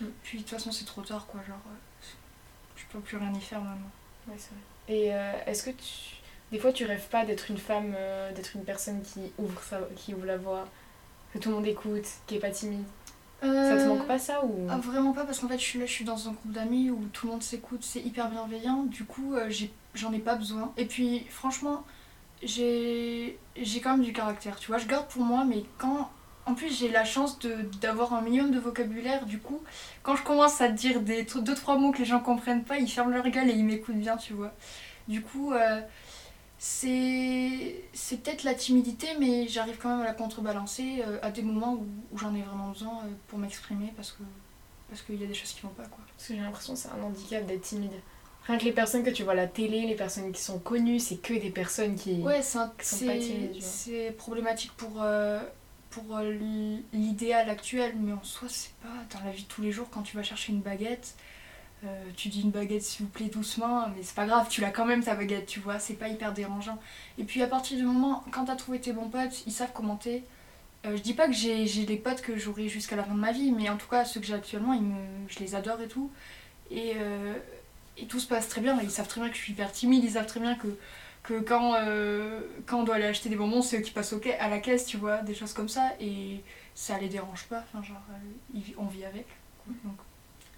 Mm. 0.00 0.04
puis 0.22 0.38
de 0.38 0.42
toute 0.42 0.50
façon, 0.52 0.70
c'est 0.72 0.84
trop 0.84 1.00
tard 1.02 1.26
quoi. 1.26 1.40
Genre, 1.48 1.56
euh, 1.56 1.74
peux 2.96 3.02
plus 3.02 3.16
rien 3.16 3.32
y 3.32 3.40
faire 3.40 3.60
maintenant. 3.60 3.90
Ouais, 4.28 4.34
c'est 4.38 4.50
vrai. 4.50 4.60
Et 4.88 5.14
euh, 5.14 5.32
est-ce 5.46 5.62
que 5.64 5.70
tu... 5.70 6.16
Des 6.52 6.58
fois, 6.58 6.72
tu 6.72 6.84
rêves 6.84 7.08
pas 7.08 7.24
d'être 7.24 7.50
une 7.50 7.58
femme, 7.58 7.92
euh, 7.96 8.32
d'être 8.32 8.54
une 8.56 8.64
personne 8.64 9.02
qui 9.02 9.32
ouvre, 9.38 9.60
sa... 9.62 9.80
qui 9.96 10.14
ouvre 10.14 10.26
la 10.26 10.36
voix, 10.36 10.66
que 11.32 11.38
tout 11.38 11.48
le 11.50 11.56
monde 11.56 11.66
écoute, 11.66 12.06
qui 12.26 12.36
est 12.36 12.40
pas 12.40 12.50
timide? 12.50 12.84
Ça 13.40 13.46
te 13.48 13.52
Euh, 13.82 13.88
manque 13.88 14.06
pas 14.06 14.18
ça 14.18 14.44
ou? 14.44 14.66
ah, 14.70 14.78
Vraiment 14.78 15.12
pas, 15.12 15.24
parce 15.24 15.40
qu'en 15.40 15.48
fait, 15.48 15.58
je 15.58 15.64
suis 15.64 15.78
là, 15.78 15.86
je 15.86 15.92
suis 15.92 16.04
dans 16.04 16.28
un 16.28 16.32
groupe 16.32 16.52
d'amis 16.52 16.90
où 16.90 17.04
tout 17.12 17.26
le 17.26 17.32
monde 17.32 17.42
s'écoute, 17.42 17.82
c'est 17.82 18.00
hyper 18.00 18.30
bienveillant. 18.30 18.84
Du 18.84 19.04
coup, 19.04 19.34
euh, 19.34 19.50
j'en 19.94 20.12
ai 20.12 20.18
pas 20.20 20.36
besoin. 20.36 20.72
Et 20.76 20.86
puis, 20.86 21.26
franchement, 21.28 21.84
j'ai 22.42 23.38
j'ai 23.56 23.80
quand 23.80 23.92
même 23.96 24.04
du 24.04 24.12
caractère, 24.12 24.58
tu 24.58 24.68
vois. 24.68 24.78
Je 24.78 24.86
garde 24.86 25.06
pour 25.08 25.22
moi, 25.22 25.44
mais 25.44 25.64
quand. 25.78 26.10
En 26.46 26.54
plus, 26.54 26.78
j'ai 26.78 26.88
la 26.88 27.04
chance 27.04 27.38
d'avoir 27.80 28.14
un 28.14 28.20
minimum 28.22 28.52
de 28.52 28.58
vocabulaire. 28.60 29.26
Du 29.26 29.38
coup, 29.40 29.60
quand 30.04 30.14
je 30.14 30.22
commence 30.22 30.60
à 30.60 30.68
dire 30.68 31.00
des 31.00 31.24
deux, 31.24 31.54
trois 31.54 31.76
mots 31.76 31.90
que 31.92 31.98
les 31.98 32.04
gens 32.04 32.20
comprennent 32.20 32.62
pas, 32.64 32.78
ils 32.78 32.88
ferment 32.88 33.10
leur 33.10 33.28
gueule 33.28 33.50
et 33.50 33.52
ils 33.54 33.64
m'écoutent 33.64 33.96
bien, 33.98 34.16
tu 34.16 34.32
vois. 34.32 34.52
Du 35.08 35.22
coup, 35.22 35.52
euh, 35.52 35.80
c'est 36.58 37.84
c'est 37.92 38.22
peut-être 38.22 38.44
la 38.44 38.54
timidité, 38.54 39.08
mais 39.18 39.46
j'arrive 39.48 39.76
quand 39.78 39.88
même 39.90 40.00
à 40.00 40.04
la 40.04 40.14
contrebalancer 40.14 41.02
euh, 41.06 41.18
à 41.22 41.30
des 41.30 41.42
moments 41.42 41.74
où, 41.74 41.86
où 42.12 42.18
j'en 42.18 42.34
ai 42.34 42.42
vraiment 42.42 42.68
besoin 42.70 42.98
euh, 43.04 43.08
pour 43.28 43.38
m'exprimer 43.38 43.92
parce 43.96 44.12
que 44.12 44.22
parce 44.88 45.02
qu'il 45.02 45.20
y 45.20 45.24
a 45.24 45.26
des 45.26 45.34
choses 45.34 45.52
qui 45.52 45.60
vont 45.62 45.68
pas 45.70 45.84
quoi. 45.84 45.98
Parce 46.16 46.28
que 46.28 46.34
j'ai 46.34 46.40
l'impression 46.40 46.74
que 46.74 46.78
c'est 46.78 46.88
un 46.88 47.02
handicap 47.02 47.44
d'être 47.46 47.62
timide. 47.62 47.90
Rien 48.46 48.58
que 48.58 48.64
les 48.64 48.72
personnes 48.72 49.02
que 49.02 49.10
tu 49.10 49.24
vois 49.24 49.32
à 49.32 49.36
la 49.36 49.48
télé, 49.48 49.80
les 49.86 49.96
personnes 49.96 50.30
qui 50.32 50.40
sont 50.40 50.60
connues, 50.60 51.00
c'est 51.00 51.16
que 51.16 51.34
des 51.34 51.50
personnes 51.50 51.96
qui. 51.96 52.22
Ouais, 52.22 52.40
c'est 52.42 52.58
un- 52.58 52.72
qui 52.78 52.86
sont 52.86 53.04
pas 53.04 53.12
c'est 53.14 53.18
timides, 53.18 54.16
problématique 54.16 54.72
pour 54.76 55.02
pour 55.96 56.16
euh, 56.18 56.32
l'i- 56.32 56.84
l'idéal 56.92 57.50
actuel, 57.50 57.94
mais 57.98 58.12
en 58.12 58.22
soi 58.24 58.48
c'est 58.50 58.74
pas 58.82 59.16
dans 59.18 59.24
la 59.24 59.32
vie 59.32 59.44
de 59.44 59.48
tous 59.48 59.62
les 59.62 59.72
jours 59.72 59.88
quand 59.90 60.02
tu 60.02 60.16
vas 60.16 60.22
chercher 60.22 60.52
une 60.52 60.60
baguette. 60.60 61.16
euh, 61.84 62.04
tu 62.16 62.28
dis 62.28 62.42
une 62.42 62.50
baguette 62.52 62.82
s'il 62.82 63.06
vous 63.06 63.12
plaît 63.12 63.26
doucement, 63.28 63.88
mais 63.96 64.02
c'est 64.02 64.14
pas 64.16 64.26
grave, 64.26 64.48
tu 64.50 64.60
l'as 64.62 64.70
quand 64.70 64.86
même 64.86 65.04
ta 65.04 65.14
baguette, 65.14 65.46
tu 65.46 65.60
vois, 65.60 65.78
c'est 65.78 65.94
pas 65.94 66.08
hyper 66.08 66.32
dérangeant. 66.34 66.78
Et 67.18 67.24
puis 67.24 67.42
à 67.42 67.48
partir 67.48 67.76
du 67.78 67.84
moment, 67.84 68.24
quand 68.32 68.46
t'as 68.46 68.56
trouvé 68.56 68.80
tes 68.80 68.92
bons 68.92 69.08
potes, 69.10 69.44
ils 69.46 69.52
savent 69.52 69.72
commenter. 69.72 70.24
Euh, 70.86 70.96
je 70.96 71.02
dis 71.02 71.14
pas 71.14 71.26
que 71.28 71.34
j'ai 71.34 71.66
des 71.86 71.96
potes 71.96 72.22
que 72.22 72.36
j'aurai 72.38 72.68
jusqu'à 72.68 72.96
la 72.96 73.04
fin 73.04 73.14
de 73.14 73.20
ma 73.20 73.32
vie, 73.32 73.52
mais 73.52 73.68
en 73.70 73.76
tout 73.78 73.88
cas 73.88 74.04
ceux 74.06 74.20
que 74.20 74.26
j'ai 74.26 74.34
actuellement, 74.34 74.74
ils 74.74 74.82
me, 74.82 74.96
je 75.28 75.38
les 75.40 75.54
adore 75.56 75.80
et 75.82 75.88
tout. 75.88 76.10
Et, 76.70 76.94
et 77.98 78.06
tout 78.06 78.20
se 78.20 78.26
passe 78.26 78.48
très 78.48 78.60
bien, 78.60 78.78
ils 78.82 78.90
savent 78.90 79.08
très 79.08 79.20
bien 79.20 79.30
que 79.30 79.36
je 79.36 79.42
suis 79.42 79.52
hyper 79.52 79.72
timide, 79.72 80.04
ils 80.04 80.12
savent 80.12 80.26
très 80.26 80.40
bien 80.40 80.54
que, 80.54 80.68
que 81.26 81.40
quand, 81.40 81.74
euh, 81.74 82.40
quand 82.66 82.80
on 82.80 82.84
doit 82.84 82.94
aller 82.96 83.04
acheter 83.06 83.28
des 83.28 83.36
bonbons, 83.36 83.62
c'est 83.62 83.78
eux 83.78 83.82
qui 83.82 83.90
passent 83.90 84.12
au 84.12 84.20
ca- 84.22 84.42
à 84.42 84.48
la 84.48 84.58
caisse, 84.60 84.86
tu 84.86 84.96
vois, 84.96 85.18
des 85.18 85.34
choses 85.34 85.52
comme 85.52 85.68
ça, 85.68 85.92
et 86.00 86.40
ça 86.74 86.98
les 86.98 87.08
dérange 87.08 87.44
pas, 87.48 87.64
enfin 87.72 87.82
genre, 87.84 88.02
euh, 88.10 88.58
on 88.78 88.86
vit 88.86 89.04
avec. 89.04 89.26
quoi. 89.64 89.74
Donc, 89.84 89.96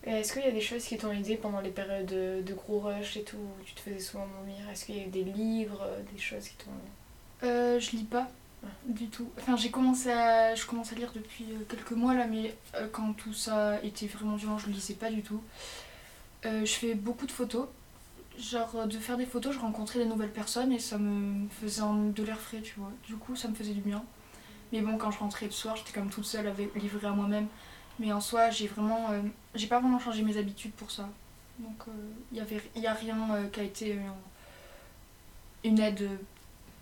Et 0.04 0.10
Est-ce 0.20 0.32
qu'il 0.32 0.42
y 0.42 0.46
a 0.48 0.50
des 0.52 0.60
choses 0.60 0.84
qui 0.84 0.96
t'ont 0.98 1.12
aidé 1.12 1.36
pendant 1.36 1.60
les 1.60 1.70
périodes 1.70 2.06
de, 2.06 2.42
de 2.42 2.54
gros 2.54 2.80
rush 2.80 3.16
et 3.16 3.24
tout, 3.24 3.36
où 3.38 3.64
tu 3.64 3.74
te 3.74 3.80
faisais 3.80 3.98
souvent 3.98 4.26
vomir? 4.38 4.56
Est-ce 4.70 4.84
qu'il 4.84 4.96
y 4.96 5.00
a 5.00 5.04
eu 5.04 5.08
des 5.08 5.24
livres, 5.24 5.82
euh, 5.82 6.00
des 6.12 6.20
choses 6.20 6.48
qui 6.48 6.56
t'ont. 6.56 7.46
Euh, 7.46 7.80
je 7.80 7.90
lis 7.92 8.04
pas 8.04 8.28
du 8.86 9.06
tout. 9.08 9.30
Enfin, 9.38 9.56
j'ai 9.56 9.70
commencé 9.70 10.10
à, 10.10 10.54
je 10.54 10.66
commence 10.66 10.92
à 10.92 10.96
lire 10.96 11.12
depuis 11.14 11.44
euh, 11.52 11.64
quelques 11.68 11.92
mois 11.92 12.14
là, 12.14 12.26
mais 12.26 12.54
euh, 12.74 12.88
quand 12.92 13.12
tout 13.12 13.32
ça 13.32 13.78
était 13.84 14.06
vraiment 14.08 14.34
violent, 14.36 14.58
je 14.58 14.68
lisais 14.68 14.94
pas 14.94 15.10
du 15.10 15.22
tout. 15.22 15.40
Euh, 16.44 16.64
je 16.64 16.72
fais 16.72 16.94
beaucoup 16.94 17.26
de 17.26 17.32
photos. 17.32 17.66
Genre, 18.38 18.70
euh, 18.76 18.86
de 18.86 18.98
faire 18.98 19.16
des 19.16 19.26
photos, 19.26 19.54
je 19.54 19.58
rencontrais 19.58 19.98
des 19.98 20.04
nouvelles 20.06 20.32
personnes 20.32 20.72
et 20.72 20.78
ça 20.78 20.96
me 20.98 21.48
faisait 21.48 21.82
de 22.14 22.22
l'air 22.22 22.38
frais, 22.38 22.60
tu 22.62 22.78
vois. 22.78 22.92
Du 23.06 23.16
coup, 23.16 23.34
ça 23.36 23.48
me 23.48 23.54
faisait 23.54 23.72
du 23.74 23.80
bien. 23.80 24.04
Mais 24.72 24.80
bon, 24.80 24.96
quand 24.98 25.10
je 25.10 25.18
rentrais 25.18 25.46
le 25.46 25.52
soir, 25.52 25.76
j'étais 25.76 25.92
comme 25.92 26.10
toute 26.10 26.24
seule, 26.24 26.52
livrée 26.76 27.06
à 27.08 27.10
moi-même. 27.12 27.48
Mais 27.98 28.12
en 28.12 28.20
soi, 28.20 28.50
j'ai 28.50 28.68
vraiment. 28.68 29.10
euh, 29.10 29.22
j'ai 29.54 29.66
pas 29.66 29.80
vraiment 29.80 29.98
changé 29.98 30.22
mes 30.22 30.36
habitudes 30.36 30.72
pour 30.72 30.90
ça. 30.90 31.08
Donc, 31.58 31.84
il 32.32 32.40
n'y 32.80 32.86
a 32.86 32.92
rien 32.94 33.16
euh, 33.34 33.48
qui 33.48 33.60
a 33.60 33.64
été 33.64 33.92
euh, 33.94 34.00
une 35.64 35.80
aide. 35.80 36.02
euh, 36.02 36.16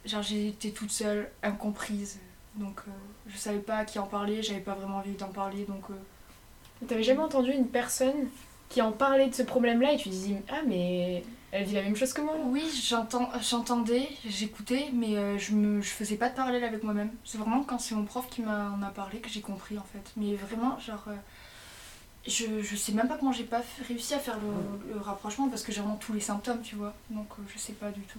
genre, 0.05 0.23
j'étais 0.23 0.71
toute 0.71 0.91
seule, 0.91 1.31
incomprise. 1.43 2.21
Donc, 2.57 2.81
euh, 2.87 2.91
je 3.29 3.37
savais 3.39 3.59
pas 3.61 3.79
à 3.79 3.85
qui 3.85 3.99
en 3.99 4.07
parler, 4.07 4.43
j'avais 4.43 4.61
pas 4.61 4.75
vraiment 4.75 4.99
envie 4.99 5.13
d'en 5.15 5.29
parler. 5.29 5.65
Donc, 5.65 5.85
euh, 5.91 5.95
T'avais 6.87 7.03
jamais 7.03 7.21
entendu 7.23 7.53
une 7.53 7.69
personne 7.69 8.29
qui 8.69 8.83
en 8.83 8.93
parlait 8.93 9.29
de 9.29 9.35
ce 9.35 9.43
problème-là 9.43 9.93
et 9.93 9.97
tu 9.97 10.11
disais 10.11 10.43
Ah, 10.51 10.61
mais 10.67 11.25
elle 11.57 11.65
vit 11.65 11.75
la 11.75 11.83
même 11.83 11.97
chose 11.97 12.13
que 12.13 12.21
moi 12.21 12.35
oui, 12.45 12.65
j'entendais, 13.43 14.09
j'écoutais, 14.27 14.91
mais 14.93 15.17
euh, 15.17 15.39
je, 15.39 15.53
me, 15.53 15.81
je 15.81 15.89
faisais 15.89 16.17
pas 16.17 16.29
de 16.29 16.35
parallèle 16.35 16.65
avec 16.65 16.83
moi-même. 16.83 17.11
C'est 17.25 17.39
vraiment 17.39 17.63
quand 17.63 17.79
c'est 17.79 17.95
mon 17.95 18.05
prof 18.05 18.29
qui 18.29 18.43
m'en 18.43 18.81
a 18.83 18.91
parlé 18.95 19.19
que 19.21 19.29
j'ai 19.29 19.41
compris 19.41 19.79
en 19.79 19.85
fait. 19.85 20.13
Mais 20.17 20.35
vraiment, 20.35 20.79
genre. 20.79 21.05
euh, 21.09 21.15
je, 22.27 22.61
je 22.61 22.77
sais 22.77 22.93
même 22.93 23.09
pas 23.09 23.17
comment 23.19 23.33
j'ai 23.33 23.45
pas 23.45 23.63
réussi 23.87 24.15
à 24.15 24.19
faire 24.19 24.37
le, 24.39 24.95
le 24.95 25.01
rapprochement 25.01 25.49
parce 25.49 25.63
que 25.63 25.71
j'ai 25.73 25.81
vraiment 25.81 25.97
tous 25.97 26.13
les 26.13 26.21
symptômes, 26.21 26.61
tu 26.61 26.75
vois. 26.75 26.93
Donc, 27.11 27.29
euh, 27.39 27.43
je 27.53 27.59
sais 27.59 27.73
pas 27.75 27.91
du 27.91 28.01
tout. 28.03 28.19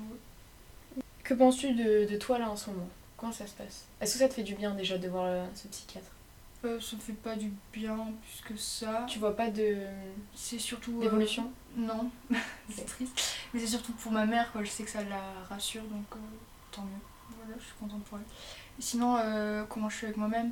Que 1.24 1.34
penses-tu 1.34 1.74
de, 1.74 2.06
de 2.10 2.18
toi 2.18 2.40
là 2.40 2.50
en 2.50 2.56
ce 2.56 2.70
moment? 2.70 2.88
Comment 3.18 3.34
ça 3.34 3.46
se 3.48 3.54
passe? 3.54 3.86
Est-ce 4.00 4.14
que 4.14 4.20
ça 4.20 4.30
te 4.30 4.34
fait 4.34 4.44
du 4.44 4.56
bien 4.56 4.74
déjà 4.76 4.98
de 4.98 5.10
voir 5.10 5.46
ce 5.56 5.68
psychiatre? 5.68 6.12
Euh, 6.66 6.80
ça 6.80 6.96
me 6.96 7.02
fait 7.02 7.14
pas 7.14 7.36
du 7.36 7.52
bien 7.72 7.96
plus 7.96 8.42
que 8.54 8.58
ça. 8.60 9.06
Tu 9.08 9.20
vois 9.20 9.36
pas 9.36 9.50
de 9.50 9.78
C'est 10.34 10.58
surtout. 10.60 10.98
euh, 10.98 11.02
d'évolution? 11.02 11.52
Non, 11.76 12.10
c'est 12.70 12.86
triste. 12.86 13.38
Mais 13.54 13.60
c'est 13.60 13.68
surtout 13.68 13.94
pour 13.94 14.12
ma 14.12 14.26
mère, 14.26 14.52
quoi. 14.52 14.64
Je 14.64 14.70
sais 14.70 14.84
que 14.84 14.90
ça 14.90 15.04
la 15.04 15.22
rassure, 15.50 15.84
donc 15.84 16.06
euh, 16.14 16.20
tant 16.72 16.82
mieux. 16.82 17.36
Voilà, 17.38 17.54
je 17.60 17.64
suis 17.64 17.76
contente 17.80 18.04
pour 18.06 18.18
elle. 18.18 18.24
Sinon, 18.80 19.18
euh, 19.18 19.64
comment 19.70 19.90
je 19.90 19.98
suis 19.98 20.06
avec 20.06 20.18
moi-même? 20.18 20.52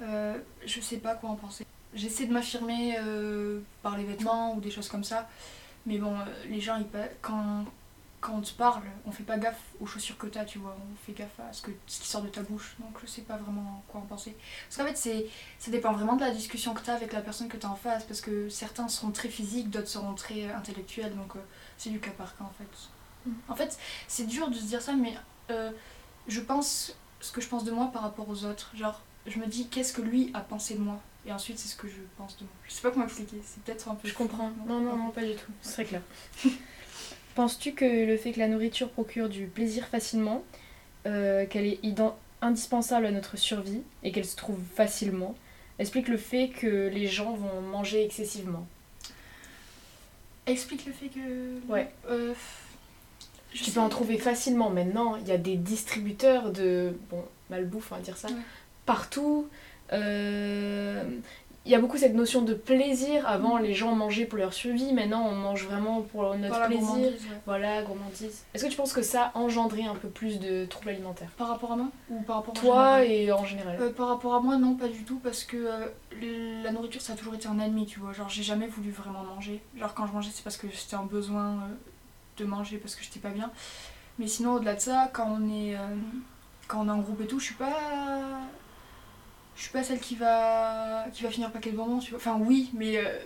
Je 0.00 0.80
sais 0.80 0.98
pas 0.98 1.14
quoi 1.14 1.30
en 1.30 1.36
penser. 1.36 1.64
J'essaie 1.94 2.26
de 2.26 2.32
m'affirmer 2.32 2.96
par 3.82 3.96
les 3.96 4.04
vêtements 4.04 4.54
ou 4.54 4.60
des 4.60 4.70
choses 4.70 4.88
comme 4.88 5.04
ça. 5.04 5.28
Mais 5.86 5.98
bon, 5.98 6.16
les 6.48 6.60
gens, 6.60 6.76
ils 6.76 6.86
quand, 7.22 7.64
quand 8.20 8.34
on 8.34 8.40
te 8.40 8.52
parle, 8.52 8.82
on 9.04 9.10
fait 9.10 9.22
pas 9.22 9.38
gaffe 9.38 9.60
aux 9.80 9.86
chaussures 9.86 10.16
que 10.18 10.26
t'as, 10.26 10.44
tu 10.44 10.58
vois. 10.58 10.76
On 10.80 10.96
fait 11.06 11.12
gaffe 11.12 11.38
à 11.38 11.52
ce, 11.52 11.62
que, 11.62 11.70
ce 11.86 12.00
qui 12.00 12.08
sort 12.08 12.22
de 12.22 12.28
ta 12.28 12.42
bouche. 12.42 12.76
Donc 12.80 12.98
je 13.02 13.06
sais 13.06 13.22
pas 13.22 13.36
vraiment 13.36 13.84
quoi 13.88 14.00
en 14.00 14.04
penser. 14.04 14.36
Parce 14.68 14.76
qu'en 14.76 14.86
fait, 14.86 14.96
c'est, 14.96 15.26
ça 15.58 15.70
dépend 15.70 15.92
vraiment 15.92 16.16
de 16.16 16.22
la 16.22 16.30
discussion 16.30 16.74
que 16.74 16.80
t'as 16.80 16.94
avec 16.94 17.12
la 17.12 17.20
personne 17.20 17.48
que 17.48 17.56
t'as 17.56 17.68
en 17.68 17.76
face. 17.76 18.04
Parce 18.04 18.20
que 18.20 18.48
certains 18.48 18.88
seront 18.88 19.10
très 19.10 19.28
physiques, 19.28 19.70
d'autres 19.70 19.88
seront 19.88 20.14
très 20.14 20.44
euh, 20.44 20.56
intellectuels. 20.56 21.14
Donc 21.14 21.36
euh, 21.36 21.40
c'est 21.78 21.90
du 21.90 22.00
cas 22.00 22.10
par 22.10 22.36
cas 22.36 22.44
en 22.44 22.52
fait. 22.58 23.28
Mm. 23.30 23.34
En 23.48 23.54
fait, 23.54 23.78
c'est 24.08 24.26
dur 24.26 24.48
de 24.48 24.54
se 24.54 24.64
dire 24.64 24.82
ça, 24.82 24.94
mais 24.94 25.14
euh, 25.50 25.70
je 26.26 26.40
pense 26.40 26.96
ce 27.20 27.32
que 27.32 27.40
je 27.40 27.48
pense 27.48 27.64
de 27.64 27.70
moi 27.70 27.90
par 27.92 28.02
rapport 28.02 28.28
aux 28.28 28.44
autres. 28.44 28.74
Genre, 28.74 29.02
je 29.26 29.38
me 29.38 29.46
dis 29.46 29.68
qu'est-ce 29.68 29.92
que 29.92 30.02
lui 30.02 30.30
a 30.34 30.40
pensé 30.40 30.74
de 30.74 30.80
moi? 30.80 31.00
Et 31.26 31.32
ensuite, 31.32 31.58
c'est 31.58 31.68
ce 31.68 31.76
que 31.76 31.88
je 31.88 32.00
pense 32.16 32.36
de 32.38 32.44
moi. 32.44 32.52
Je 32.66 32.72
sais 32.72 32.82
pas 32.82 32.90
comment 32.90 33.04
expliquer, 33.04 33.40
c'est 33.44 33.60
peut-être 33.62 33.88
un 33.88 33.96
peu. 33.96 34.08
Je 34.08 34.14
comprends. 34.14 34.52
Non, 34.66 34.80
non, 34.80 34.96
non, 34.96 35.10
pas 35.10 35.24
du 35.24 35.34
tout. 35.34 35.50
C'est 35.60 35.72
très 35.72 35.84
clair. 35.84 36.02
Penses-tu 37.36 37.72
que 37.72 37.84
le 38.06 38.16
fait 38.16 38.32
que 38.32 38.38
la 38.38 38.48
nourriture 38.48 38.88
procure 38.88 39.28
du 39.28 39.44
plaisir 39.44 39.86
facilement, 39.88 40.42
euh, 41.06 41.44
qu'elle 41.46 41.66
est 41.66 41.78
indispensable 42.40 43.04
à 43.04 43.10
notre 43.10 43.36
survie 43.36 43.82
et 44.02 44.10
qu'elle 44.10 44.24
se 44.24 44.36
trouve 44.36 44.58
facilement, 44.74 45.34
explique 45.78 46.08
le 46.08 46.16
fait 46.16 46.48
que 46.48 46.88
les 46.88 47.06
gens 47.06 47.34
vont 47.34 47.60
manger 47.60 48.02
excessivement? 48.04 48.66
Explique 50.46 50.86
le 50.86 50.92
fait 50.92 51.08
que. 51.08 51.70
Ouais. 51.70 51.92
Euh, 52.08 52.32
je 53.52 53.64
Tu 53.64 53.70
peux 53.70 53.80
en 53.80 53.90
trouver 53.90 54.16
facilement 54.16 54.70
maintenant. 54.70 55.16
Il 55.16 55.28
y 55.28 55.32
a 55.32 55.38
des 55.38 55.56
distributeurs 55.56 56.52
de 56.52 56.96
bon 57.10 57.22
malbouffe, 57.50 57.92
on 57.92 57.96
va 57.96 58.00
dire 58.00 58.16
ça, 58.16 58.28
Ouais. 58.28 58.34
partout. 58.86 59.46
Euh, 59.92 61.04
Il 61.66 61.72
y 61.72 61.74
a 61.74 61.80
beaucoup 61.80 61.98
cette 61.98 62.14
notion 62.14 62.42
de 62.42 62.54
plaisir. 62.54 63.26
Avant, 63.26 63.58
les 63.58 63.74
gens 63.74 63.92
mangeaient 63.92 64.24
pour 64.24 64.38
leur 64.38 64.52
survie. 64.52 64.92
Maintenant, 64.92 65.26
on 65.26 65.34
mange 65.34 65.64
vraiment 65.64 66.00
pour 66.00 66.36
notre 66.36 66.64
plaisir. 66.66 66.86
gourmandise, 66.86 67.22
ouais. 67.24 67.40
Voilà, 67.44 67.82
gourmandise. 67.82 68.44
Est-ce 68.54 68.64
que 68.64 68.70
tu 68.70 68.76
penses 68.76 68.92
que 68.92 69.02
ça 69.02 69.32
a 69.34 69.38
engendré 69.38 69.84
un 69.84 69.96
peu 69.96 70.08
plus 70.08 70.38
de 70.38 70.64
troubles 70.66 70.90
alimentaires? 70.90 71.30
Par 71.36 71.48
rapport 71.48 71.72
à 71.72 71.76
moi 71.76 71.88
Ou 72.08 72.22
par 72.22 72.36
rapport 72.36 72.54
à 72.56 72.60
Toi 72.60 73.04
et 73.04 73.32
en 73.32 73.44
général 73.44 73.76
Euh, 73.80 73.90
par 73.90 74.06
rapport 74.06 74.34
à 74.36 74.40
moi, 74.40 74.56
non, 74.58 74.74
pas 74.76 74.86
du 74.86 75.02
tout, 75.02 75.18
parce 75.18 75.42
que 75.42 75.56
euh, 75.56 76.62
la 76.62 76.70
nourriture, 76.70 77.00
ça 77.00 77.14
a 77.14 77.16
toujours 77.16 77.34
été 77.34 77.48
un 77.48 77.58
ennemi, 77.58 77.84
tu 77.84 77.98
vois. 77.98 78.12
Genre, 78.12 78.28
j'ai 78.28 78.44
jamais 78.44 78.68
voulu 78.68 78.92
vraiment 78.92 79.24
manger. 79.24 79.60
Genre, 79.76 79.92
quand 79.92 80.06
je 80.06 80.12
mangeais, 80.12 80.30
c'est 80.32 80.44
parce 80.44 80.56
que 80.56 80.68
c'était 80.72 80.94
un 80.94 81.04
besoin 81.04 81.46
euh, 81.46 81.74
de 82.38 82.44
manger, 82.44 82.78
parce 82.78 82.94
que 82.94 83.02
j'étais 83.02 83.18
pas 83.18 83.30
bien. 83.30 83.50
Mais 84.20 84.28
sinon, 84.28 84.52
au-delà 84.52 84.76
de 84.76 84.80
ça, 84.80 85.10
quand 85.12 85.28
on 85.28 85.50
est, 85.50 85.76
quand 86.68 86.82
on 86.82 86.88
est 86.88 86.92
en 86.92 87.00
groupe 87.00 87.20
et 87.22 87.26
tout, 87.26 87.40
je 87.40 87.46
suis 87.46 87.54
pas. 87.54 87.72
Je 89.56 89.62
suis 89.62 89.70
pas 89.70 89.82
celle 89.82 90.00
qui 90.00 90.16
va, 90.16 91.06
qui 91.12 91.22
va 91.22 91.30
finir 91.30 91.50
paquet 91.50 91.70
de 91.70 91.76
bonbons, 91.76 91.98
tu 91.98 92.10
vois. 92.10 92.18
Enfin, 92.18 92.38
oui, 92.38 92.70
mais 92.74 92.98
euh, 92.98 93.18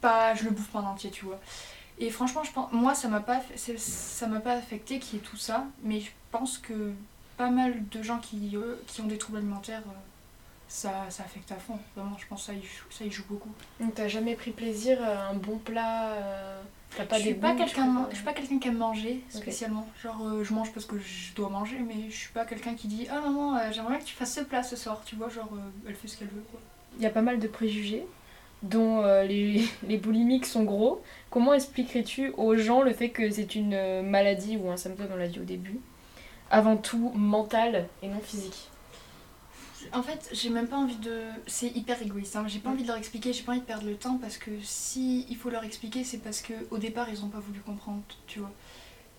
pas. 0.00 0.34
Je 0.34 0.44
le 0.44 0.50
bouffe 0.50 0.68
pas 0.68 0.80
en 0.80 0.86
entier, 0.86 1.10
tu 1.10 1.24
vois. 1.26 1.38
Et 1.98 2.10
franchement, 2.10 2.44
je 2.44 2.52
pense, 2.52 2.72
moi, 2.72 2.94
ça 2.94 3.08
m'a 3.08 3.20
pas, 3.20 3.40
ça 3.56 4.26
m'a 4.28 4.40
pas 4.40 4.54
affecté 4.54 4.98
qu'il 4.98 5.18
y 5.18 5.22
ait 5.22 5.24
tout 5.24 5.36
ça, 5.36 5.66
mais 5.82 6.00
je 6.00 6.10
pense 6.30 6.58
que 6.58 6.92
pas 7.36 7.50
mal 7.50 7.88
de 7.88 8.02
gens 8.02 8.18
qui, 8.18 8.56
euh, 8.56 8.76
qui 8.86 9.00
ont 9.00 9.06
des 9.06 9.18
troubles 9.18 9.38
alimentaires, 9.38 9.82
euh, 9.86 9.92
ça, 10.68 11.06
ça 11.08 11.22
affecte 11.24 11.50
à 11.52 11.56
fond. 11.56 11.78
Vraiment, 11.96 12.16
je 12.18 12.26
pense 12.26 12.40
que 12.42 12.46
ça 12.46 12.52
y 12.52 12.60
joue, 12.62 12.84
ça 12.90 13.04
y 13.04 13.10
joue 13.10 13.24
beaucoup. 13.28 13.50
Donc 13.80 13.94
t'as 13.94 14.08
jamais 14.08 14.34
pris 14.34 14.50
plaisir 14.50 15.02
à 15.02 15.28
un 15.30 15.34
bon 15.34 15.58
plat 15.58 16.12
euh, 16.12 16.62
T'as 16.96 17.04
pas 17.04 17.18
je 17.18 17.24
des 17.24 17.30
suis 17.30 17.34
pas 17.38 17.54
quelqu'un, 17.54 17.64
préfères- 17.94 18.10
je 18.10 18.14
suis 18.16 18.24
pas 18.24 18.32
quelqu'un 18.32 18.58
qui 18.58 18.68
aime 18.68 18.78
manger 18.78 19.20
spécialement. 19.28 19.86
Genre, 20.02 20.16
euh, 20.26 20.44
je 20.44 20.52
mange 20.54 20.72
parce 20.72 20.86
que 20.86 20.98
je 20.98 21.34
dois 21.34 21.48
manger, 21.50 21.78
mais 21.78 22.10
je 22.10 22.16
suis 22.16 22.32
pas 22.32 22.44
quelqu'un 22.44 22.74
qui 22.74 22.86
dit 22.88 23.06
ah 23.10 23.20
maman, 23.20 23.56
euh, 23.56 23.70
j'aimerais 23.72 23.90
bien 23.96 23.98
que 24.00 24.04
tu 24.08 24.14
fasses 24.14 24.34
ce 24.34 24.40
plat 24.40 24.62
ce 24.62 24.76
soir. 24.76 25.02
Tu 25.04 25.16
vois, 25.16 25.28
genre, 25.28 25.48
euh, 25.52 25.58
elle 25.88 25.94
fait 25.94 26.08
ce 26.08 26.16
qu'elle 26.18 26.28
veut. 26.28 26.42
Il 26.96 27.02
y 27.02 27.06
a 27.06 27.10
pas 27.10 27.22
mal 27.22 27.38
de 27.38 27.46
préjugés, 27.46 28.06
dont 28.62 29.02
euh, 29.02 29.22
les, 29.24 29.62
les 29.88 29.98
boulimiques 29.98 30.46
sont 30.46 30.64
gros. 30.64 31.02
Comment 31.30 31.52
expliquerais-tu 31.54 32.30
aux 32.36 32.56
gens 32.56 32.82
le 32.82 32.92
fait 32.92 33.10
que 33.10 33.30
c'est 33.30 33.54
une 33.54 33.74
euh, 33.74 34.02
maladie 34.02 34.56
ou 34.56 34.70
un 34.70 34.76
symptôme, 34.78 35.08
on 35.12 35.16
l'a 35.16 35.28
dit 35.28 35.40
au 35.40 35.44
début, 35.44 35.78
avant 36.50 36.76
tout 36.78 37.12
mental 37.14 37.86
et 38.02 38.08
non 38.08 38.20
physique? 38.20 38.68
En 39.92 40.02
fait, 40.02 40.28
j'ai 40.32 40.50
même 40.50 40.68
pas 40.68 40.76
envie 40.76 40.96
de. 40.96 41.22
C'est 41.46 41.68
hyper 41.68 42.00
égoïste. 42.02 42.36
hein. 42.36 42.44
J'ai 42.46 42.58
pas 42.58 42.70
envie 42.70 42.82
de 42.82 42.88
leur 42.88 42.96
expliquer, 42.96 43.32
j'ai 43.32 43.42
pas 43.42 43.52
envie 43.52 43.60
de 43.60 43.66
perdre 43.66 43.86
le 43.86 43.96
temps 43.96 44.18
parce 44.18 44.36
que 44.36 44.50
si 44.62 45.26
il 45.30 45.36
faut 45.36 45.50
leur 45.50 45.64
expliquer, 45.64 46.04
c'est 46.04 46.18
parce 46.18 46.42
que 46.42 46.52
au 46.70 46.78
départ 46.78 47.08
ils 47.10 47.24
ont 47.24 47.28
pas 47.28 47.40
voulu 47.40 47.60
comprendre, 47.60 48.02
tu 48.26 48.40
vois. 48.40 48.50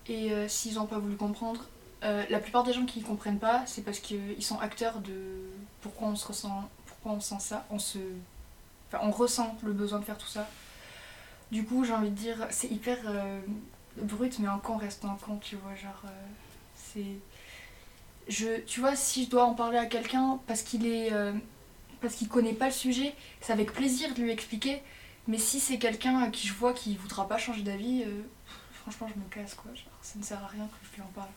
Et 0.06 0.32
euh, 0.32 0.48
s'ils 0.48 0.78
ont 0.78 0.86
pas 0.86 0.98
voulu 0.98 1.16
comprendre, 1.16 1.66
euh, 2.04 2.24
la 2.30 2.38
plupart 2.38 2.62
des 2.64 2.72
gens 2.72 2.86
qui 2.86 3.02
comprennent 3.02 3.38
pas, 3.38 3.62
c'est 3.66 3.82
parce 3.82 3.98
qu'ils 4.00 4.42
sont 4.42 4.58
acteurs 4.60 5.00
de 5.00 5.12
pourquoi 5.82 6.08
on 6.08 6.16
se 6.16 6.26
ressent, 6.26 6.68
pourquoi 6.86 7.12
on 7.12 7.20
sent 7.20 7.40
ça, 7.40 7.66
on 7.70 7.78
se, 7.78 7.98
enfin 8.88 9.04
on 9.06 9.10
ressent 9.10 9.56
le 9.62 9.72
besoin 9.72 9.98
de 9.98 10.04
faire 10.04 10.18
tout 10.18 10.26
ça. 10.28 10.48
Du 11.50 11.64
coup, 11.64 11.84
j'ai 11.84 11.92
envie 11.92 12.10
de 12.10 12.14
dire, 12.16 12.46
c'est 12.50 12.68
hyper 12.70 12.98
euh, 13.06 13.40
brut, 13.96 14.38
mais 14.38 14.48
en 14.48 14.58
con 14.58 14.76
reste 14.76 15.04
en 15.04 15.16
con, 15.16 15.36
tu 15.38 15.56
vois, 15.56 15.74
genre 15.74 16.02
c'est 16.76 17.18
je, 18.30 18.60
tu 18.62 18.80
vois, 18.80 18.96
si 18.96 19.24
je 19.24 19.30
dois 19.30 19.44
en 19.44 19.54
parler 19.54 19.76
à 19.76 19.84
quelqu'un 19.86 20.40
parce 20.46 20.62
qu'il 20.62 20.86
est, 20.86 21.12
euh, 21.12 21.32
parce 22.00 22.14
qu'il 22.14 22.28
connaît 22.28 22.54
pas 22.54 22.66
le 22.66 22.72
sujet, 22.72 23.14
c'est 23.42 23.52
avec 23.52 23.72
plaisir 23.72 24.14
de 24.14 24.22
lui 24.22 24.30
expliquer. 24.30 24.80
Mais 25.28 25.36
si 25.38 25.60
c'est 25.60 25.78
quelqu'un 25.78 26.18
à 26.20 26.28
qui 26.30 26.48
je 26.48 26.54
vois 26.54 26.72
qui 26.72 26.96
voudra 26.96 27.28
pas 27.28 27.36
changer 27.38 27.62
d'avis, 27.62 28.04
euh, 28.04 28.22
franchement, 28.72 29.08
je 29.14 29.20
me 29.20 29.28
casse 29.28 29.54
quoi. 29.54 29.70
Genre, 29.74 29.84
ça 30.00 30.18
ne 30.18 30.24
sert 30.24 30.42
à 30.42 30.46
rien 30.46 30.64
que 30.64 30.86
je 30.90 30.96
lui 30.96 31.02
en 31.02 31.12
parle. 31.14 31.28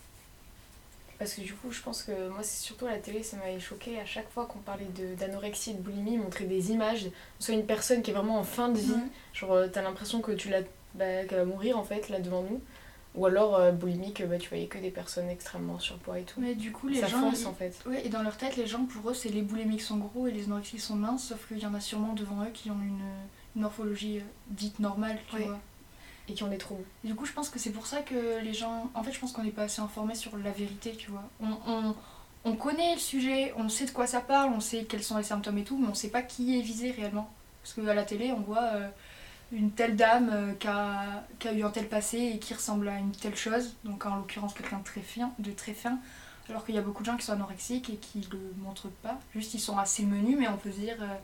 Parce 1.20 1.36
que 1.36 1.42
du 1.42 1.54
coup, 1.54 1.72
je 1.72 1.82
pense 1.82 2.04
que 2.04 2.30
moi, 2.30 2.44
c'est 2.44 2.62
surtout 2.64 2.86
la 2.86 2.98
télé, 2.98 3.24
ça 3.24 3.38
m'avait 3.38 3.60
choqué. 3.60 4.00
À 4.00 4.06
chaque 4.06 4.30
fois 4.32 4.46
qu'on 4.46 4.60
parlait 4.60 4.88
de- 4.96 5.16
d'anorexie 5.16 5.72
et 5.72 5.74
de 5.76 5.82
boulimie, 5.82 6.18
montrer 6.18 6.46
des 6.46 6.72
images, 6.72 7.06
soit 7.40 7.54
une 7.54 7.66
personne 7.66 8.02
qui 8.02 8.12
est 8.12 8.14
vraiment 8.14 8.40
en 8.40 8.44
fin 8.44 8.70
de 8.70 8.80
vie, 8.80 8.92
Ouais. 8.92 9.00
genre 9.34 9.52
euh, 9.54 9.68
t'as 9.68 9.82
l'impression 9.84 10.22
que 10.22 10.32
tu 10.32 10.50
l'as, 10.50 10.64
bah, 10.96 11.24
qu'elle 11.26 11.40
va 11.40 11.46
mourir 11.46 11.78
en 11.78 11.84
fait 11.84 12.10
là 12.10 12.20
devant 12.20 12.42
nous, 12.42 12.62
ou 13.16 13.26
alors 13.26 13.56
euh, 13.56 13.72
boulimique, 13.72 14.24
bah, 14.28 14.38
tu 14.38 14.50
voyais 14.50 14.68
que 14.68 14.78
des 14.80 14.90
personnes 14.92 15.30
extrêmement 15.30 15.80
surpoids 15.80 16.20
et 16.20 16.24
tout. 16.24 16.40
Mais 16.42 16.56
du 16.56 16.72
coup, 16.72 16.88
les 16.88 17.02
ça 17.02 17.08
gens. 17.08 17.32
ils- 17.32 17.46
en 17.48 17.54
fait. 17.54 17.76
Ouais, 17.86 18.06
et 18.06 18.10
dans 18.10 18.24
leur 18.24 18.38
tête, 18.38 18.56
les 18.58 18.68
gens, 18.68 18.86
pour 18.86 19.10
eux, 19.12 19.14
c'est 19.14 19.30
les 19.30 19.42
boulimiques 19.44 19.82
sont 19.82 19.98
gros 19.98 20.28
et 20.28 20.32
les 20.32 20.46
anorexiques 20.46 20.82
sont 20.82 20.96
minces, 20.96 21.28
sauf 21.28 21.48
qu'il 21.48 21.60
y 21.60 21.66
en 21.66 21.74
a 21.74 21.80
sûrement 21.80 22.14
devant 22.14 22.44
eux 22.44 22.50
qui 22.54 22.72
ont 22.72 22.80
une, 22.82 23.02
une 23.56 23.62
morphologie 23.62 24.18
euh, 24.20 24.24
dite 24.50 24.80
normale, 24.80 25.20
tu 25.30 25.36
Ouais. 25.38 25.44
vois. 25.46 25.60
Et 26.30 26.34
qui 26.36 26.44
ont 26.44 26.48
des 26.48 26.58
troubles. 26.58 26.86
Et 27.04 27.08
du 27.08 27.16
coup, 27.16 27.26
je 27.26 27.34
pense 27.34 27.50
que 27.50 27.60
c'est 27.60 27.72
pour 27.72 27.86
ça 27.86 28.02
que 28.02 28.40
les 28.42 28.54
gens. 28.54 28.90
En 28.94 29.04
fait, 29.04 29.12
je 29.12 29.20
pense 29.20 29.34
qu'on 29.34 29.44
n'est 29.44 29.52
pas 29.52 29.64
assez 29.64 29.82
informés 29.82 30.16
sur 30.16 30.38
la 30.38 30.52
vérité, 30.52 30.94
tu 30.98 31.12
vois. 31.12 31.24
On, 31.42 31.50
on, 31.68 31.96
on 32.46 32.56
connaît 32.56 32.94
le 32.94 33.00
sujet, 33.00 33.54
on 33.58 33.68
sait 33.68 33.86
de 33.86 33.92
quoi 33.92 34.08
ça 34.08 34.22
parle, 34.22 34.54
on 34.56 34.62
sait 34.62 34.86
quels 34.86 35.04
sont 35.04 35.18
les 35.18 35.24
symptômes 35.24 35.58
et 35.58 35.64
tout, 35.66 35.78
mais 35.78 35.88
on 35.88 35.94
sait 35.94 36.08
pas 36.10 36.22
qui 36.22 36.58
est 36.58 36.62
visé 36.62 36.92
réellement. 36.92 37.30
Parce 37.62 37.74
qu'à 37.74 37.94
la 37.94 38.04
télé, 38.04 38.32
on 38.32 38.40
voit 38.40 38.64
euh, 38.64 38.88
une 39.54 39.72
telle 39.72 39.96
dame 39.96 40.30
euh, 40.34 40.54
qui, 40.54 40.68
a, 40.68 41.24
qui 41.40 41.48
a 41.48 41.54
eu 41.54 41.64
un 41.64 41.70
tel 41.70 41.88
passé 41.88 42.18
et 42.18 42.40
qui 42.40 42.54
ressemble 42.54 42.88
à 42.90 42.98
une 42.98 43.12
telle 43.12 43.36
chose, 43.36 43.76
donc 43.86 44.06
en 44.06 44.18
l'occurrence 44.18 44.54
quelqu'un 44.54 44.80
de 44.80 44.84
très 44.84 45.02
fin, 45.02 45.32
de 45.40 45.52
très 45.52 45.74
fin. 45.74 46.00
Alors 46.50 46.66
qu'il 46.66 46.76
y 46.76 46.78
a 46.78 46.82
beaucoup 46.82 47.04
de 47.04 47.06
gens 47.06 47.16
qui 47.16 47.26
sont 47.26 47.32
anorexiques 47.34 47.90
et 47.90 47.96
qui 47.96 48.28
le 48.32 48.54
montrent 48.58 48.90
pas. 49.02 49.18
Juste, 49.34 49.54
ils 49.54 49.60
sont 49.60 49.78
assez 49.78 50.04
menus, 50.04 50.36
mais 50.38 50.48
on 50.50 50.58
peut 50.58 50.72
se 50.72 50.80
dire. 50.80 50.98
euh, 51.02 51.16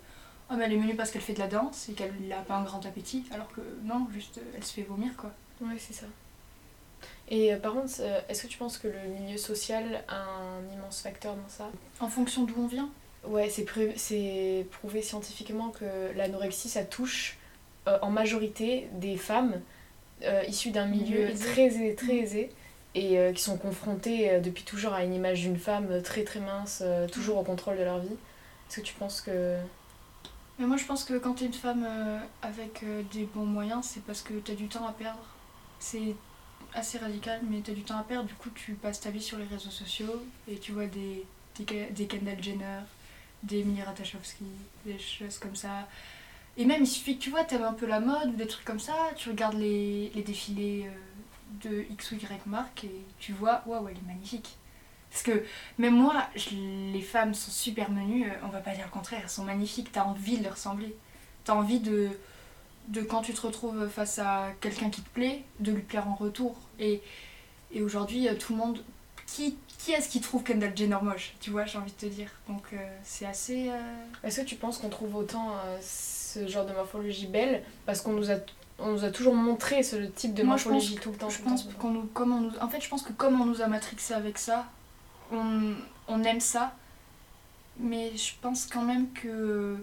Oh, 0.52 0.56
mais 0.58 0.65
elle 0.65 0.74
est 0.74 0.78
menue 0.78 0.96
parce 0.96 1.12
qu'elle 1.12 1.22
fait 1.22 1.34
de 1.34 1.39
la 1.39 1.48
danse 1.48 1.89
et 1.89 1.94
qu'elle 1.94 2.12
n'a 2.28 2.42
pas 2.42 2.56
un 2.56 2.63
grand 2.63 2.84
appétit, 2.84 3.24
alors 3.32 3.54
que 3.54 3.62
non, 3.84 4.08
juste 4.12 4.39
euh, 4.39 4.56
elle 4.56 4.63
se 4.63 4.74
fait 4.74 4.82
vomir 4.82 5.15
quoi. 5.15 5.32
Ouais, 5.62 5.78
c'est 5.78 5.94
ça. 5.94 6.08
Et 7.28 7.54
euh, 7.54 7.60
par 7.60 7.74
contre, 7.74 8.02
est-ce 8.28 8.42
que 8.42 8.48
tu 8.48 8.58
penses 8.58 8.80
que 8.80 8.88
le 8.88 9.00
milieu 9.20 9.38
social 9.38 10.04
a 10.08 10.24
un 10.24 10.74
immense 10.74 11.02
facteur 11.02 11.36
dans 11.36 11.50
ça? 11.50 11.70
En 12.00 12.08
fonction 12.08 12.46
d'où 12.46 12.56
on 12.58 12.65
vient? 12.65 12.89
Ouais, 13.26 13.50
c'est 13.50 14.65
prouvé 14.72 15.02
scientifiquement 15.04 15.70
que 15.70 16.12
l'anorexie, 16.15 16.70
ça 16.70 16.84
touche 16.84 17.38
euh, 17.88 17.98
en 18.02 18.10
majorité 18.10 18.88
des 18.94 19.18
femmes 19.18 19.62
euh, 20.24 20.44
issues 20.48 20.72
d'un 20.72 20.86
milieu 20.86 21.30
aisé. 21.30 21.46
très 21.46 21.62
aisé, 21.63 21.96
très 21.96 22.13
Mhm. 22.13 22.20
aisé 22.24 22.50
et 22.96 23.20
euh, 23.20 23.32
qui 23.34 23.42
sont 23.42 23.58
confrontées 23.58 24.39
depuis 24.42 24.63
toujours 24.63 24.94
à 24.94 25.04
une 25.04 25.13
image 25.13 25.42
d'une 25.42 25.58
femme 25.58 26.02
très 26.02 26.24
très 26.24 26.39
mince, 26.39 26.82
euh, 26.84 27.08
toujours 27.08 27.38
au 27.38 27.44
contrôle 27.44 27.78
de 27.78 27.84
leur 27.84 28.00
vie. 28.00 28.08
Est-ce 28.68 28.78
que 28.78 28.82
tu 28.82 28.94
penses 28.96 29.22
que... 29.22 29.58
Mais 30.58 30.65
moi 30.65 30.76
je 30.76 30.86
pense 30.86 31.04
que 31.06 31.18
quand 31.18 31.36
t'es 31.36 31.46
une 31.46 31.54
femme 31.54 31.88
avec 32.42 32.84
des 33.13 33.24
bons 33.34 33.46
moyens, 33.46 33.86
c'est 33.86 34.04
parce 34.04 34.22
que 34.22 34.34
t'as 34.34 34.56
du 34.56 34.68
temps 34.68 34.86
à 34.86 34.92
perdre. 34.92 35.24
C'est 35.80 36.15
assez 36.74 36.98
radical, 36.98 37.39
mais 37.50 37.62
t'as 37.63 37.72
du 37.72 37.84
temps 37.84 37.98
à 37.98 38.04
perdre, 38.04 38.28
du 38.28 38.34
coup 38.34 38.50
tu 38.50 38.74
passes 38.74 39.00
ta 39.00 39.10
vie 39.10 39.22
sur 39.22 39.38
les 39.38 39.46
réseaux 39.46 39.70
sociaux 39.72 40.22
et 40.52 40.58
tu 40.58 40.74
vois 40.74 40.86
des, 40.88 41.26
des, 41.58 41.86
des 41.92 42.06
Kendall 42.08 42.44
Jenner, 42.44 42.80
des 43.44 43.60
Emily 43.60 43.82
Ratajkowski, 43.84 44.44
des 44.86 45.00
choses 45.00 45.38
comme 45.39 45.56
ça. 45.56 45.88
Et 46.58 46.66
même 46.66 46.84
il 46.84 46.88
suffit 46.88 47.18
que 47.18 47.24
tu 47.24 47.30
vois, 47.30 47.46
t'aimes 47.46 47.64
un 47.64 47.74
peu 47.74 47.86
la 47.86 48.02
mode 48.02 48.30
ou 48.30 48.36
des 48.36 48.48
trucs 48.48 48.66
comme 48.66 48.80
ça, 48.82 48.94
tu 49.16 49.30
regardes 49.30 49.58
les, 49.58 50.12
les 50.14 50.24
défilés 50.24 50.88
euh, 50.88 51.70
de 51.70 51.86
X 51.92 52.12
ou 52.12 52.16
Y 52.16 52.46
marque 52.48 52.84
et 52.84 53.02
tu 53.18 53.32
vois, 53.32 53.64
waouh, 53.66 53.88
elle 53.88 53.96
est 53.96 54.08
magnifique. 54.08 54.58
Parce 55.10 55.24
que 55.24 55.44
même 55.78 55.96
moi, 55.96 56.28
les 56.52 57.02
femmes 57.02 57.34
sont 57.34 57.52
super 57.52 57.90
menues, 57.92 58.30
euh, 58.30 58.34
on 58.44 58.50
va 58.50 58.60
pas 58.60 58.76
dire 58.76 58.86
le 58.86 58.92
contraire, 58.92 59.22
elles 59.24 59.30
sont 59.30 59.46
magnifiques, 59.46 59.92
t'as 59.92 60.04
envie 60.04 60.38
de 60.38 60.44
leur 60.44 60.54
ressembler. 60.54 60.96
T'as 61.46 61.54
envie 61.54 61.80
de, 61.80 62.10
de, 62.90 63.02
quand 63.02 63.22
tu 63.22 63.34
te 63.34 63.42
retrouves 63.42 63.88
face 63.88 64.20
à 64.20 64.50
quelqu'un 64.60 64.90
qui 64.90 65.02
te 65.02 65.10
plaît, 65.10 65.44
de 65.62 65.72
lui 65.72 65.82
plaire 65.82 66.10
en 66.10 66.16
retour. 66.16 66.58
Et, 66.78 67.02
et 67.72 67.82
aujourd'hui, 67.82 68.28
euh, 68.28 68.36
tout 68.36 68.54
le 68.54 68.60
monde. 68.60 68.84
Qui, 69.26 69.58
qui 69.78 69.92
est-ce 69.92 70.10
qui 70.10 70.22
trouve 70.22 70.44
Kendall 70.44 70.76
Jenner 70.76 70.98
moche? 71.02 71.36
Tu 71.40 71.52
vois, 71.52 71.66
j'ai 71.66 71.78
envie 71.78 71.92
de 71.92 71.98
te 71.98 72.08
dire. 72.08 72.32
Donc 72.48 72.74
c'est 73.04 73.28
assez. 73.28 73.70
Est-ce 74.24 74.42
que 74.42 74.46
tu 74.46 74.56
penses 74.56 74.80
qu'on 74.80 74.90
trouve 74.90 75.16
autant 75.16 75.54
ce 76.34 76.48
genre 76.48 76.65
de 76.65 76.74
morphologie 76.74 77.28
belle 77.28 77.63
parce 77.86 78.02
qu'on 78.02 78.13
nous 78.13 78.32
a... 78.32 78.36
On 78.82 78.94
nous 78.94 79.04
a 79.04 79.12
toujours 79.12 79.36
montré 79.36 79.84
ce 79.84 79.98
type 79.98 80.34
de 80.34 80.42
Moi, 80.42 80.56
morphologie 80.56 80.96
tout 80.96 81.12
le 81.12 81.18
temps. 81.18 81.30
Je 81.30 81.42
pense 81.42 81.68
qu'on 81.78 81.89
nous, 81.89 82.04
comme 82.13 82.32
on 82.32 82.39
nous, 82.39 82.58
en 82.62 82.70
fait, 82.70 82.80
je 82.80 82.88
pense 82.88 83.02
que 83.02 83.12
comme 83.12 83.42
on 83.42 83.46
nous 83.46 83.62
a 83.62 83.68
matrixé 83.68 84.13
avec 84.13 84.38
ça, 84.38 84.68
on, 85.34 85.74
on 86.08 86.24
aime 86.24 86.39
ça, 86.39 86.74
mais 87.78 88.15
je 88.15 88.36
pense 88.42 88.68
quand 88.68 88.84
même 88.84 89.12
que 89.12 89.76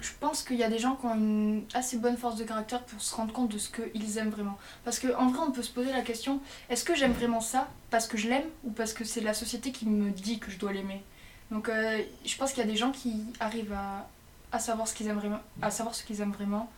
je 0.00 0.10
pense 0.20 0.42
qu'il 0.42 0.56
y 0.56 0.64
a 0.64 0.68
des 0.68 0.78
gens 0.78 0.96
qui 0.96 1.06
ont 1.06 1.14
une 1.14 1.64
assez 1.74 1.98
bonne 1.98 2.16
force 2.16 2.36
de 2.36 2.44
caractère 2.44 2.82
pour 2.82 3.00
se 3.00 3.14
rendre 3.14 3.32
compte 3.32 3.50
de 3.50 3.58
ce 3.58 3.68
qu'ils 3.68 4.18
aiment 4.18 4.30
vraiment. 4.30 4.58
Parce 4.84 4.98
qu'en 4.98 5.28
vrai, 5.28 5.40
on 5.46 5.52
peut 5.52 5.62
se 5.62 5.70
poser 5.70 5.92
la 5.92 6.02
question 6.02 6.40
est-ce 6.70 6.84
que 6.84 6.94
j'aime 6.94 7.12
vraiment 7.12 7.40
ça 7.40 7.68
parce 7.90 8.06
que 8.06 8.16
je 8.16 8.28
l'aime 8.28 8.46
ou 8.64 8.70
parce 8.70 8.92
que 8.92 9.04
c'est 9.04 9.20
la 9.20 9.34
société 9.34 9.72
qui 9.72 9.86
me 9.86 10.10
dit 10.10 10.38
que 10.38 10.50
je 10.50 10.58
dois 10.58 10.72
l'aimer? 10.72 11.02
Donc, 11.50 11.68
euh, 11.68 12.00
je 12.24 12.36
pense 12.36 12.52
qu'il 12.52 12.64
y 12.64 12.66
a 12.66 12.70
des 12.70 12.76
gens 12.76 12.92
qui 12.92 13.24
arrivent 13.38 13.74
à, 13.74 14.08
à 14.52 14.58
savoir 14.58 14.86
ce 14.86 14.94
qu'ils 14.94 15.08
aiment 15.08 15.18
vraiment, 15.18 15.40
à 15.62 15.70
savoir 15.70 15.94
ce 15.94 16.04
qu'ils 16.04 16.20
aiment 16.20 16.32
vraiment, 16.32 16.70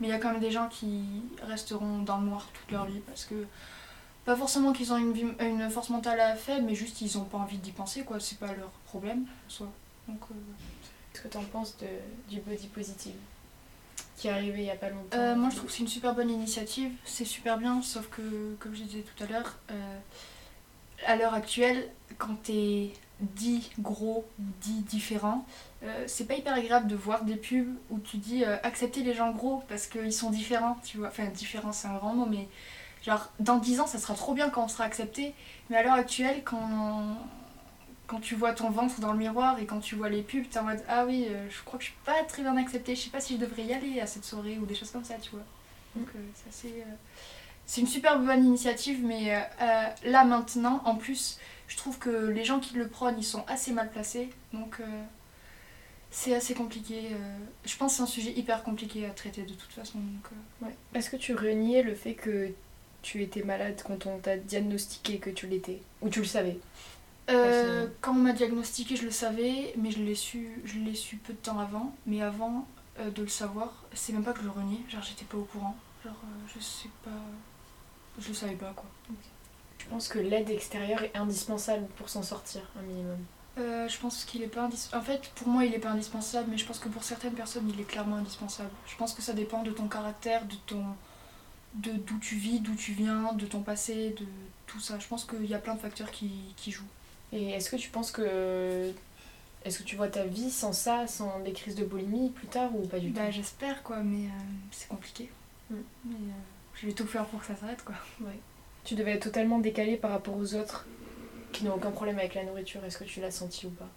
mais 0.00 0.08
il 0.08 0.10
y 0.10 0.14
a 0.14 0.18
quand 0.18 0.32
même 0.32 0.40
des 0.40 0.50
gens 0.50 0.68
qui 0.68 1.22
resteront 1.42 2.00
dans 2.00 2.18
le 2.18 2.26
noir 2.26 2.48
toute 2.52 2.70
leur 2.72 2.86
vie 2.86 3.00
parce 3.06 3.24
que 3.24 3.46
pas 4.24 4.36
forcément 4.36 4.72
qu'ils 4.72 4.92
ont 4.92 4.96
une, 4.98 5.12
vie- 5.12 5.34
une 5.40 5.70
force 5.70 5.90
mentale 5.90 6.20
à 6.20 6.34
faible, 6.36 6.66
mais 6.66 6.74
juste 6.74 7.00
ils 7.00 7.16
ont 7.18 7.24
pas 7.24 7.38
envie 7.38 7.58
d'y 7.58 7.72
penser 7.72 8.02
quoi. 8.04 8.20
C'est 8.20 8.38
pas 8.38 8.52
leur 8.52 8.70
problème, 8.86 9.24
en 9.46 9.50
soi. 9.50 9.68
Donc, 10.08 10.20
euh, 10.30 10.34
Qu'est-ce 11.12 11.22
que 11.24 11.28
tu 11.28 11.36
en 11.38 11.44
penses 11.44 11.76
de, 11.78 11.86
du 12.28 12.40
body 12.40 12.68
positive 12.68 13.14
qui 14.16 14.28
est 14.28 14.30
arrivé 14.30 14.58
il 14.60 14.66
y 14.66 14.70
a 14.70 14.76
pas 14.76 14.90
longtemps? 14.90 15.16
Euh, 15.16 15.34
moi, 15.34 15.48
je 15.50 15.56
trouve 15.56 15.68
que 15.68 15.72
c'est 15.72 15.82
une 15.82 15.88
super 15.88 16.14
bonne 16.14 16.30
initiative, 16.30 16.92
c'est 17.04 17.24
super 17.24 17.58
bien, 17.58 17.80
sauf 17.82 18.08
que, 18.08 18.54
comme 18.60 18.74
je 18.74 18.82
disais 18.82 19.02
tout 19.02 19.24
à 19.24 19.26
l'heure, 19.26 19.56
euh, 19.70 19.98
à 21.06 21.16
l'heure 21.16 21.34
actuelle, 21.34 21.88
quand 22.18 22.34
t'es 22.42 22.92
dit 23.20 23.70
gros, 23.78 24.24
dit 24.38 24.82
différent, 24.82 25.46
euh, 25.82 26.04
c'est 26.06 26.26
pas 26.26 26.34
hyper 26.34 26.54
agréable 26.54 26.86
de 26.88 26.94
voir 26.96 27.24
des 27.24 27.36
pubs 27.36 27.74
où 27.90 27.98
tu 27.98 28.18
dis 28.18 28.44
euh, 28.44 28.56
accepter 28.62 29.02
les 29.02 29.14
gens 29.14 29.30
gros 29.32 29.62
parce 29.68 29.86
qu'ils 29.86 30.12
sont 30.12 30.30
différents, 30.30 30.76
tu 30.84 30.98
vois. 30.98 31.08
Enfin, 31.08 31.26
différent, 31.26 31.72
c'est 31.72 31.88
un 31.88 31.96
grand 31.96 32.14
mot, 32.14 32.26
mais 32.26 32.48
genre, 33.04 33.30
dans 33.38 33.56
10 33.58 33.80
ans, 33.80 33.86
ça 33.86 33.98
sera 33.98 34.14
trop 34.14 34.34
bien 34.34 34.50
quand 34.50 34.64
on 34.64 34.68
sera 34.68 34.84
accepté, 34.84 35.34
mais 35.70 35.76
à 35.76 35.82
l'heure 35.82 35.94
actuelle, 35.94 36.42
quand. 36.44 37.16
Quand 38.06 38.18
tu 38.18 38.34
vois 38.34 38.52
ton 38.52 38.70
ventre 38.70 38.98
dans 39.00 39.12
le 39.12 39.18
miroir 39.18 39.60
et 39.60 39.66
quand 39.66 39.78
tu 39.78 39.94
vois 39.94 40.08
les 40.08 40.22
pubs, 40.22 40.48
t'es 40.50 40.58
en 40.58 40.64
mode 40.64 40.82
Ah 40.88 41.06
oui, 41.06 41.28
euh, 41.30 41.48
je 41.48 41.62
crois 41.62 41.78
que 41.78 41.84
je 41.84 41.90
suis 41.90 41.98
pas 42.04 42.24
très 42.24 42.42
bien 42.42 42.56
acceptée, 42.56 42.96
je 42.96 43.02
sais 43.02 43.10
pas 43.10 43.20
si 43.20 43.34
je 43.36 43.38
devrais 43.40 43.62
y 43.62 43.72
aller 43.72 44.00
à 44.00 44.06
cette 44.08 44.24
soirée 44.24 44.58
ou 44.60 44.66
des 44.66 44.74
choses 44.74 44.90
comme 44.90 45.04
ça, 45.04 45.14
tu 45.22 45.30
vois. 45.30 45.44
Donc 45.94 46.08
euh, 46.16 46.18
c'est 46.34 46.48
assez, 46.48 46.80
euh, 46.80 46.94
C'est 47.66 47.80
une 47.82 47.86
super 47.86 48.18
bonne 48.18 48.44
initiative, 48.44 49.04
mais 49.04 49.36
euh, 49.62 49.84
là 50.04 50.24
maintenant, 50.24 50.82
en 50.86 50.96
plus, 50.96 51.38
je 51.68 51.76
trouve 51.76 51.98
que 52.00 52.10
les 52.26 52.44
gens 52.44 52.58
qui 52.58 52.74
le 52.74 52.88
prônent, 52.88 53.14
ils 53.16 53.22
sont 53.24 53.44
assez 53.46 53.70
mal 53.72 53.88
placés. 53.90 54.30
Donc 54.52 54.80
euh, 54.80 54.84
c'est 56.10 56.34
assez 56.34 56.54
compliqué. 56.54 57.08
euh, 57.12 57.38
je 57.64 57.76
pense 57.76 57.92
que 57.92 57.96
c'est 57.98 58.02
un 58.02 58.06
sujet 58.06 58.32
hyper 58.32 58.62
compliqué 58.62 59.06
à 59.06 59.10
traiter 59.10 59.42
de 59.42 59.54
toute 59.54 59.72
façon. 59.72 59.98
Donc, 59.98 60.26
euh, 60.32 60.66
Ouais. 60.66 60.74
Est-ce 60.94 61.10
que 61.10 61.16
tu 61.16 61.34
reniais 61.34 61.82
le 61.82 61.94
fait 61.94 62.14
que 62.14 62.50
tu 63.02 63.22
étais 63.22 63.42
malade 63.42 63.80
quand 63.86 64.06
on 64.06 64.18
t'a 64.18 64.36
diagnostiqué 64.36 65.18
que 65.18 65.30
tu 65.30 65.46
l'étais 65.46 65.80
Ou 66.02 66.08
tu 66.08 66.20
le 66.20 66.26
savais? 66.26 66.58
Euh, 67.30 67.86
quand 68.00 68.10
on 68.12 68.14
m'a 68.16 68.32
diagnostiqué, 68.32 68.96
je 68.96 69.04
le 69.04 69.10
savais, 69.12 69.72
mais 69.76 69.90
je 69.92 70.02
l'ai 70.02 70.16
su, 70.16 70.60
je 70.64 70.78
l'ai 70.80 70.94
su 70.96 71.16
peu 71.16 71.32
de 71.32 71.38
temps 71.38 71.60
avant. 71.60 71.94
Mais 72.06 72.22
avant 72.22 72.66
euh, 72.98 73.10
de 73.10 73.22
le 73.22 73.28
savoir, 73.28 73.84
c'est 73.94 74.12
même 74.12 74.24
pas 74.24 74.32
que 74.32 74.40
je 74.40 74.44
le 74.44 74.50
reniais, 74.50 74.80
genre 74.88 75.02
j'étais 75.02 75.24
pas 75.24 75.38
au 75.38 75.44
courant. 75.44 75.76
Genre 76.04 76.12
euh, 76.24 76.46
je 76.54 76.60
sais 76.60 76.88
pas, 77.04 77.10
je 78.18 78.28
le 78.28 78.34
savais 78.34 78.54
pas 78.56 78.72
quoi. 78.74 78.86
Je 79.78 79.86
pense 79.86 80.08
que 80.08 80.18
l'aide 80.18 80.50
extérieure 80.50 81.02
est 81.02 81.16
indispensable 81.16 81.86
pour 81.96 82.08
s'en 82.08 82.22
sortir, 82.22 82.62
un 82.78 82.82
minimum. 82.82 83.18
Euh, 83.60 83.88
je 83.88 83.98
pense 83.98 84.24
qu'il 84.24 84.42
est 84.42 84.46
pas 84.48 84.62
indispensable. 84.62 85.02
En 85.02 85.04
fait, 85.06 85.30
pour 85.36 85.48
moi, 85.48 85.64
il 85.64 85.74
est 85.74 85.78
pas 85.78 85.90
indispensable, 85.90 86.48
mais 86.50 86.58
je 86.58 86.66
pense 86.66 86.78
que 86.78 86.88
pour 86.88 87.04
certaines 87.04 87.34
personnes, 87.34 87.68
il 87.72 87.80
est 87.80 87.84
clairement 87.84 88.16
indispensable. 88.16 88.70
Je 88.86 88.96
pense 88.96 89.12
que 89.14 89.22
ça 89.22 89.32
dépend 89.32 89.62
de 89.62 89.70
ton 89.70 89.86
caractère, 89.88 90.44
de 90.46 90.54
ton, 90.66 90.84
de 91.74 91.92
d'où 91.92 92.18
tu 92.18 92.36
vis, 92.36 92.60
d'où 92.60 92.74
tu 92.74 92.92
viens, 92.92 93.32
de 93.34 93.46
ton 93.46 93.60
passé, 93.62 94.10
de 94.18 94.26
tout 94.66 94.80
ça. 94.80 94.98
Je 94.98 95.06
pense 95.06 95.24
qu'il 95.24 95.46
y 95.46 95.54
a 95.54 95.58
plein 95.58 95.74
de 95.74 95.80
facteurs 95.80 96.10
qui, 96.10 96.30
qui 96.56 96.70
jouent. 96.72 96.84
Et 97.32 97.50
est-ce 97.50 97.70
que 97.70 97.76
tu 97.76 97.90
penses 97.90 98.10
que 98.10 98.92
Est-ce 99.64 99.78
que 99.78 99.84
tu 99.84 99.94
vois 99.96 100.08
ta 100.08 100.24
vie 100.24 100.50
sans 100.50 100.72
ça, 100.72 101.06
sans 101.06 101.40
des 101.40 101.52
crises 101.52 101.74
de 101.76 101.84
boulimie 101.84 102.30
plus 102.30 102.48
tard 102.48 102.74
ou 102.74 102.86
pas 102.86 102.98
du 102.98 103.10
Bah 103.10 103.26
tout? 103.26 103.32
j'espère 103.32 103.82
quoi, 103.82 103.98
mais 104.02 104.26
euh, 104.26 104.30
c'est 104.72 104.88
compliqué. 104.88 105.30
Mm. 105.70 105.74
Mais 106.06 106.14
euh, 106.14 106.40
je 106.74 106.86
vais 106.86 106.92
tout 106.92 107.06
faire 107.06 107.26
pour 107.26 107.40
que 107.40 107.46
ça 107.46 107.54
s'arrête 107.56 107.84
quoi. 107.84 107.94
Tu 108.84 108.94
devais 108.94 109.12
être 109.12 109.24
totalement 109.24 109.58
décalé 109.58 109.96
par 109.98 110.10
rapport 110.12 110.36
aux 110.36 110.54
autres 110.54 110.86
qui 111.52 111.64
n'ont 111.64 111.74
aucun 111.74 111.90
problème 111.90 112.18
avec 112.18 112.34
la 112.34 112.44
nourriture. 112.44 112.84
Est-ce 112.84 112.98
que 112.98 113.04
tu 113.04 113.20
l'as 113.20 113.30
senti 113.30 113.66
ou 113.66 113.70
pas? 113.70 113.88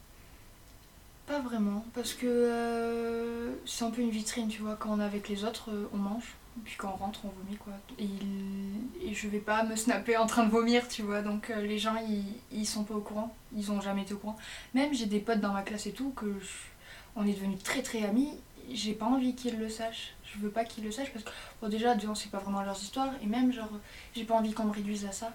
Pas 1.26 1.40
vraiment, 1.40 1.86
parce 1.94 2.14
que 2.14 2.28
euh, 2.28 3.54
c'est 3.66 3.86
un 3.86 3.92
peu 3.92 4.02
une 4.02 4.10
vitrine, 4.10 4.50
tu 4.50 4.62
vois. 4.62 4.76
Quand 4.76 4.92
on 4.92 5.00
est 5.00 5.06
avec 5.06 5.30
les 5.30 5.46
autres, 5.46 5.72
euh, 5.72 5.90
on 5.94 5.98
mange. 5.98 6.36
Et 6.58 6.62
puis 6.66 6.76
quand 6.78 6.90
on 6.90 6.98
rentre, 6.98 7.22
on 7.24 7.30
vomit, 7.30 7.56
quoi. 7.56 7.74
Et, 7.98 9.14
je 9.14 9.28
vais 9.30 9.40
pas 9.40 9.64
me 9.64 9.76
snapper 9.76 10.18
en 10.18 10.26
train 10.26 10.44
de 10.44 10.52
vomir, 10.52 10.88
tu 10.88 11.02
vois. 11.02 11.22
Donc 11.22 11.50
euh, 11.50 11.62
les 11.62 11.78
gens, 11.78 11.96
ils, 11.96 12.26
ils 12.52 12.66
sont 12.66 12.84
pas 12.84 12.94
au 12.94 13.00
courant. 13.00 13.34
Ils 13.56 13.72
ont 13.72 13.80
jamais 13.80 14.02
été 14.02 14.14
au 14.14 14.18
courant. 14.18 14.36
Même 14.74 14.94
j'ai 14.94 15.06
des 15.06 15.20
potes 15.20 15.40
dans 15.40 15.54
ma 15.54 15.62
classe 15.62 15.88
et 15.88 15.94
tout, 15.94 16.12
que 16.12 16.36
on 17.16 17.26
est 17.26 17.34
devenus 17.34 17.64
très 17.64 17.82
très 17.82 18.04
amis. 18.04 18.38
J'ai 18.72 18.94
pas 18.94 19.06
envie 19.06 19.36
qu'ils 19.36 19.58
le 19.58 19.70
sachent. 19.70 20.16
Je 20.26 20.40
veux 20.40 20.50
pas 20.50 20.66
qu'ils 20.66 20.84
le 20.84 20.92
sachent 20.92 21.12
parce 21.14 21.24
que, 21.24 21.32
bon, 21.62 21.70
déjà, 21.70 21.92
un, 21.92 22.16
c'est 22.16 22.32
pas 22.32 22.40
vraiment 22.40 22.64
leurs 22.64 22.82
histoires. 22.82 23.12
Et 23.22 23.28
même, 23.28 23.54
genre, 23.54 23.70
j'ai 24.16 24.24
pas 24.26 24.36
envie 24.36 24.54
qu'on 24.54 24.66
me 24.66 24.74
réduise 24.74 25.06
à 25.06 25.12
ça. 25.12 25.32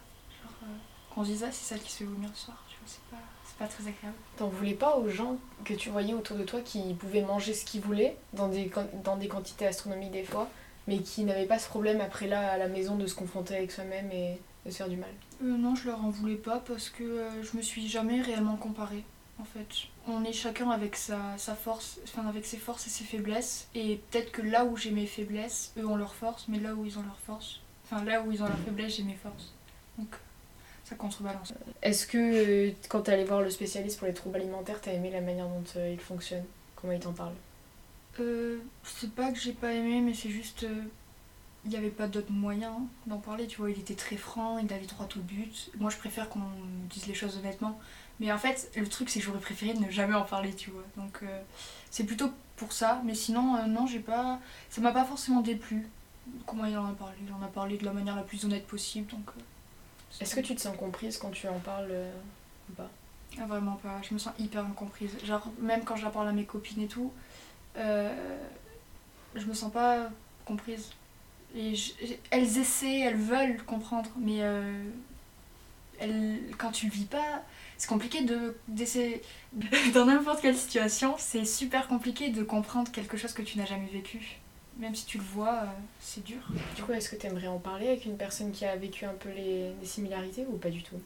Se 1.24 1.30
dise, 1.30 1.44
ah, 1.44 1.52
c'est 1.52 1.74
celle 1.74 1.82
qui 1.82 1.92
se 1.92 1.98
fait 1.98 2.04
vomir 2.04 2.30
ce 2.34 2.46
soir. 2.46 2.64
Tu 2.68 2.76
vois, 2.76 2.86
c'est 2.86 3.04
pas, 3.10 3.22
c'est 3.44 3.56
pas 3.58 3.66
très 3.66 3.88
agréable. 3.88 4.16
T'en 4.36 4.48
voulais 4.48 4.74
pas 4.74 4.96
aux 4.96 5.08
gens 5.08 5.36
que 5.64 5.74
tu 5.74 5.90
voyais 5.90 6.14
autour 6.14 6.36
de 6.36 6.44
toi 6.44 6.60
qui 6.60 6.94
pouvaient 6.94 7.22
manger 7.22 7.54
ce 7.54 7.64
qu'ils 7.64 7.80
voulaient, 7.80 8.16
dans 8.32 8.48
des, 8.48 8.70
dans 9.04 9.16
des 9.16 9.28
quantités 9.28 9.66
astronomiques 9.66 10.12
des 10.12 10.24
fois, 10.24 10.48
mais 10.86 11.00
qui 11.00 11.24
n'avaient 11.24 11.46
pas 11.46 11.58
ce 11.58 11.68
problème 11.68 12.00
après 12.00 12.26
là 12.26 12.52
à 12.52 12.58
la 12.58 12.68
maison 12.68 12.96
de 12.96 13.06
se 13.06 13.14
confronter 13.14 13.56
avec 13.56 13.72
soi-même 13.72 14.10
et 14.12 14.38
de 14.64 14.70
se 14.70 14.76
faire 14.76 14.88
du 14.88 14.96
mal? 14.96 15.10
Euh, 15.42 15.56
non, 15.56 15.74
je 15.74 15.86
leur 15.86 16.04
en 16.04 16.10
voulais 16.10 16.36
pas 16.36 16.58
parce 16.60 16.88
que 16.88 17.04
euh, 17.04 17.42
je 17.42 17.56
me 17.56 17.62
suis 17.62 17.88
jamais 17.88 18.20
réellement 18.22 18.56
comparée. 18.56 19.04
En 19.40 19.44
fait, 19.44 19.68
on 20.08 20.24
est 20.24 20.32
chacun 20.32 20.70
avec 20.70 20.96
sa, 20.96 21.38
sa 21.38 21.54
force, 21.54 22.00
enfin 22.02 22.26
avec 22.26 22.44
ses 22.44 22.56
forces 22.56 22.88
et 22.88 22.90
ses 22.90 23.04
faiblesses. 23.04 23.68
Et 23.74 24.00
peut-être 24.10 24.32
que 24.32 24.42
là 24.42 24.64
où 24.64 24.76
j'ai 24.76 24.90
mes 24.90 25.06
faiblesses, 25.06 25.72
eux 25.78 25.86
ont 25.86 25.94
leurs 25.94 26.14
forces, 26.14 26.46
mais 26.48 26.58
là 26.58 26.74
où 26.74 26.84
ils 26.84 26.98
ont 26.98 27.02
leurs 27.02 27.20
forces, 27.20 27.60
enfin 27.84 28.02
là 28.04 28.22
où 28.22 28.32
ils 28.32 28.42
ont 28.42 28.48
leurs 28.48 28.58
faiblesses, 28.58 28.96
j'ai 28.96 29.04
mes 29.04 29.14
forces. 29.14 29.52
Donc 29.96 30.08
ça 30.88 30.94
contrebalance. 30.96 31.52
Est-ce 31.82 32.06
que 32.06 32.18
euh, 32.18 32.72
quand 32.88 33.02
t'es 33.02 33.12
allé 33.12 33.24
voir 33.24 33.42
le 33.42 33.50
spécialiste 33.50 33.98
pour 33.98 34.06
les 34.08 34.14
troubles 34.14 34.36
alimentaires, 34.36 34.80
t'as 34.80 34.92
aimé 34.92 35.10
la 35.10 35.20
manière 35.20 35.46
dont 35.46 35.64
euh, 35.76 35.92
il 35.92 36.00
fonctionne? 36.00 36.44
Comment 36.76 36.92
il 36.92 37.00
t'en 37.00 37.12
parle? 37.12 37.34
Euh, 38.20 38.58
c'est 38.84 39.12
pas 39.12 39.30
que 39.32 39.38
j'ai 39.38 39.52
pas 39.52 39.72
aimé, 39.72 40.00
mais 40.00 40.14
c'est 40.14 40.30
juste. 40.30 40.64
euh, 40.64 40.82
Il 41.64 41.70
n'y 41.70 41.76
avait 41.76 41.90
pas 41.90 42.06
d'autre 42.08 42.32
moyen 42.32 42.80
d'en 43.06 43.18
parler, 43.18 43.46
tu 43.46 43.58
vois. 43.58 43.70
Il 43.70 43.78
était 43.78 43.94
très 43.94 44.16
franc, 44.16 44.58
il 44.58 44.72
allait 44.72 44.86
droit 44.86 45.08
au 45.16 45.20
but. 45.20 45.70
Moi, 45.78 45.90
je 45.90 45.96
préfère 45.98 46.28
qu'on 46.28 46.40
dise 46.88 47.06
les 47.06 47.14
choses 47.14 47.36
honnêtement. 47.36 47.78
Mais 48.20 48.32
en 48.32 48.38
fait, 48.38 48.70
le 48.76 48.88
truc, 48.88 49.10
c'est 49.10 49.20
que 49.20 49.26
j'aurais 49.26 49.40
préféré 49.40 49.74
ne 49.74 49.90
jamais 49.90 50.14
en 50.14 50.24
parler, 50.24 50.52
tu 50.54 50.70
vois. 50.70 50.84
Donc, 50.96 51.20
euh, 51.22 51.40
c'est 51.90 52.04
plutôt 52.04 52.30
pour 52.56 52.72
ça. 52.72 53.00
Mais 53.04 53.14
sinon, 53.14 53.56
euh, 53.56 53.66
non, 53.66 53.86
j'ai 53.86 54.00
pas. 54.00 54.40
Ça 54.70 54.80
m'a 54.80 54.92
pas 54.92 55.04
forcément 55.04 55.40
déplu. 55.42 55.86
Comment 56.46 56.64
il 56.64 56.76
en 56.78 56.86
a 56.88 56.92
parlé 56.94 57.14
Il 57.26 57.32
en 57.32 57.42
a 57.42 57.48
parlé 57.48 57.76
de 57.76 57.84
la 57.84 57.92
manière 57.92 58.16
la 58.16 58.22
plus 58.22 58.44
honnête 58.44 58.66
possible, 58.66 59.08
donc. 59.10 59.28
euh, 59.36 59.40
Est-ce 60.20 60.34
que 60.34 60.40
tu 60.40 60.54
te 60.54 60.60
sens 60.60 60.76
comprise 60.76 61.18
quand 61.18 61.30
tu 61.30 61.46
en 61.48 61.58
parles 61.58 61.90
euh, 61.90 62.12
ou 62.70 62.72
pas? 62.74 62.90
Ah, 63.40 63.46
vraiment 63.46 63.76
pas, 63.76 64.00
je 64.08 64.14
me 64.14 64.18
sens 64.18 64.32
hyper 64.38 64.64
incomprise. 64.64 65.16
Genre, 65.24 65.46
même 65.60 65.84
quand 65.84 65.96
j'en 65.96 66.10
parle 66.10 66.28
à 66.28 66.32
mes 66.32 66.44
copines 66.44 66.82
et 66.82 66.88
tout, 66.88 67.12
euh, 67.76 68.12
je 69.34 69.44
me 69.44 69.54
sens 69.54 69.72
pas 69.72 70.10
comprise. 70.44 70.90
Et 71.54 71.74
elles 72.30 72.58
essaient, 72.58 73.00
elles 73.00 73.16
veulent 73.16 73.62
comprendre, 73.64 74.10
mais 74.18 74.42
euh, 74.42 74.82
elles, 76.00 76.40
quand 76.58 76.72
tu 76.72 76.86
le 76.86 76.92
vis 76.92 77.04
pas, 77.04 77.42
c'est 77.76 77.88
compliqué 77.88 78.22
de 78.22 78.56
d'essayer. 78.66 79.22
Dans 79.94 80.06
n'importe 80.06 80.40
quelle 80.42 80.56
situation, 80.56 81.14
c'est 81.18 81.44
super 81.44 81.86
compliqué 81.88 82.30
de 82.30 82.42
comprendre 82.42 82.90
quelque 82.90 83.16
chose 83.16 83.32
que 83.32 83.42
tu 83.42 83.58
n'as 83.58 83.66
jamais 83.66 83.88
vécu. 83.88 84.40
Même 84.78 84.94
si 84.94 85.06
tu 85.06 85.18
le 85.18 85.24
vois, 85.24 85.54
euh, 85.54 85.66
c'est 85.98 86.22
dur. 86.22 86.38
Du 86.76 86.82
coup, 86.82 86.92
est-ce 86.92 87.08
que 87.08 87.16
t'aimerais 87.16 87.48
en 87.48 87.58
parler 87.58 87.88
avec 87.88 88.04
une 88.04 88.16
personne 88.16 88.52
qui 88.52 88.64
a 88.64 88.76
vécu 88.76 89.04
un 89.04 89.14
peu 89.14 89.28
les, 89.28 89.72
les 89.80 89.86
similarités 89.86 90.46
ou 90.48 90.56
pas 90.56 90.70
du 90.70 90.82
tout? 90.82 91.00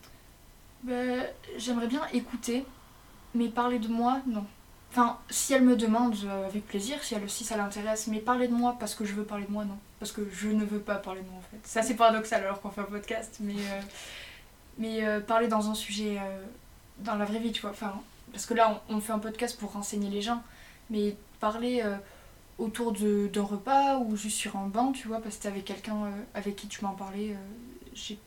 Ben, 0.82 1.26
J'aimerais 1.56 1.86
bien 1.86 2.06
écouter, 2.12 2.66
mais 3.34 3.48
parler 3.48 3.78
de 3.78 3.88
moi, 3.88 4.20
non. 4.26 4.44
Enfin, 4.90 5.18
si 5.30 5.54
elle 5.54 5.62
me 5.62 5.74
demande, 5.74 6.14
euh, 6.26 6.46
avec 6.46 6.66
plaisir, 6.66 7.02
si, 7.02 7.14
elle, 7.14 7.30
si 7.30 7.44
ça 7.44 7.56
l'intéresse, 7.56 8.08
mais 8.08 8.18
parler 8.18 8.46
de 8.46 8.52
moi 8.52 8.76
parce 8.78 8.94
que 8.94 9.06
je 9.06 9.14
veux 9.14 9.24
parler 9.24 9.46
de 9.46 9.50
moi, 9.50 9.64
non. 9.64 9.78
Parce 9.98 10.12
que 10.12 10.28
je 10.30 10.48
ne 10.48 10.66
veux 10.66 10.80
pas 10.80 10.96
parler 10.96 11.22
de 11.22 11.28
moi, 11.28 11.38
en 11.38 11.50
fait. 11.50 11.66
Ça, 11.66 11.82
c'est 11.82 11.94
paradoxal 11.94 12.44
alors 12.44 12.60
qu'on 12.60 12.68
fait 12.68 12.82
un 12.82 12.84
podcast, 12.84 13.38
mais, 13.40 13.54
euh, 13.54 13.80
mais 14.76 15.02
euh, 15.02 15.20
parler 15.20 15.48
dans 15.48 15.70
un 15.70 15.74
sujet, 15.74 16.18
dans 16.98 17.14
la 17.14 17.24
vraie 17.24 17.38
vie, 17.38 17.52
tu 17.52 17.62
vois. 17.62 17.70
Enfin, 17.70 17.94
parce 18.32 18.44
que 18.44 18.52
là, 18.52 18.82
on, 18.90 18.96
on 18.96 19.00
fait 19.00 19.12
un 19.14 19.18
podcast 19.18 19.58
pour 19.58 19.72
renseigner 19.72 20.10
les 20.10 20.20
gens, 20.20 20.42
mais 20.90 21.16
parler 21.40 21.82
autour 22.58 22.92
d'un 22.92 23.42
repas 23.42 23.98
ou 23.98 24.16
juste 24.16 24.36
sur 24.38 24.56
un 24.56 24.66
banc, 24.66 24.92
tu 24.92 25.08
vois, 25.08 25.20
parce 25.20 25.36
que 25.36 25.42
t'es 25.42 25.48
avec 25.48 25.64
quelqu'un 25.64 26.04
euh, 26.06 26.10
avec 26.34 26.56
qui 26.56 26.68
tu 26.68 26.84
m'en 26.84 26.92
parlais, 26.94 27.30
euh, 27.30 27.36
j'ai- 27.94 28.18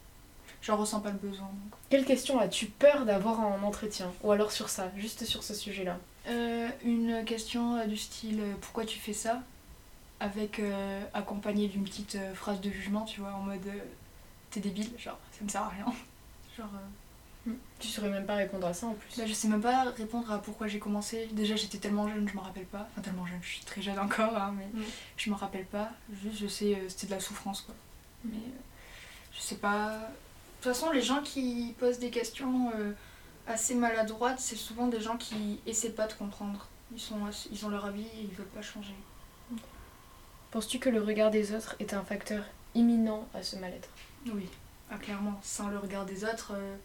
j'en 0.62 0.78
ressens 0.78 1.00
pas 1.00 1.12
le 1.12 1.18
besoin. 1.18 1.46
donc. 1.48 1.80
Quelle 1.90 2.06
question 2.06 2.40
as-tu 2.40 2.66
peur 2.68 3.06
d'avoir 3.06 3.40
en 3.40 3.62
entretien 3.64 4.12
Ou 4.24 4.32
alors 4.32 4.52
sur 4.52 4.70
ça, 4.70 4.92
juste 4.98 5.24
sur 5.26 5.44
ce 5.44 5.54
sujet-là? 5.54 5.98
Euh, 6.28 6.68
une 6.84 7.24
question 7.26 7.76
euh, 7.78 7.86
du 7.86 7.98
style 7.98 8.42
pourquoi 8.62 8.86
tu 8.86 9.00
fais 9.00 9.14
ça? 9.14 9.42
Avec 10.20 10.60
euh, 10.60 11.04
accompagné 11.14 11.68
d'une 11.68 11.84
petite 11.84 12.18
phrase 12.34 12.62
de 12.62 12.70
jugement 12.72 13.04
tu 13.06 13.20
vois 13.22 13.34
en 13.34 13.42
mode 13.42 13.68
t'es 14.50 14.60
débile 14.62 14.90
genre 14.98 15.20
ça 15.38 15.44
me 15.44 15.50
sert 15.50 15.62
à 15.62 15.70
rien 15.70 15.86
genre 16.58 16.70
Tu 17.80 17.88
saurais 17.90 18.10
même 18.10 18.26
pas 18.26 18.36
répondre 18.36 18.66
à 18.66 18.74
ça 18.74 18.88
en 18.88 18.94
plus. 18.94 19.18
là 19.18 19.26
je 19.28 19.34
sais 19.34 19.48
même 19.48 19.62
pas 19.62 19.84
répondre 19.92 20.32
à 20.32 20.40
pourquoi 20.42 20.68
j'ai 20.68 20.80
commencé. 20.80 21.28
Déjà 21.34 21.56
j'étais 21.56 21.78
tellement 21.78 22.08
jeune 22.08 22.28
je 22.28 22.34
m'en 22.36 22.42
rappelle 22.42 22.66
pas. 22.66 22.88
Enfin 22.92 23.02
tellement 23.02 23.26
jeune 23.26 23.40
je 23.42 23.48
suis 23.50 23.66
très 23.66 23.82
jeune 23.82 24.00
encore 24.00 24.36
hein, 24.36 24.54
mais 24.58 24.66
Mm. 24.80 24.84
je 25.18 25.30
m'en 25.30 25.36
rappelle 25.38 25.66
pas. 25.66 25.90
Juste 26.24 26.38
je 26.40 26.48
sais 26.48 26.74
euh, 26.76 26.90
c'était 26.90 27.08
de 27.08 27.12
la 27.12 27.20
souffrance 27.20 27.62
quoi. 27.62 27.76
Mais 28.24 28.38
euh, 28.38 28.60
je 29.34 29.42
sais 29.42 29.56
pas. 29.58 29.90
De 29.90 30.64
toute 30.64 30.74
façon 30.74 30.90
les 30.92 31.02
gens 31.02 31.22
qui 31.22 31.76
posent 31.78 32.00
des 32.00 32.10
questions 32.10 32.72
euh, 32.76 32.94
assez 33.48 33.76
maladroites 33.76 34.40
c'est 34.40 34.56
souvent 34.56 34.88
des 34.88 35.02
gens 35.02 35.18
qui 35.18 35.60
essaient 35.68 35.92
pas 35.92 36.08
de 36.08 36.14
comprendre. 36.14 36.68
Ils 36.94 37.00
sont 37.00 37.20
ils 37.52 37.66
ont 37.66 37.70
leur 37.70 37.86
avis 37.86 38.02
et 38.06 38.22
ils 38.22 38.34
veulent 38.36 38.48
pas 38.48 38.62
changer. 38.64 38.96
Penses-tu 40.52 40.80
que 40.80 40.90
le 40.90 41.02
regard 41.02 41.32
des 41.32 41.54
autres 41.54 41.76
est 41.80 41.94
un 41.94 42.04
facteur 42.04 42.44
imminent 42.74 43.28
à 43.34 43.44
ce 43.44 43.58
mal-être? 43.58 43.90
Oui. 44.34 44.48
Ah, 44.90 44.98
clairement. 44.98 45.38
Sans 45.44 45.68
le 45.68 45.78
regard 45.78 46.06
des 46.06 46.24
autres 46.24 46.54
euh, 46.56 46.76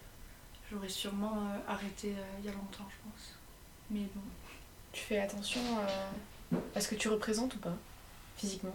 j'aurais 0.71 0.89
sûrement 0.89 1.33
euh, 1.39 1.73
arrêté 1.73 2.15
euh, 2.17 2.23
il 2.41 2.47
y 2.47 2.49
a 2.49 2.53
longtemps 2.53 2.87
je 2.89 2.97
pense. 3.11 3.35
Mais 3.91 4.01
bon. 4.15 4.21
Tu 4.93 5.03
fais 5.03 5.19
attention 5.21 5.61
à, 5.79 6.57
à 6.77 6.81
ce 6.81 6.89
que 6.89 6.95
tu 6.95 7.09
représentes 7.09 7.55
ou 7.55 7.59
pas 7.59 7.75
Physiquement? 8.37 8.75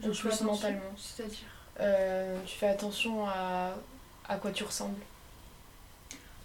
Je 0.00 0.08
plus 0.10 0.28
attention, 0.28 0.44
mentalement? 0.46 0.80
c'est-à-dire? 0.96 1.38
Euh, 1.80 2.38
Tu 2.46 2.56
fais 2.56 2.68
attention 2.68 3.26
à, 3.28 3.74
à 4.28 4.36
quoi 4.36 4.50
tu 4.50 4.64
ressembles? 4.64 5.00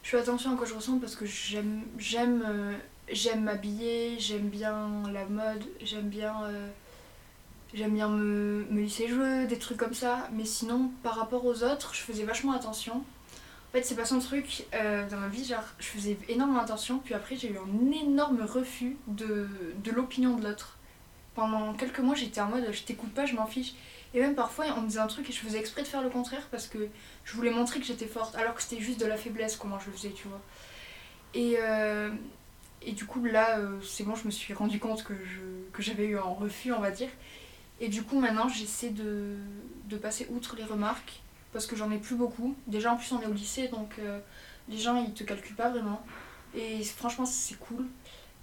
Je 0.04 0.10
fais 0.10 0.18
attention 0.20 0.54
à 0.54 0.58
quoi 0.58 0.66
je 0.66 0.74
ressemble 0.74 1.00
parce 1.02 1.16
que 1.16 1.26
j'aime 1.26 1.84
j'aime 1.98 2.44
euh, 2.46 2.78
j'aime 3.10 3.44
m'habiller, 3.44 4.20
j'aime 4.20 4.50
bien 4.50 5.04
la 5.12 5.26
mode, 5.26 5.64
j'aime 5.82 6.10
bien 6.10 6.44
euh, 6.44 6.70
j'aime 7.74 7.94
bien 7.94 8.10
me, 8.10 8.66
me 8.70 8.82
lisser 8.82 9.04
les 9.04 9.10
cheveux, 9.10 9.48
des 9.48 9.58
trucs 9.60 9.78
comme 9.78 9.94
ça. 9.94 10.28
Mais 10.34 10.46
sinon, 10.46 10.92
par 11.04 11.16
rapport 11.16 11.46
aux 11.46 11.64
autres, 11.64 11.94
je 11.94 12.02
faisais 12.02 12.24
vachement 12.24 12.52
attention. 12.54 13.04
En 13.74 13.78
fait, 13.80 13.84
c'est 13.86 13.96
pas 13.96 14.06
son 14.06 14.20
truc 14.20 14.66
euh, 14.76 15.10
dans 15.10 15.18
ma 15.18 15.30
vie, 15.30 15.44
genre 15.44 15.64
je 15.80 15.88
faisais 15.88 16.16
énormément 16.30 16.60
attention, 16.60 17.00
puis 17.00 17.16
après 17.16 17.36
j'ai 17.36 17.50
eu 17.50 17.58
un 17.58 17.92
énorme 17.92 18.44
refus 18.44 18.98
de, 19.08 19.50
de 19.84 19.90
l'opinion 19.90 20.38
de 20.38 20.48
l'autre. 20.48 20.78
Pendant 21.34 21.74
quelques 21.74 21.98
mois, 21.98 22.14
j'étais 22.14 22.40
en 22.40 22.50
mode 22.50 22.68
je 22.72 22.84
t'écoute 22.84 23.12
pas, 23.16 23.26
je 23.26 23.34
m'en 23.34 23.48
fiche. 23.48 23.74
Et 24.14 24.20
même 24.20 24.36
parfois, 24.36 24.66
on 24.78 24.82
me 24.82 24.88
disait 24.88 25.00
un 25.00 25.08
truc 25.08 25.28
et 25.28 25.34
je 25.34 25.40
faisais 25.40 25.58
exprès 25.58 25.82
de 25.82 25.88
faire 25.88 26.04
le 26.04 26.12
contraire 26.12 26.48
parce 26.52 26.68
que 26.68 26.88
je 27.24 27.34
voulais 27.34 27.50
montrer 27.50 27.80
que 27.80 27.86
j'étais 27.88 28.06
forte, 28.06 28.36
alors 28.36 28.54
que 28.54 28.62
c'était 28.62 28.80
juste 28.80 29.00
de 29.00 29.08
la 29.08 29.18
faiblesse 29.18 29.56
comment 29.56 29.80
je 29.80 29.88
le 29.88 29.94
faisais, 29.94 30.12
tu 30.12 30.28
vois. 30.28 30.42
Et, 31.34 31.56
euh, 31.58 32.12
et 32.84 32.92
du 32.92 33.06
coup, 33.06 33.26
là, 33.26 33.58
euh, 33.58 33.82
c'est 33.82 34.04
bon, 34.04 34.14
je 34.14 34.28
me 34.28 34.32
suis 34.32 34.54
rendu 34.54 34.78
compte 34.78 35.04
que, 35.04 35.16
je, 35.16 35.40
que 35.76 35.82
j'avais 35.82 36.06
eu 36.06 36.18
un 36.20 36.22
refus, 36.22 36.72
on 36.74 36.80
va 36.80 36.92
dire. 36.92 37.10
Et 37.80 37.88
du 37.88 38.04
coup, 38.04 38.20
maintenant, 38.20 38.48
j'essaie 38.48 38.92
de, 38.92 39.36
de 39.90 39.98
passer 39.98 40.28
outre 40.30 40.56
les 40.56 40.64
remarques 40.64 41.23
parce 41.54 41.66
que 41.68 41.76
j'en 41.76 41.92
ai 41.92 41.98
plus 41.98 42.16
beaucoup. 42.16 42.56
Déjà, 42.68 42.92
en 42.94 42.98
plus, 42.98 43.12
on 43.14 43.22
est 43.22 43.26
au 43.28 43.34
lycée, 43.34 43.68
donc 43.70 43.96
euh, 44.00 44.20
les 44.70 44.78
gens, 44.78 45.02
ils 45.04 45.14
te 45.14 45.24
calculent 45.24 45.56
pas 45.56 45.70
vraiment. 45.70 46.02
Et 46.56 46.84
franchement, 46.84 47.26
c'est 47.26 47.58
cool. 47.60 47.86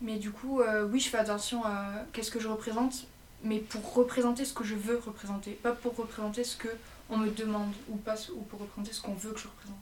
Mais 0.00 0.16
du 0.16 0.30
coup, 0.30 0.60
euh, 0.60 0.86
oui, 0.90 0.98
je 1.00 1.08
fais 1.10 1.18
attention 1.18 1.64
à 1.64 1.92
qu'est-ce 2.12 2.30
que 2.30 2.40
je 2.40 2.48
représente, 2.48 3.04
mais 3.44 3.58
pour 3.58 3.92
représenter 3.94 4.44
ce 4.46 4.54
que 4.54 4.64
je 4.64 4.74
veux 4.74 4.98
représenter, 5.04 5.50
pas 5.52 5.72
pour 5.72 5.94
représenter 5.96 6.42
ce 6.44 6.56
que 6.56 6.68
on 7.10 7.16
me 7.18 7.30
demande 7.30 7.72
ou 7.90 7.96
pas 7.96 8.14
ou 8.34 8.40
pour 8.42 8.60
représenter 8.60 8.92
ce 8.94 9.02
qu'on 9.02 9.12
veut 9.14 9.32
que 9.32 9.40
je 9.40 9.48
représente. 9.48 9.76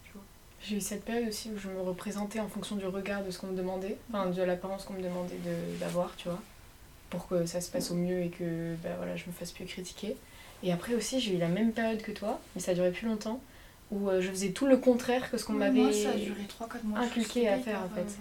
J'ai 0.60 0.76
eu 0.76 0.80
cette 0.80 1.04
période 1.04 1.28
aussi 1.28 1.50
où 1.54 1.58
je 1.58 1.68
me 1.68 1.80
représentais 1.80 2.40
en 2.40 2.48
fonction 2.48 2.74
du 2.74 2.84
regard 2.86 3.22
de 3.22 3.30
ce 3.30 3.38
qu'on 3.38 3.46
me 3.46 3.56
demandait, 3.56 3.96
enfin 4.10 4.26
de 4.26 4.42
l'apparence 4.42 4.84
qu'on 4.84 4.94
me 4.94 5.02
demandait 5.02 5.36
de- 5.44 5.78
d'avoir, 5.78 6.16
tu 6.16 6.28
vois, 6.28 6.40
pour 7.10 7.28
que 7.28 7.46
ça 7.46 7.60
se 7.60 7.70
passe 7.70 7.92
au 7.92 7.94
mieux 7.94 8.20
et 8.22 8.28
que 8.30 8.74
bah, 8.82 8.88
voilà, 8.96 9.14
je 9.16 9.26
me 9.26 9.32
fasse 9.32 9.52
plus 9.52 9.66
critiquer. 9.66 10.16
Et 10.62 10.72
après 10.72 10.94
aussi, 10.94 11.20
j'ai 11.20 11.34
eu 11.34 11.38
la 11.38 11.48
même 11.48 11.72
période 11.72 12.02
que 12.02 12.12
toi, 12.12 12.40
mais 12.54 12.60
ça 12.60 12.72
a 12.72 12.74
duré 12.74 12.90
plus 12.90 13.06
longtemps, 13.06 13.40
où 13.90 14.08
euh, 14.08 14.20
je 14.20 14.28
faisais 14.28 14.50
tout 14.50 14.66
le 14.66 14.76
contraire 14.76 15.30
que 15.30 15.38
ce 15.38 15.44
qu'on 15.44 15.52
m'avait. 15.52 15.80
Moi, 15.80 15.92
ça 15.92 16.10
a 16.10 16.14
duré 16.14 16.42
3-4 16.42 16.84
mois. 16.84 16.98
inculqué 16.98 17.48
à 17.48 17.58
faire, 17.58 17.80
en 17.80 17.86
hyper, 17.86 18.04
fait. 18.04 18.18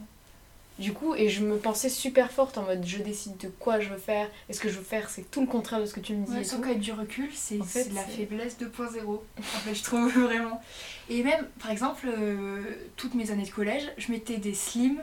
Du 0.80 0.94
coup, 0.94 1.16
et 1.16 1.28
je 1.28 1.44
me 1.44 1.58
pensais 1.58 1.90
super 1.90 2.30
forte 2.32 2.60
en 2.60 2.62
mode 2.62 2.86
je 2.86 3.00
décide 3.00 3.36
de 3.38 3.48
quoi 3.48 3.80
je 3.80 3.90
veux 3.90 3.98
faire. 3.98 4.30
Et 4.48 4.54
ce 4.54 4.60
que 4.60 4.70
je 4.70 4.78
veux 4.78 4.84
faire, 4.84 5.10
c'est 5.10 5.24
tout 5.32 5.42
le 5.42 5.48
contraire 5.48 5.80
de 5.82 5.88
ce 5.88 5.94
que 5.94 6.00
tu 6.00 6.14
me 6.14 6.24
dis. 6.24 6.32
Ouais, 6.32 6.46
tout. 6.46 6.62
qu'avec 6.62 6.80
du 6.80 6.92
recul, 6.92 7.30
c'est 7.34 7.60
En 7.60 7.64
fait, 7.64 7.92
la 7.96 8.04
faiblesse 8.04 8.58
2.0. 8.62 9.00
En 9.08 9.42
fait, 9.42 9.74
je 9.74 9.84
trouve 9.84 10.08
vraiment. 10.16 10.62
Et 11.10 11.24
même, 11.24 11.48
par 11.60 11.72
exemple, 11.72 12.08
euh, 12.08 12.62
toutes 12.96 13.16
mes 13.16 13.32
années 13.32 13.46
de 13.46 13.50
collège, 13.50 13.92
je 13.98 14.12
mettais 14.12 14.38
des 14.38 14.54
slims 14.54 15.02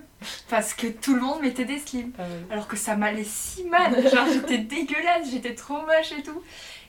parce 0.49 0.75
que 0.75 0.87
tout 0.87 1.17
le 1.17 1.21
monde 1.23 1.41
mettait 1.43 1.65
des 1.65 1.81
slims. 1.81 2.13
Ah 2.19 2.23
ouais. 2.23 2.53
Alors 2.53 2.69
que 2.69 2.77
ça 2.77 2.95
m'allait 2.95 3.25
si 3.25 3.65
mal, 3.65 3.95
genre 4.09 4.29
j'étais 4.33 4.59
dégueulasse, 4.59 5.29
j'étais 5.29 5.57
trop 5.57 5.79
moche 5.81 6.13
et 6.17 6.23
tout. 6.23 6.41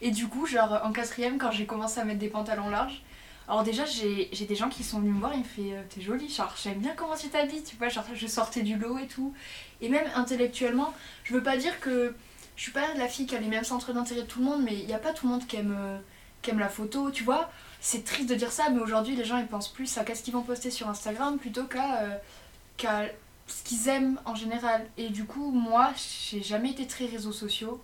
Et 0.01 0.11
du 0.11 0.27
coup, 0.27 0.45
genre 0.45 0.81
en 0.83 0.91
quatrième, 0.91 1.37
quand 1.37 1.51
j'ai 1.51 1.65
commencé 1.65 1.99
à 1.99 2.05
mettre 2.05 2.19
des 2.19 2.29
pantalons 2.29 2.69
larges, 2.69 3.01
alors 3.47 3.63
déjà 3.63 3.85
j'ai 3.85 4.45
des 4.47 4.55
gens 4.55 4.69
qui 4.69 4.83
sont 4.83 4.99
venus 4.99 5.13
me 5.13 5.19
voir 5.19 5.33
et 5.33 5.37
me 5.37 5.43
fait 5.43 5.73
euh, 5.73 5.83
t'es 5.87 6.01
jolie, 6.01 6.29
genre 6.29 6.55
j'aime 6.61 6.79
bien 6.79 6.93
comment 6.95 7.15
tu 7.15 7.29
t'habilles, 7.29 7.63
tu 7.63 7.75
vois, 7.75 7.89
genre 7.89 8.05
je 8.13 8.27
sortais 8.27 8.63
du 8.63 8.75
lot 8.75 8.97
et 8.97 9.07
tout. 9.07 9.33
Et 9.81 9.89
même 9.89 10.07
intellectuellement, 10.15 10.93
je 11.23 11.33
veux 11.33 11.43
pas 11.43 11.57
dire 11.57 11.79
que 11.79 12.15
je 12.55 12.63
suis 12.63 12.71
pas 12.71 12.93
la 12.95 13.07
fille 13.07 13.27
qui 13.27 13.35
a 13.35 13.39
les 13.39 13.47
mêmes 13.47 13.63
centres 13.63 13.93
d'intérêt 13.93 14.21
de 14.21 14.27
tout 14.27 14.39
le 14.39 14.45
monde, 14.45 14.63
mais 14.63 14.73
il 14.73 14.89
y 14.89 14.93
a 14.93 14.99
pas 14.99 15.13
tout 15.13 15.27
le 15.27 15.33
monde 15.33 15.45
qui 15.45 15.57
aime, 15.57 15.75
euh, 15.77 15.97
qui 16.41 16.49
aime 16.51 16.59
la 16.59 16.69
photo, 16.69 17.11
tu 17.11 17.23
vois. 17.23 17.51
C'est 17.81 18.03
triste 18.03 18.29
de 18.29 18.35
dire 18.35 18.51
ça, 18.51 18.69
mais 18.71 18.79
aujourd'hui 18.79 19.15
les 19.15 19.25
gens 19.25 19.37
ils 19.37 19.47
pensent 19.47 19.71
plus 19.71 19.95
à 19.97 20.03
qu'est-ce 20.03 20.23
qu'ils 20.23 20.33
vont 20.33 20.41
poster 20.41 20.71
sur 20.71 20.89
Instagram 20.89 21.37
plutôt 21.37 21.65
qu'à 21.65 22.01
euh, 22.01 23.07
ce 23.47 23.63
qu'ils 23.63 23.87
aiment 23.89 24.19
en 24.25 24.33
général. 24.33 24.87
Et 24.97 25.09
du 25.09 25.25
coup, 25.25 25.51
moi, 25.51 25.91
j'ai 26.31 26.41
jamais 26.41 26.71
été 26.71 26.87
très 26.87 27.05
réseaux 27.05 27.31
sociaux. 27.31 27.83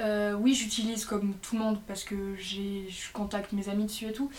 Euh, 0.00 0.34
oui, 0.34 0.54
j'utilise 0.54 1.04
comme 1.04 1.34
tout 1.34 1.56
le 1.56 1.62
monde 1.62 1.80
parce 1.86 2.04
que 2.04 2.34
je 2.36 3.12
contacte 3.12 3.52
mes 3.52 3.68
amis 3.68 3.84
dessus 3.84 4.06
et 4.06 4.12
tout. 4.12 4.30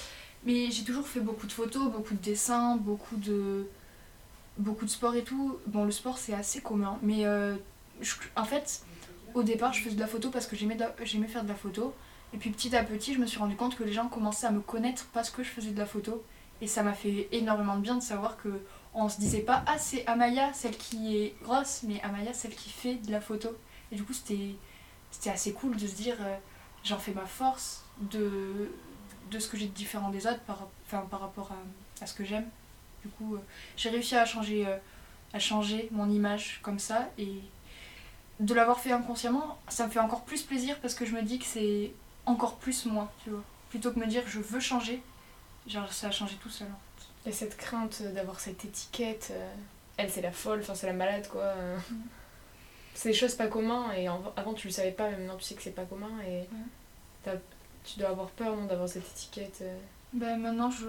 Mais 0.46 0.70
j'ai 0.70 0.84
toujours 0.84 1.08
fait 1.08 1.22
beaucoup 1.22 1.48
de 1.48 1.52
photos, 1.52 1.91
beaucoup 1.91 2.13
de 2.13 2.20
dessins, 2.22 2.76
beaucoup 2.76 3.15
de, 3.18 3.68
beaucoup 4.58 4.86
de 4.86 4.89
sport 4.89 5.15
et 5.15 5.24
tout. 5.24 5.58
Bon, 5.68 5.86
le 5.86 5.91
sport, 5.91 6.18
c'est 6.18 6.34
assez 6.34 6.62
commun. 6.62 7.00
Mais 7.02 7.26
euh, 7.26 7.56
en 8.36 8.44
fait, 8.44 8.82
au 9.34 9.44
départ, 9.44 9.74
je 9.74 9.82
faisais 9.82 9.96
de 9.96 10.00
la 10.00 10.08
photo 10.08 10.30
parce 10.30 10.46
que 10.48 10.56
j'aimais 10.56 10.78
faire 11.28 11.44
de 11.44 11.50
la 11.50 11.56
photo. 11.56 11.94
Et 12.34 12.38
puis 12.38 12.50
petit 12.50 12.76
à 12.76 12.84
petit, 12.84 13.13
je 13.13 13.20
me 13.20 13.26
suis 13.26 13.39
rendu 13.39 13.56
compte 13.56 13.76
que 13.76 13.84
les 13.84 13.94
gens 13.94 14.08
commençaient 14.08 14.48
à 14.48 14.52
me 14.52 14.60
connaître 14.60 15.08
parce 15.13 15.30
que 15.30 15.44
je 15.44 15.50
faisais 15.50 15.72
de 15.72 15.80
la 15.80 15.86
photo. 15.86 16.24
Et 16.62 16.68
ça 16.68 16.84
m'a 16.84 16.94
fait 16.94 17.28
énormément 17.32 17.76
de 17.76 17.82
bien 17.82 17.96
de 17.96 18.04
savoir 18.04 18.38
que 18.38 18.50
on 18.96 19.10
se 19.10 19.20
disait 19.20 19.41
pas 19.41 19.63
ah 19.68 19.78
c'est 19.78 20.08
Amaya 20.08 20.54
celle 20.54 20.78
qui 20.78 21.18
est 21.18 21.36
grosse 21.44 21.84
mais 21.84 22.02
Amaya 22.02 22.34
celle 22.34 22.56
qui 22.56 22.70
fait 22.70 22.96
de 22.96 23.12
la 23.12 23.20
photo 23.20 23.50
et 23.91 23.96
du 23.96 24.04
coup 24.04 24.13
c'était 24.13 24.56
c'était 25.15 25.30
assez 25.30 25.54
cool 25.54 25.78
de 25.78 25.88
se 25.88 25.95
dire 25.95 26.17
euh, 26.19 26.36
j'en 26.84 26.97
fais 26.97 27.13
ma 27.13 27.25
force 27.25 27.84
de 27.99 28.71
de 29.32 29.39
ce 29.39 29.47
que 29.47 29.58
j'ai 29.58 29.65
de 29.65 29.71
différent 29.73 30.10
des 30.10 30.28
autres 30.28 30.41
par, 30.41 30.67
enfin, 30.86 31.01
par 31.10 31.21
rapport 31.21 31.51
à, 31.51 32.04
à 32.04 32.06
ce 32.06 32.13
que 32.13 32.25
j'aime 32.25 32.47
du 33.04 33.10
coup 33.10 33.36
euh, 33.36 33.39
j'ai 33.78 33.89
réussi 33.89 34.15
à 34.15 34.25
changer 34.25 34.67
euh, 34.67 34.78
à 35.34 35.39
changer 35.39 35.88
mon 35.91 36.10
image 36.10 36.60
comme 36.62 36.80
ça 36.80 37.10
et 37.17 37.39
de 38.41 38.54
l'avoir 38.54 38.80
fait 38.80 38.91
inconsciemment 38.91 39.58
ça 39.69 39.88
me 39.88 39.91
fait 39.91 39.99
encore 39.99 40.25
plus 40.25 40.43
plaisir 40.43 40.78
parce 40.82 40.93
que 40.93 41.06
je 41.06 41.13
me 41.13 41.21
dis 41.21 41.39
que 41.39 41.45
c'est 41.45 41.93
encore 42.25 42.58
plus 42.58 42.86
moi 42.86 43.12
tu 43.23 43.30
vois 43.30 43.43
plutôt 43.69 43.91
que 43.91 43.99
me 43.99 44.08
dire 44.08 44.23
je 44.28 44.39
veux 44.39 44.60
changer 44.60 45.01
genre 45.67 45.91
ça 45.91 46.08
a 46.08 46.12
changé 46.12 46.36
tout 46.36 46.49
seul. 46.49 46.67
Et 47.25 47.32
cette 47.32 47.58
crainte 47.58 48.04
d'avoir 48.13 48.39
cette 48.39 48.63
étiquette, 48.65 49.34
elle 49.97 50.12
c'est 50.12 50.21
la 50.21 50.32
folle, 50.32 50.60
enfin 50.62 50.75
c'est 50.75 50.86
la 50.86 50.93
malade 50.93 51.28
quoi. 51.28 51.54
Euh. 52.95 52.99
C'est 52.99 53.10
des 53.10 53.15
choses 53.15 53.36
pas 53.36 53.47
communs 53.47 53.91
et 53.93 54.10
en- 54.10 54.21
avant 54.36 54.53
tu 54.53 54.67
le 54.67 54.73
savais 54.73 54.91
pas, 54.91 55.10
mais 55.10 55.17
maintenant 55.17 55.36
tu 55.38 55.43
sais 55.43 55.55
que 55.55 55.62
c'est 55.62 55.71
pas 55.71 55.86
commun 55.86 56.12
et 56.27 56.45
t'as- 57.23 57.31
tu 57.84 57.99
dois 57.99 58.10
avoir 58.10 58.29
peur 58.29 58.55
non 58.55 58.65
d'avoir 58.65 58.89
cette 58.89 59.08
étiquette. 59.08 59.60
euh. 59.62 59.77
Ben 60.13 60.38
maintenant 60.39 60.71
je. 60.71 60.86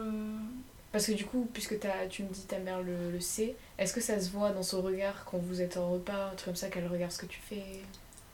Parce 0.92 1.06
que 1.08 1.12
du 1.12 1.26
coup, 1.26 1.46
puisque 1.52 1.76
tu 2.08 2.22
me 2.22 2.28
dis 2.28 2.44
ta 2.46 2.58
mère 2.58 2.80
le, 2.80 3.10
le 3.10 3.20
sait, 3.20 3.54
est-ce 3.76 3.92
que 3.92 4.00
ça 4.00 4.18
se 4.20 4.30
voit 4.30 4.50
dans 4.50 4.62
son 4.62 4.80
regard 4.80 5.24
quand 5.30 5.36
vous 5.36 5.60
êtes 5.60 5.76
en 5.76 5.90
repas, 5.90 6.28
un 6.28 6.34
truc 6.36 6.44
comme 6.46 6.56
ça, 6.56 6.68
qu'elle 6.68 6.86
regarde 6.86 7.12
ce 7.12 7.18
que 7.18 7.26
tu 7.26 7.40
fais? 7.40 7.62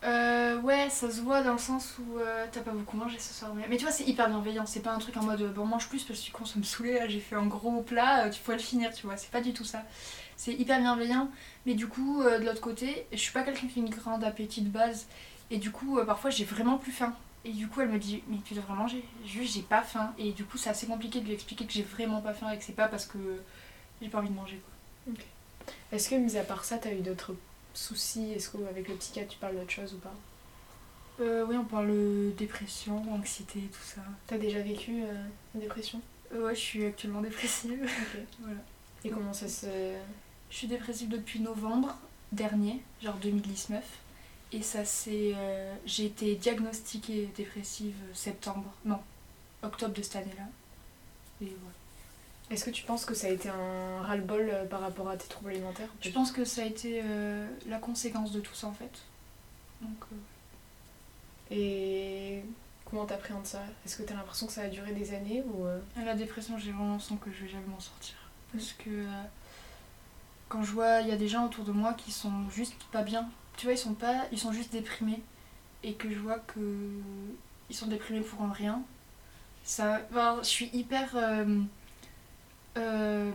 Euh, 0.05 0.61
ouais, 0.61 0.89
ça 0.91 1.11
se 1.11 1.21
voit 1.21 1.43
dans 1.43 1.53
le 1.53 1.59
sens 1.59 1.95
où 1.99 2.19
euh, 2.19 2.47
t'as 2.53 2.61
pas 2.61 2.73
beaucoup 2.73 2.97
mangé 2.97 3.19
ce 3.19 3.33
soir. 3.33 3.53
Mais, 3.55 3.65
mais 3.69 3.77
tu 3.77 3.85
vois, 3.85 3.93
c'est 3.93 4.05
hyper 4.05 4.29
bienveillant. 4.29 4.67
C'est 4.67 4.81
pas 4.81 4.93
un 4.93 4.99
truc 4.99 5.17
en 5.17 5.23
mode 5.23 5.43
bon, 5.55 5.65
mange 5.65 5.89
plus 5.89 6.05
parce 6.05 6.21
que 6.21 6.25
tu 6.25 6.33
ça 6.45 6.59
me 6.59 6.65
saoulait, 6.65 6.99
là, 7.01 7.09
j'ai 7.09 7.21
fait 7.21 7.37
un 7.37 7.47
gros 7.47 7.83
plat, 7.83 8.27
euh, 8.27 8.31
tu 8.31 8.41
pourrais 8.43 8.57
le 8.57 8.63
finir, 8.63 8.93
tu 8.93 9.07
vois. 9.07 9.17
C'est 9.17 9.31
pas 9.31 9.41
du 9.41 9.53
tout 9.53 9.65
ça. 9.65 9.83
C'est 10.37 10.53
hyper 10.53 10.81
bienveillant. 10.81 11.31
Mais 11.67 11.75
du 11.75 11.87
coup, 11.89 12.23
euh, 12.23 12.39
de 12.39 12.45
l'autre 12.45 12.61
côté, 12.61 13.07
je 13.13 13.17
suis 13.17 13.33
pas 13.33 13.43
quelqu'un 13.43 13.67
qui 13.67 13.81
a 13.81 13.83
une 13.83 13.91
grande 13.91 14.25
appétit 14.25 14.63
de 14.63 14.69
base. 14.69 15.07
Et 15.51 15.59
du 15.59 15.71
coup, 15.71 15.99
euh, 15.99 16.05
parfois, 16.05 16.31
j'ai 16.31 16.45
vraiment 16.45 16.79
plus 16.79 16.93
faim. 16.93 17.15
Et 17.45 17.53
du 17.53 17.69
coup, 17.69 17.81
elle 17.81 17.89
me 17.89 17.99
dit, 17.99 18.23
mais 18.29 18.39
tu 18.45 18.55
devrais 18.55 18.75
manger. 18.75 19.05
Juste, 19.27 19.55
j'ai 19.55 19.63
pas 19.63 19.83
faim. 19.83 20.15
Et 20.19 20.33
du 20.33 20.45
coup, 20.45 20.59
c'est 20.59 20.71
assez 20.71 20.87
compliqué 20.87 21.21
de 21.21 21.27
lui 21.27 21.35
expliquer 21.35 21.67
que 21.67 21.73
j'ai 21.73 21.83
vraiment 21.83 22.21
pas 22.21 22.35
faim 22.35 22.51
et 22.51 22.59
que 22.59 22.65
c'est 22.65 22.73
pas 22.73 22.89
parce 22.89 23.07
que 23.07 23.19
j'ai 24.01 24.09
pas 24.09 24.19
envie 24.19 24.31
de 24.31 24.35
manger. 24.35 24.61
Quoi. 25.05 25.15
Est-ce 25.93 26.09
que, 26.11 26.15
mis 26.15 26.37
à 26.37 26.45
part 26.45 26.65
ça, 26.65 26.79
t'as 26.79 26.93
eu 26.93 27.01
d'autres 27.01 27.35
soucis? 27.75 28.33
Est-ce 28.33 28.51
qu'avec 28.51 28.89
le 28.89 28.95
psychiatre, 28.95 29.33
tu 29.33 29.39
parles 29.39 29.57
d'autre 29.57 29.71
chose 29.71 29.95
ou 29.95 29.99
pas? 29.99 30.15
Euh, 31.21 31.45
oui, 31.49 31.57
on 31.57 31.65
parle 31.65 31.91
euh, 31.91 32.31
dépression, 32.37 33.03
anxiété, 33.13 33.61
tout 33.61 33.83
ça. 33.83 34.01
T'as 34.27 34.39
déjà 34.39 34.61
vécu 34.61 35.03
euh, 35.03 35.25
une 35.55 35.61
dépression? 35.61 36.01
Ouais, 36.35 36.55
je 36.55 36.61
suis 36.61 36.85
actuellement 36.85 37.21
dépressive. 37.21 37.83
Ok. 37.83 38.21
Voilà. 38.41 38.61
Et 39.05 39.11
comment 39.11 39.33
ça 39.33 39.49
se. 39.49 39.67
Je 40.51 40.57
suis 40.57 40.67
dépressive 40.69 41.09
depuis 41.09 41.41
novembre 41.41 41.97
dernier, 42.31 42.83
genre 43.03 43.17
2019. 43.17 43.83
Et 44.55 44.63
ça 44.63 44.85
c'est... 44.85 45.33
euh, 45.35 45.75
j'ai 45.87 46.05
été 46.07 46.35
diagnostiquée 46.37 47.31
dépressive 47.35 47.95
septembre, 48.13 48.71
non, 48.85 49.01
octobre 49.63 49.95
de 49.95 50.03
cette 50.03 50.17
année-là. 50.17 50.45
Et 51.41 51.47
voilà. 51.47 51.75
Est-ce 52.51 52.67
que 52.67 52.71
tu 52.71 52.85
penses 52.85 53.07
que 53.07 53.15
ça 53.15 53.29
a 53.29 53.31
été 53.31 53.49
un 53.49 54.03
ras-le-bol 54.03 54.51
euh, 54.53 54.67
par 54.67 54.81
rapport 54.81 55.09
à 55.09 55.17
tes 55.17 55.27
troubles 55.27 55.51
alimentaires 55.53 55.89
Je 56.03 56.11
pense 56.11 56.33
que 56.33 56.45
ça 56.45 56.63
a 56.63 56.67
été 56.67 57.01
euh, 57.03 57.49
la 57.67 57.79
conséquence 57.79 58.31
de 58.33 58.41
tout 58.41 58.55
ça 58.55 58.67
en 58.67 58.75
fait. 58.75 58.91
Donc, 59.81 60.05
euh, 60.13 61.55
Et 61.55 62.43
comment 62.85 63.07
t'appréhendes 63.07 63.47
ça? 63.47 63.63
Est-ce 63.87 63.97
que 63.97 64.03
t'as 64.03 64.15
l'impression 64.15 64.47
que 64.47 64.53
ça 64.53 64.63
a 64.63 64.69
duré 64.69 64.93
des 64.93 65.15
années 65.15 65.43
ou 65.47 65.65
euh, 65.65 65.81
la 65.97 66.15
dépression, 66.15 66.59
j'ai 66.59 66.73
vraiment 66.73 66.91
l'impression 66.93 67.17
que 67.17 67.33
je 67.33 67.45
vais 67.45 67.49
jamais 67.51 67.67
m'en 67.69 67.81
sortir. 67.81 68.15
Parce 68.53 68.73
que 68.75 68.91
euh, 68.91 69.23
quand 70.49 70.63
je 70.63 70.73
vois, 70.73 71.01
il 71.01 71.09
y 71.09 71.13
a 71.13 71.17
des 71.17 71.29
gens 71.29 71.47
autour 71.47 71.65
de 71.65 71.73
moi 71.73 71.95
qui 71.95 72.13
sont 72.13 72.49
juste 72.51 72.75
pas 72.93 73.03
bien. 73.03 73.29
Tu 73.57 73.67
vois, 73.67 73.75
ils 73.75 73.79
sont 73.79 73.95
pas, 73.95 74.25
ils 74.33 74.39
sont 74.39 74.53
juste 74.53 74.73
déprimés. 74.73 75.23
Et 75.83 75.95
que 75.95 76.11
je 76.11 76.19
vois 76.19 76.39
que 76.39 76.61
ils 77.71 77.77
sont 77.77 77.87
déprimés 77.87 78.21
pour 78.21 78.43
un 78.43 78.53
rien. 78.53 78.83
Ça, 79.65 80.01
je 80.43 80.47
suis 80.47 80.71
hyper 80.73 81.11
euh, 81.17 81.61
euh, 82.77 83.33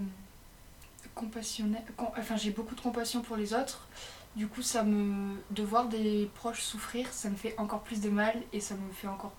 compassionnée. 1.15 1.79
com- 1.95 2.09
enfin, 2.17 2.35
j'ai 2.37 2.51
beaucoup 2.51 2.75
de 2.75 2.81
compassion 2.81 3.21
pour 3.21 3.35
les 3.37 3.53
autres. 3.53 3.87
Du 4.35 4.47
coup, 4.47 4.61
ça 4.61 4.83
me 4.83 5.35
de 5.51 5.63
voir 5.63 5.87
des 5.87 6.29
proches 6.35 6.61
souffrir, 6.61 7.11
ça 7.11 7.29
me 7.29 7.35
fait 7.35 7.55
encore 7.57 7.81
plus 7.81 8.01
de 8.01 8.09
mal 8.09 8.35
et 8.53 8.59
ça 8.59 8.75
me 8.75 8.91
fait 8.93 9.07
encore 9.07 9.33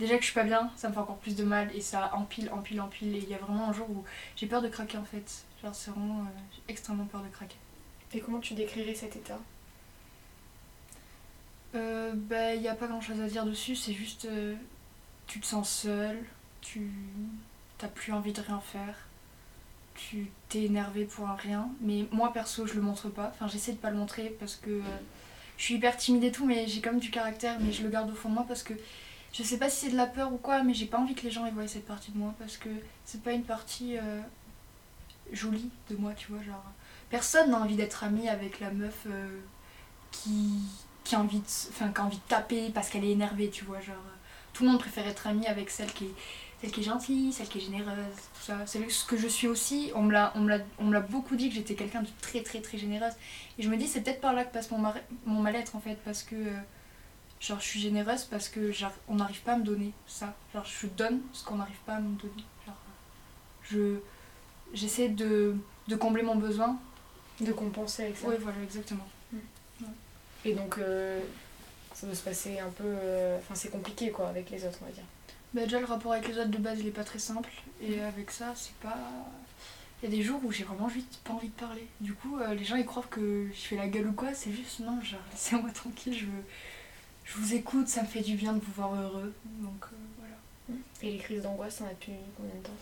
déjà 0.00 0.16
que 0.16 0.22
je 0.22 0.26
suis 0.26 0.34
pas 0.34 0.42
bien, 0.42 0.70
ça 0.76 0.88
me 0.88 0.94
fait 0.94 0.98
encore 1.00 1.18
plus 1.18 1.36
de 1.36 1.44
mal 1.44 1.70
et 1.74 1.80
ça 1.80 2.10
empile, 2.16 2.50
empile, 2.52 2.80
empile. 2.80 3.14
Et 3.14 3.18
il 3.20 3.28
y 3.28 3.34
a 3.34 3.38
vraiment 3.38 3.68
un 3.68 3.72
jour 3.72 3.88
où 3.88 4.04
j'ai 4.34 4.46
peur 4.46 4.62
de 4.62 4.68
craquer 4.68 4.98
en 4.98 5.04
fait. 5.04 5.44
Genre, 5.62 5.74
c'est 5.74 5.92
vraiment. 5.92 6.22
euh, 6.22 6.40
j'ai 6.52 6.62
extrêmement 6.72 7.04
peur 7.04 7.22
de 7.22 7.28
craquer. 7.28 7.56
Et 8.12 8.20
comment 8.20 8.40
tu 8.40 8.54
décrirais 8.54 8.94
cet 8.94 9.14
état? 9.14 9.38
Euh, 11.76 12.12
bah, 12.16 12.54
il 12.56 12.60
n'y 12.62 12.68
a 12.68 12.74
pas 12.74 12.88
grand 12.88 13.00
chose 13.00 13.20
à 13.20 13.26
dire 13.28 13.44
dessus, 13.44 13.76
c'est 13.76 13.92
juste. 13.92 14.24
euh, 14.24 14.56
tu 15.28 15.38
te 15.38 15.46
sens 15.46 15.70
seul, 15.70 16.18
tu. 16.60 16.90
T'as 17.78 17.88
plus 17.88 18.12
envie 18.12 18.32
de 18.32 18.40
rien 18.40 18.60
faire, 18.60 18.96
tu 19.94 20.30
t'es 20.48 20.64
énervé 20.64 21.04
pour 21.04 21.28
un 21.28 21.36
rien. 21.36 21.68
Mais 21.80 22.06
moi 22.10 22.32
perso, 22.32 22.66
je 22.66 22.74
le 22.74 22.82
montre 22.82 23.08
pas. 23.08 23.30
Enfin, 23.34 23.46
j'essaie 23.48 23.72
de 23.72 23.78
pas 23.78 23.90
le 23.90 23.96
montrer 23.96 24.36
parce 24.40 24.56
que. 24.56 24.70
euh, 24.70 24.82
je 25.58 25.64
suis 25.66 25.74
hyper 25.74 25.96
timide 25.98 26.24
et 26.24 26.32
tout, 26.32 26.46
mais 26.46 26.66
j'ai 26.66 26.80
quand 26.80 26.90
même 26.90 27.00
du 27.00 27.10
caractère, 27.10 27.60
mais 27.60 27.70
je 27.70 27.82
le 27.82 27.90
garde 27.90 28.10
au 28.10 28.14
fond 28.14 28.30
de 28.30 28.34
moi 28.34 28.44
parce 28.48 28.62
que. 28.62 28.74
Je 29.32 29.42
sais 29.42 29.58
pas 29.58 29.70
si 29.70 29.86
c'est 29.86 29.92
de 29.92 29.96
la 29.96 30.06
peur 30.06 30.32
ou 30.32 30.38
quoi, 30.38 30.62
mais 30.62 30.74
j'ai 30.74 30.86
pas 30.86 30.98
envie 30.98 31.14
que 31.14 31.22
les 31.22 31.30
gens 31.30 31.48
voient 31.52 31.66
cette 31.68 31.86
partie 31.86 32.10
de 32.12 32.18
moi 32.18 32.34
parce 32.38 32.56
que 32.56 32.68
c'est 33.04 33.22
pas 33.22 33.32
une 33.32 33.44
partie 33.44 33.96
euh, 33.96 34.20
jolie 35.32 35.70
de 35.90 35.96
moi, 35.96 36.12
tu 36.16 36.32
vois. 36.32 36.42
Genre, 36.42 36.64
personne 37.10 37.50
n'a 37.50 37.58
envie 37.60 37.76
d'être 37.76 38.04
ami 38.04 38.28
avec 38.28 38.60
la 38.60 38.70
meuf 38.70 39.04
euh, 39.06 39.38
qui, 40.10 40.60
qui, 41.04 41.14
a 41.14 41.20
envie 41.20 41.38
de, 41.40 41.44
enfin, 41.70 41.90
qui 41.92 42.00
a 42.00 42.04
envie 42.04 42.16
de 42.16 42.22
taper 42.28 42.70
parce 42.70 42.88
qu'elle 42.90 43.04
est 43.04 43.10
énervée, 43.12 43.50
tu 43.50 43.64
vois. 43.64 43.80
Genre, 43.80 43.94
tout 44.52 44.64
le 44.64 44.70
monde 44.70 44.80
préfère 44.80 45.06
être 45.06 45.26
ami 45.26 45.46
avec 45.46 45.70
celle 45.70 45.92
qui 45.92 46.06
est, 46.06 46.14
celle 46.60 46.70
qui 46.72 46.80
est 46.80 46.84
gentille, 46.84 47.32
celle 47.32 47.48
qui 47.48 47.58
est 47.58 47.62
généreuse, 47.62 47.94
tout 48.34 48.42
ça. 48.42 48.58
C'est 48.66 48.88
ce 48.90 49.04
que 49.04 49.16
je 49.16 49.28
suis 49.28 49.46
aussi. 49.48 49.92
On 49.94 50.02
me 50.02 50.12
l'a- 50.12 51.00
beaucoup 51.00 51.36
dit 51.36 51.48
que 51.48 51.54
j'étais 51.54 51.74
quelqu'un 51.74 52.02
de 52.02 52.08
très 52.20 52.42
très 52.42 52.60
très 52.60 52.78
généreuse. 52.78 53.12
Et 53.58 53.62
je 53.62 53.68
me 53.68 53.76
dis, 53.76 53.86
c'est 53.86 54.00
peut-être 54.02 54.20
par 54.20 54.32
là 54.34 54.44
que 54.44 54.52
passe 54.52 54.70
mon, 54.70 54.82
mon 55.26 55.40
mal-être 55.40 55.76
en 55.76 55.80
fait, 55.80 55.96
parce 56.04 56.22
que. 56.22 56.34
euh, 56.34 56.52
Genre, 57.40 57.58
je 57.58 57.64
suis 57.64 57.80
généreuse 57.80 58.24
parce 58.24 58.48
que 58.48 58.70
on 59.08 59.14
n'arrive 59.16 59.40
pas 59.40 59.52
à 59.54 59.56
me 59.56 59.64
donner 59.64 59.92
ça. 60.06 60.34
Genre, 60.54 60.64
je 60.64 60.86
donne 60.88 61.20
ce 61.32 61.44
qu'on 61.44 61.56
n'arrive 61.56 61.78
pas 61.86 61.94
à 61.94 62.00
me 62.00 62.14
donner. 62.18 62.44
Genre, 62.66 62.76
je 63.70 63.96
j'essaie 64.74 65.08
de, 65.08 65.56
de 65.88 65.96
combler 65.96 66.22
mon 66.22 66.36
besoin. 66.36 66.78
De 67.40 67.52
compenser 67.52 68.04
avec 68.04 68.18
ça 68.18 68.28
Oui, 68.28 68.34
voilà, 68.40 68.58
exactement. 68.62 69.06
Et 70.44 70.54
donc, 70.54 70.78
euh, 70.78 71.20
ça 71.94 72.06
doit 72.06 72.14
se 72.16 72.22
passer 72.22 72.58
un 72.58 72.70
peu. 72.70 72.84
euh, 72.86 73.38
Enfin, 73.38 73.54
c'est 73.54 73.70
compliqué 73.70 74.10
quoi 74.10 74.28
avec 74.28 74.50
les 74.50 74.64
autres, 74.66 74.78
on 74.82 74.86
va 74.86 74.92
dire. 74.92 75.04
Bah, 75.54 75.62
déjà, 75.62 75.80
le 75.80 75.86
rapport 75.86 76.12
avec 76.12 76.28
les 76.28 76.38
autres 76.38 76.50
de 76.50 76.58
base, 76.58 76.80
il 76.80 76.86
est 76.86 76.90
pas 76.92 77.04
très 77.04 77.18
simple. 77.18 77.50
Et 77.82 78.00
avec 78.00 78.30
ça, 78.30 78.52
c'est 78.54 78.74
pas. 78.76 78.96
il 80.02 80.08
y 80.10 80.12
a 80.12 80.16
des 80.16 80.22
jours 80.22 80.40
où 80.44 80.52
j'ai 80.52 80.64
vraiment 80.64 80.88
juste 80.88 81.20
pas 81.24 81.32
envie 81.32 81.48
de 81.48 81.54
parler. 81.54 81.86
Du 82.00 82.14
coup, 82.14 82.38
euh, 82.38 82.54
les 82.54 82.64
gens 82.64 82.76
ils 82.76 82.86
croient 82.86 83.04
que 83.10 83.48
je 83.52 83.60
fais 83.60 83.76
la 83.76 83.88
gueule 83.88 84.08
ou 84.08 84.12
quoi, 84.12 84.32
c'est 84.34 84.52
juste 84.52 84.80
non, 84.80 85.00
genre 85.02 85.20
laissez-moi 85.32 85.70
tranquille, 85.72 86.16
je, 86.18 86.26
je 87.30 87.38
vous 87.38 87.54
écoute, 87.54 87.86
ça 87.86 88.02
me 88.02 88.08
fait 88.08 88.22
du 88.22 88.34
bien 88.34 88.52
de 88.52 88.58
vous 88.58 88.72
voir 88.72 88.92
heureux. 88.92 89.32
Donc 89.60 89.84
euh, 89.84 89.96
voilà. 90.18 90.80
Et 91.00 91.12
les 91.12 91.18
crises 91.18 91.42
d'angoisse, 91.42 91.76
t'en 91.76 91.86
as 91.86 91.90
depuis 91.90 92.12
combien 92.36 92.54
de 92.56 92.60
temps? 92.66 92.72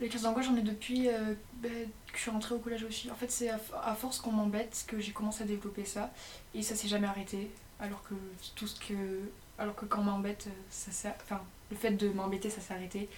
Les 0.00 0.08
crises 0.08 0.22
d'angoisse, 0.22 0.46
j'en 0.46 0.56
ai 0.56 0.62
depuis 0.62 1.08
euh, 1.08 1.34
ben, 1.62 1.70
que 2.10 2.16
je 2.16 2.22
suis 2.22 2.30
rentrée 2.32 2.56
au 2.56 2.58
collège 2.58 2.82
aussi. 2.82 3.08
En 3.12 3.14
fait, 3.14 3.30
c'est 3.30 3.48
à, 3.48 3.60
à 3.84 3.94
force 3.94 4.18
qu'on 4.18 4.32
m'embête 4.32 4.84
que 4.88 4.98
j'ai 4.98 5.12
commencé 5.12 5.44
à 5.44 5.46
développer 5.46 5.84
ça. 5.84 6.10
Et 6.52 6.62
ça 6.62 6.74
s'est 6.74 6.88
jamais 6.88 7.06
arrêté. 7.06 7.48
Alors 7.78 8.02
que 8.02 8.14
tout 8.56 8.66
ce 8.66 8.80
que. 8.80 9.20
Alors 9.58 9.76
que 9.76 9.84
quand 9.84 10.00
on 10.00 10.04
m'embête, 10.04 10.48
ça 10.68 10.90
s'est. 10.90 11.14
Enfin, 11.22 11.40
le 11.70 11.76
fait 11.76 11.92
de 11.92 12.08
m'embêter, 12.08 12.50
ça 12.50 12.60
s'est 12.60 12.74
arrêté. 12.74 13.08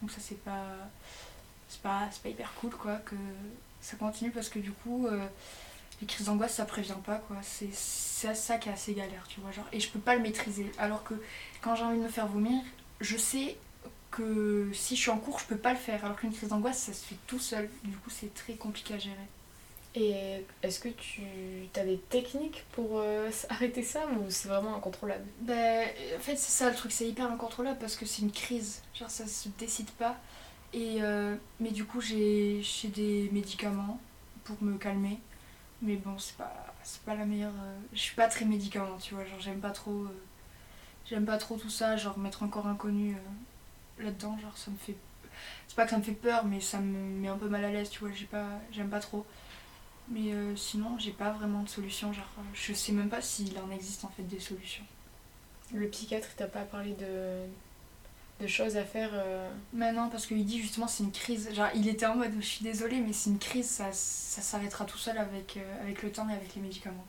Donc 0.00 0.10
ça, 0.10 0.18
c'est 0.20 0.42
pas. 0.42 0.66
C'est 1.68 1.82
pas, 1.82 2.08
pas 2.20 2.28
hyper 2.28 2.52
cool, 2.60 2.70
quoi, 2.70 2.96
que 2.96 3.14
ça 3.80 3.96
continue 3.96 4.32
parce 4.32 4.48
que 4.48 4.58
du 4.58 4.72
coup. 4.72 5.06
euh, 5.06 5.26
les 6.02 6.06
crises 6.06 6.26
d'angoisse, 6.26 6.54
ça 6.54 6.64
prévient 6.64 6.94
pas, 7.04 7.16
quoi. 7.16 7.36
C'est 7.42 7.72
ça 7.72 8.58
qui 8.58 8.68
est 8.68 8.72
assez 8.72 8.92
galère, 8.92 9.24
tu 9.28 9.40
vois. 9.40 9.52
Genre, 9.52 9.66
et 9.72 9.80
je 9.80 9.88
peux 9.88 9.98
pas 9.98 10.14
le 10.14 10.20
maîtriser. 10.20 10.70
Alors 10.78 11.04
que 11.04 11.14
quand 11.62 11.74
j'ai 11.74 11.84
envie 11.84 11.98
de 11.98 12.02
me 12.02 12.08
faire 12.08 12.26
vomir, 12.26 12.60
je 13.00 13.16
sais 13.16 13.56
que 14.10 14.68
si 14.74 14.96
je 14.96 15.00
suis 15.00 15.10
en 15.10 15.18
cours, 15.18 15.38
je 15.38 15.46
peux 15.46 15.56
pas 15.56 15.72
le 15.72 15.78
faire. 15.78 16.04
Alors 16.04 16.16
qu'une 16.16 16.32
crise 16.32 16.50
d'angoisse, 16.50 16.78
ça 16.78 16.92
se 16.92 17.04
fait 17.04 17.16
tout 17.26 17.38
seul. 17.38 17.70
Du 17.84 17.96
coup, 17.96 18.10
c'est 18.10 18.34
très 18.34 18.54
compliqué 18.54 18.94
à 18.94 18.98
gérer. 18.98 19.16
Et 19.94 20.44
est-ce 20.62 20.80
que 20.80 20.88
tu 20.88 21.22
as 21.76 21.84
des 21.84 21.98
techniques 21.98 22.64
pour 22.72 22.98
euh, 22.98 23.30
arrêter 23.48 23.82
ça 23.82 24.06
ou 24.06 24.30
c'est 24.30 24.48
vraiment 24.48 24.74
incontrôlable? 24.74 25.24
Ben, 25.40 25.86
en 26.16 26.20
fait, 26.20 26.36
c'est 26.36 26.50
ça 26.50 26.68
le 26.68 26.74
truc, 26.74 26.92
c'est 26.92 27.06
hyper 27.06 27.30
incontrôlable 27.30 27.78
parce 27.78 27.96
que 27.96 28.06
c'est 28.06 28.22
une 28.22 28.32
crise. 28.32 28.82
Genre, 28.94 29.10
ça 29.10 29.26
se 29.26 29.48
décide 29.58 29.90
pas. 29.92 30.16
Et, 30.72 31.02
euh, 31.02 31.36
mais 31.60 31.70
du 31.70 31.84
coup, 31.84 32.00
j'ai 32.00 32.62
des 32.84 33.28
médicaments 33.32 34.00
pour 34.44 34.60
me 34.62 34.78
calmer. 34.78 35.18
Mais 35.82 35.96
bon, 35.96 36.16
c'est 36.18 36.36
pas, 36.36 36.74
pas 37.04 37.14
la 37.14 37.24
meilleure. 37.26 37.52
euh, 37.62 37.78
je 37.92 37.98
suis 38.00 38.14
pas 38.14 38.28
très 38.28 38.44
médicament, 38.44 38.98
tu 38.98 39.14
vois. 39.14 39.24
Genre, 39.24 39.40
j'aime 39.40 39.60
pas 39.60 39.70
trop. 39.70 40.04
euh, 40.04 40.22
j'aime 41.06 41.26
pas 41.26 41.38
trop 41.38 41.56
tout 41.58 41.70
ça. 41.70 41.96
Genre, 41.96 42.18
mettre 42.18 42.42
encore 42.44 42.66
inconnu 42.68 43.16
euh, 43.16 44.04
là-dedans, 44.04 44.38
genre, 44.38 44.56
ça 44.58 44.70
me 44.70 44.76
fait. 44.76 44.96
C'est 45.68 45.76
pas 45.76 45.84
que 45.84 45.90
ça 45.90 45.98
me 45.98 46.02
fait 46.02 46.12
peur, 46.12 46.44
mais 46.44 46.60
ça 46.60 46.80
me 46.80 46.98
met 47.20 47.28
un 47.28 47.38
peu 47.38 47.48
mal 47.48 47.64
à 47.64 47.72
l'aise, 47.72 47.90
tu 47.90 48.00
vois. 48.00 48.12
J'ai 48.14 48.26
pas, 48.26 48.48
j'aime 48.72 48.90
pas 48.90 49.00
trop. 49.00 49.26
Mais 50.10 50.32
sinon, 50.56 50.98
j'ai 50.98 51.12
pas 51.12 51.32
vraiment 51.32 51.62
de 51.62 51.68
solution. 51.68 52.12
Genre, 52.12 52.28
je 52.54 52.72
sais 52.74 52.92
même 52.92 53.08
pas 53.10 53.22
s'il 53.22 53.56
en 53.58 53.70
existe 53.70 54.04
en 54.04 54.10
fait 54.10 54.24
des 54.24 54.40
solutions. 54.40 54.84
Le 55.74 55.88
psychiatre, 55.88 56.28
il 56.32 56.36
t'a 56.36 56.46
pas 56.48 56.62
parlé 56.64 56.94
de, 56.94 57.46
de 58.42 58.46
choses 58.46 58.76
à 58.76 58.84
faire 58.84 59.10
euh, 59.14 59.50
Mais 59.72 59.92
non, 59.92 60.08
parce 60.10 60.26
qu'il 60.26 60.44
dit 60.44 60.60
justement 60.60 60.86
c'est 60.88 61.04
une 61.04 61.12
crise. 61.12 61.48
Genre, 61.54 61.68
il 61.74 61.88
était 61.88 62.06
en 62.06 62.16
mode 62.16 62.32
je 62.40 62.44
suis 62.46 62.64
désolée, 62.64 63.00
mais 63.00 63.12
c'est 63.12 63.30
une 63.30 63.38
crise, 63.38 63.68
ça, 63.68 63.90
ça 63.92 64.42
s'arrêtera 64.42 64.84
tout 64.84 64.98
seul 64.98 65.16
avec, 65.18 65.56
euh, 65.56 65.82
avec 65.82 66.02
le 66.02 66.12
temps 66.12 66.28
et 66.28 66.34
avec 66.34 66.54
les 66.54 66.62
médicaments. 66.62 67.06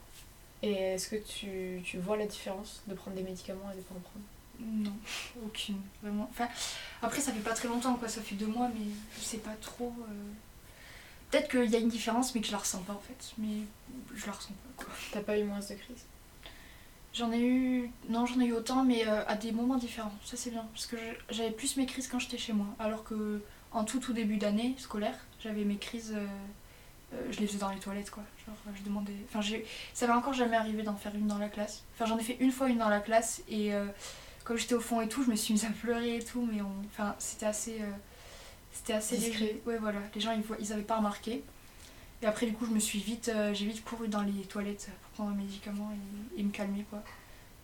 Et 0.62 0.72
est-ce 0.72 1.08
que 1.08 1.16
tu, 1.16 1.82
tu 1.84 1.98
vois 1.98 2.16
la 2.16 2.26
différence 2.26 2.82
de 2.86 2.94
prendre 2.94 3.16
des 3.16 3.22
médicaments 3.22 3.70
et 3.72 3.76
de 3.76 3.82
pas 3.82 3.94
en 3.94 4.00
prendre? 4.00 4.24
Non, 4.60 4.96
aucune, 5.44 5.80
vraiment. 6.02 6.28
Enfin, 6.30 6.48
après, 7.02 7.20
ça 7.20 7.32
fait 7.32 7.40
pas 7.40 7.52
très 7.54 7.68
longtemps, 7.68 7.94
quoi, 7.96 8.08
ça 8.08 8.22
fait 8.22 8.36
deux 8.36 8.46
mois, 8.46 8.68
mais 8.68 8.86
je 9.18 9.22
sais 9.22 9.38
pas 9.38 9.54
trop. 9.60 9.92
euh, 10.08 10.32
Peut-être 11.30 11.50
qu'il 11.50 11.68
y 11.70 11.76
a 11.76 11.80
une 11.80 11.88
différence, 11.88 12.34
mais 12.34 12.40
que 12.40 12.46
je 12.46 12.52
la 12.52 12.58
ressens 12.58 12.78
pas 12.82 12.92
en 12.92 13.00
fait. 13.00 13.32
Mais 13.38 13.62
je 14.14 14.26
la 14.26 14.32
ressens 14.32 14.52
pas, 14.52 14.84
quoi. 14.84 14.94
T'as 15.12 15.20
pas 15.20 15.36
eu 15.38 15.44
moins 15.44 15.58
de 15.58 15.64
crises? 15.64 16.04
J'en 17.14 17.30
ai 17.32 17.40
eu. 17.40 17.90
Non, 18.08 18.26
j'en 18.26 18.40
ai 18.40 18.46
eu 18.46 18.52
autant, 18.52 18.82
mais 18.84 19.06
euh, 19.06 19.24
à 19.26 19.36
des 19.36 19.52
moments 19.52 19.76
différents. 19.76 20.12
Ça, 20.24 20.36
c'est 20.36 20.50
bien. 20.50 20.66
Parce 20.72 20.86
que 20.86 20.96
j'avais 21.30 21.52
plus 21.52 21.76
mes 21.76 21.86
crises 21.86 22.08
quand 22.08 22.18
j'étais 22.18 22.38
chez 22.38 22.52
moi. 22.52 22.66
Alors 22.78 23.04
que 23.04 23.40
en 23.72 23.84
tout, 23.84 24.00
tout 24.00 24.12
début 24.12 24.36
d'année 24.36 24.74
scolaire, 24.78 25.16
j'avais 25.40 25.64
mes 25.64 25.76
crises. 25.76 26.12
euh, 26.16 26.26
euh, 27.12 27.16
je 27.30 27.38
les 27.38 27.46
faisais 27.46 27.58
dans 27.58 27.70
les 27.70 27.78
toilettes, 27.78 28.10
quoi. 28.10 28.24
Genre, 28.44 28.56
je 28.74 28.82
demandais. 28.82 29.14
Enfin, 29.28 29.40
j'ai... 29.40 29.64
ça 29.92 30.06
m'est 30.08 30.12
encore 30.12 30.32
jamais 30.32 30.56
arrivé 30.56 30.82
d'en 30.82 30.96
faire 30.96 31.14
une 31.14 31.28
dans 31.28 31.38
la 31.38 31.48
classe. 31.48 31.84
Enfin, 31.94 32.06
j'en 32.06 32.18
ai 32.18 32.22
fait 32.24 32.36
une 32.40 32.50
fois 32.50 32.68
une 32.68 32.78
dans 32.78 32.88
la 32.88 32.98
classe, 33.00 33.42
et 33.48 33.72
euh, 33.72 33.86
comme 34.42 34.56
j'étais 34.56 34.74
au 34.74 34.80
fond 34.80 35.00
et 35.00 35.08
tout, 35.08 35.22
je 35.22 35.30
me 35.30 35.36
suis 35.36 35.54
mise 35.54 35.64
à 35.64 35.70
pleurer 35.70 36.16
et 36.16 36.24
tout, 36.24 36.48
mais 36.52 36.60
on... 36.62 36.72
enfin, 36.86 37.14
c'était 37.20 37.46
assez. 37.46 37.80
euh, 37.80 37.90
C'était 38.72 38.94
assez 38.94 39.16
Discret. 39.18 39.38
léger. 39.40 39.62
Ouais, 39.66 39.78
voilà. 39.78 40.00
Les 40.14 40.20
gens, 40.20 40.32
ils, 40.32 40.42
voient... 40.42 40.56
ils 40.58 40.72
avaient 40.72 40.82
pas 40.82 40.96
remarqué. 40.96 41.44
Et 42.22 42.26
après, 42.26 42.46
du 42.46 42.54
coup, 42.54 42.66
je 42.66 42.72
me 42.72 42.80
suis 42.80 42.98
vite, 42.98 43.30
j'ai 43.52 43.66
vite 43.66 43.84
couru 43.84 44.08
dans 44.08 44.22
les 44.22 44.32
toilettes 44.44 44.88
prendre 45.14 45.30
un 45.30 45.34
médicament 45.34 45.90
et, 46.36 46.40
et 46.40 46.42
me 46.42 46.50
calmer, 46.50 46.84
quoi. 46.90 47.02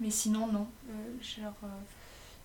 Mais 0.01 0.11
sinon, 0.11 0.47
non. 0.47 0.67
Euh, 0.89 0.93
genre, 1.23 1.55
euh, 1.65 1.69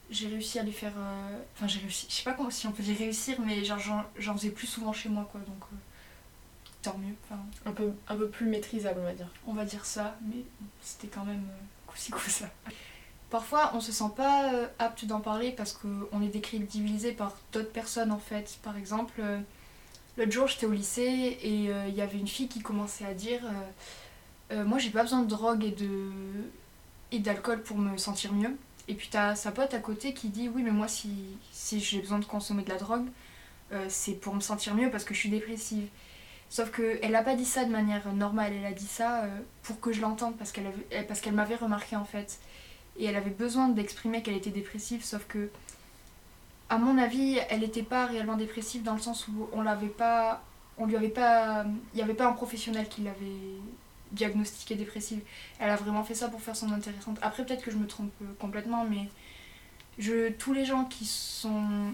j'ai 0.10 0.28
réussi 0.28 0.60
à 0.60 0.64
les 0.64 0.72
faire. 0.72 0.94
euh, 0.98 1.40
Enfin, 1.56 1.68
j'ai 1.68 1.80
réussi. 1.80 2.08
Je 2.10 2.16
sais 2.16 2.24
pas 2.24 2.34
comment, 2.34 2.50
si 2.50 2.68
on 2.68 2.72
peut 2.72 2.84
dire 2.84 2.98
réussir, 2.98 3.40
mais 3.42 3.64
genre, 3.64 3.80
j'en, 4.18 4.34
faisais 4.34 4.50
plus 4.50 4.68
souvent 4.68 4.94
chez 4.94 5.10
moi, 5.10 5.28
quoi. 5.32 5.42
Donc, 5.42 5.64
tant 6.82 6.98
mieux. 6.98 7.16
Enfin, 7.26 7.42
un 7.66 7.72
peu, 7.72 7.92
un 8.08 8.16
peu 8.16 8.30
plus 8.30 8.48
maîtrisable, 8.48 9.00
on 9.00 9.06
va 9.06 9.14
dire. 9.14 9.30
on 9.48 9.54
va 9.54 9.66
dire 9.66 9.86
ça, 9.86 10.18
mais 10.28 10.44
c'était 10.82 11.08
quand 11.08 11.26
même 11.26 11.46
coup-ci 11.88 12.12
coup-ça. 12.12 12.50
Parfois, 13.30 13.72
on 13.74 13.80
se 13.80 13.92
sent 13.92 14.12
pas 14.16 14.52
apte 14.80 15.06
d'en 15.06 15.20
parler 15.20 15.52
parce 15.52 15.74
qu'on 15.74 16.22
est 16.22 16.28
décrédibilisé 16.28 17.12
par 17.12 17.36
d'autres 17.52 17.72
personnes 17.72 18.12
en 18.12 18.20
fait. 18.20 18.60
Par 18.62 18.78
exemple, 18.78 19.22
l'autre 20.18 20.32
jour 20.32 20.48
j'étais 20.48 20.66
au 20.66 20.72
lycée 20.72 21.38
et 21.42 21.70
euh, 21.70 21.88
il 21.88 21.96
y 21.96 22.02
avait 22.02 22.18
une 22.18 22.28
fille 22.28 22.48
qui 22.48 22.62
commençait 22.62 23.06
à 23.06 23.14
dire 23.14 23.42
euh, 23.44 23.52
Euh, 24.52 24.64
Moi 24.66 24.80
j'ai 24.80 24.90
pas 24.90 25.02
besoin 25.04 25.22
de 25.22 25.28
drogue 25.28 25.64
et 25.64 25.72
de 25.72 26.10
et 27.12 27.20
d'alcool 27.20 27.62
pour 27.64 27.78
me 27.78 27.98
sentir 27.98 28.34
mieux. 28.34 28.56
Et 28.88 28.94
puis 28.96 29.10
t'as 29.12 29.36
sa 29.36 29.52
pote 29.52 29.74
à 29.74 29.80
côté 29.80 30.14
qui 30.14 30.30
dit 30.30 30.50
Oui, 30.50 30.64
mais 30.64 30.72
moi 30.72 30.88
si, 30.88 31.10
si 31.52 31.80
j'ai 31.80 32.00
besoin 32.00 32.20
de 32.20 32.26
consommer 32.26 32.64
de 32.64 32.70
la 32.70 32.78
drogue, 32.78 33.08
euh, 33.74 33.86
c'est 33.90 34.14
pour 34.14 34.36
me 34.36 34.42
sentir 34.42 34.76
mieux 34.76 34.90
parce 34.92 35.04
que 35.04 35.14
je 35.14 35.20
suis 35.20 35.30
dépressive. 35.30 35.88
Sauf 36.50 36.72
qu'elle 36.72 37.12
n'a 37.12 37.24
pas 37.24 37.36
dit 37.36 37.46
ça 37.46 37.66
de 37.66 37.72
manière 37.72 38.14
normale, 38.14 38.54
elle 38.54 38.66
a 38.66 38.72
dit 38.72 38.88
ça 38.88 39.24
euh, 39.24 39.40
pour 39.64 39.80
que 39.80 39.92
je 39.92 40.02
l'entende 40.02 40.38
parce 40.38 40.52
qu'elle 40.52 40.72
parce 41.08 41.20
qu'elle 41.22 41.34
m'avait 41.34 41.56
remarqué 41.56 41.96
en 41.96 42.06
fait. 42.06 42.40
Et 42.98 43.06
elle 43.06 43.16
avait 43.16 43.32
besoin 43.32 43.68
d'exprimer 43.70 44.22
qu'elle 44.24 44.36
était 44.38 44.52
dépressive, 44.52 45.04
sauf 45.04 45.26
que, 45.28 45.50
à 46.70 46.78
mon 46.78 46.98
avis, 46.98 47.40
elle 47.50 47.60
n'était 47.62 47.84
pas 47.84 48.06
réellement 48.06 48.38
dépressive 48.38 48.84
dans 48.84 48.94
le 48.94 49.02
sens 49.02 49.28
où 49.28 49.50
on 49.54 49.62
l'avait 49.62 49.88
pas. 49.88 50.44
On 50.78 50.86
lui 50.86 50.96
avait 50.96 51.10
pas. 51.10 51.66
Il 51.94 51.98
n'y 51.98 52.04
avait 52.04 52.14
pas 52.14 52.28
un 52.28 52.34
professionnel 52.34 52.88
qui 52.90 53.02
l'avait 53.02 53.60
diagnostiquée 54.12 54.76
dépressive. 54.76 55.22
Elle 55.60 55.70
a 55.70 55.76
vraiment 55.76 56.04
fait 56.04 56.16
ça 56.16 56.30
pour 56.30 56.42
faire 56.42 56.56
son 56.56 56.72
intéressante. 56.72 57.18
Après, 57.22 57.46
peut-être 57.46 57.64
que 57.64 57.72
je 57.72 57.78
me 57.78 57.88
trompe 57.88 58.14
euh, 58.22 58.26
complètement, 58.40 58.86
mais 58.86 59.10
je, 59.98 60.32
tous 60.32 60.54
les 60.54 60.66
gens 60.66 60.86
qui 60.86 61.06
sont 61.06 61.94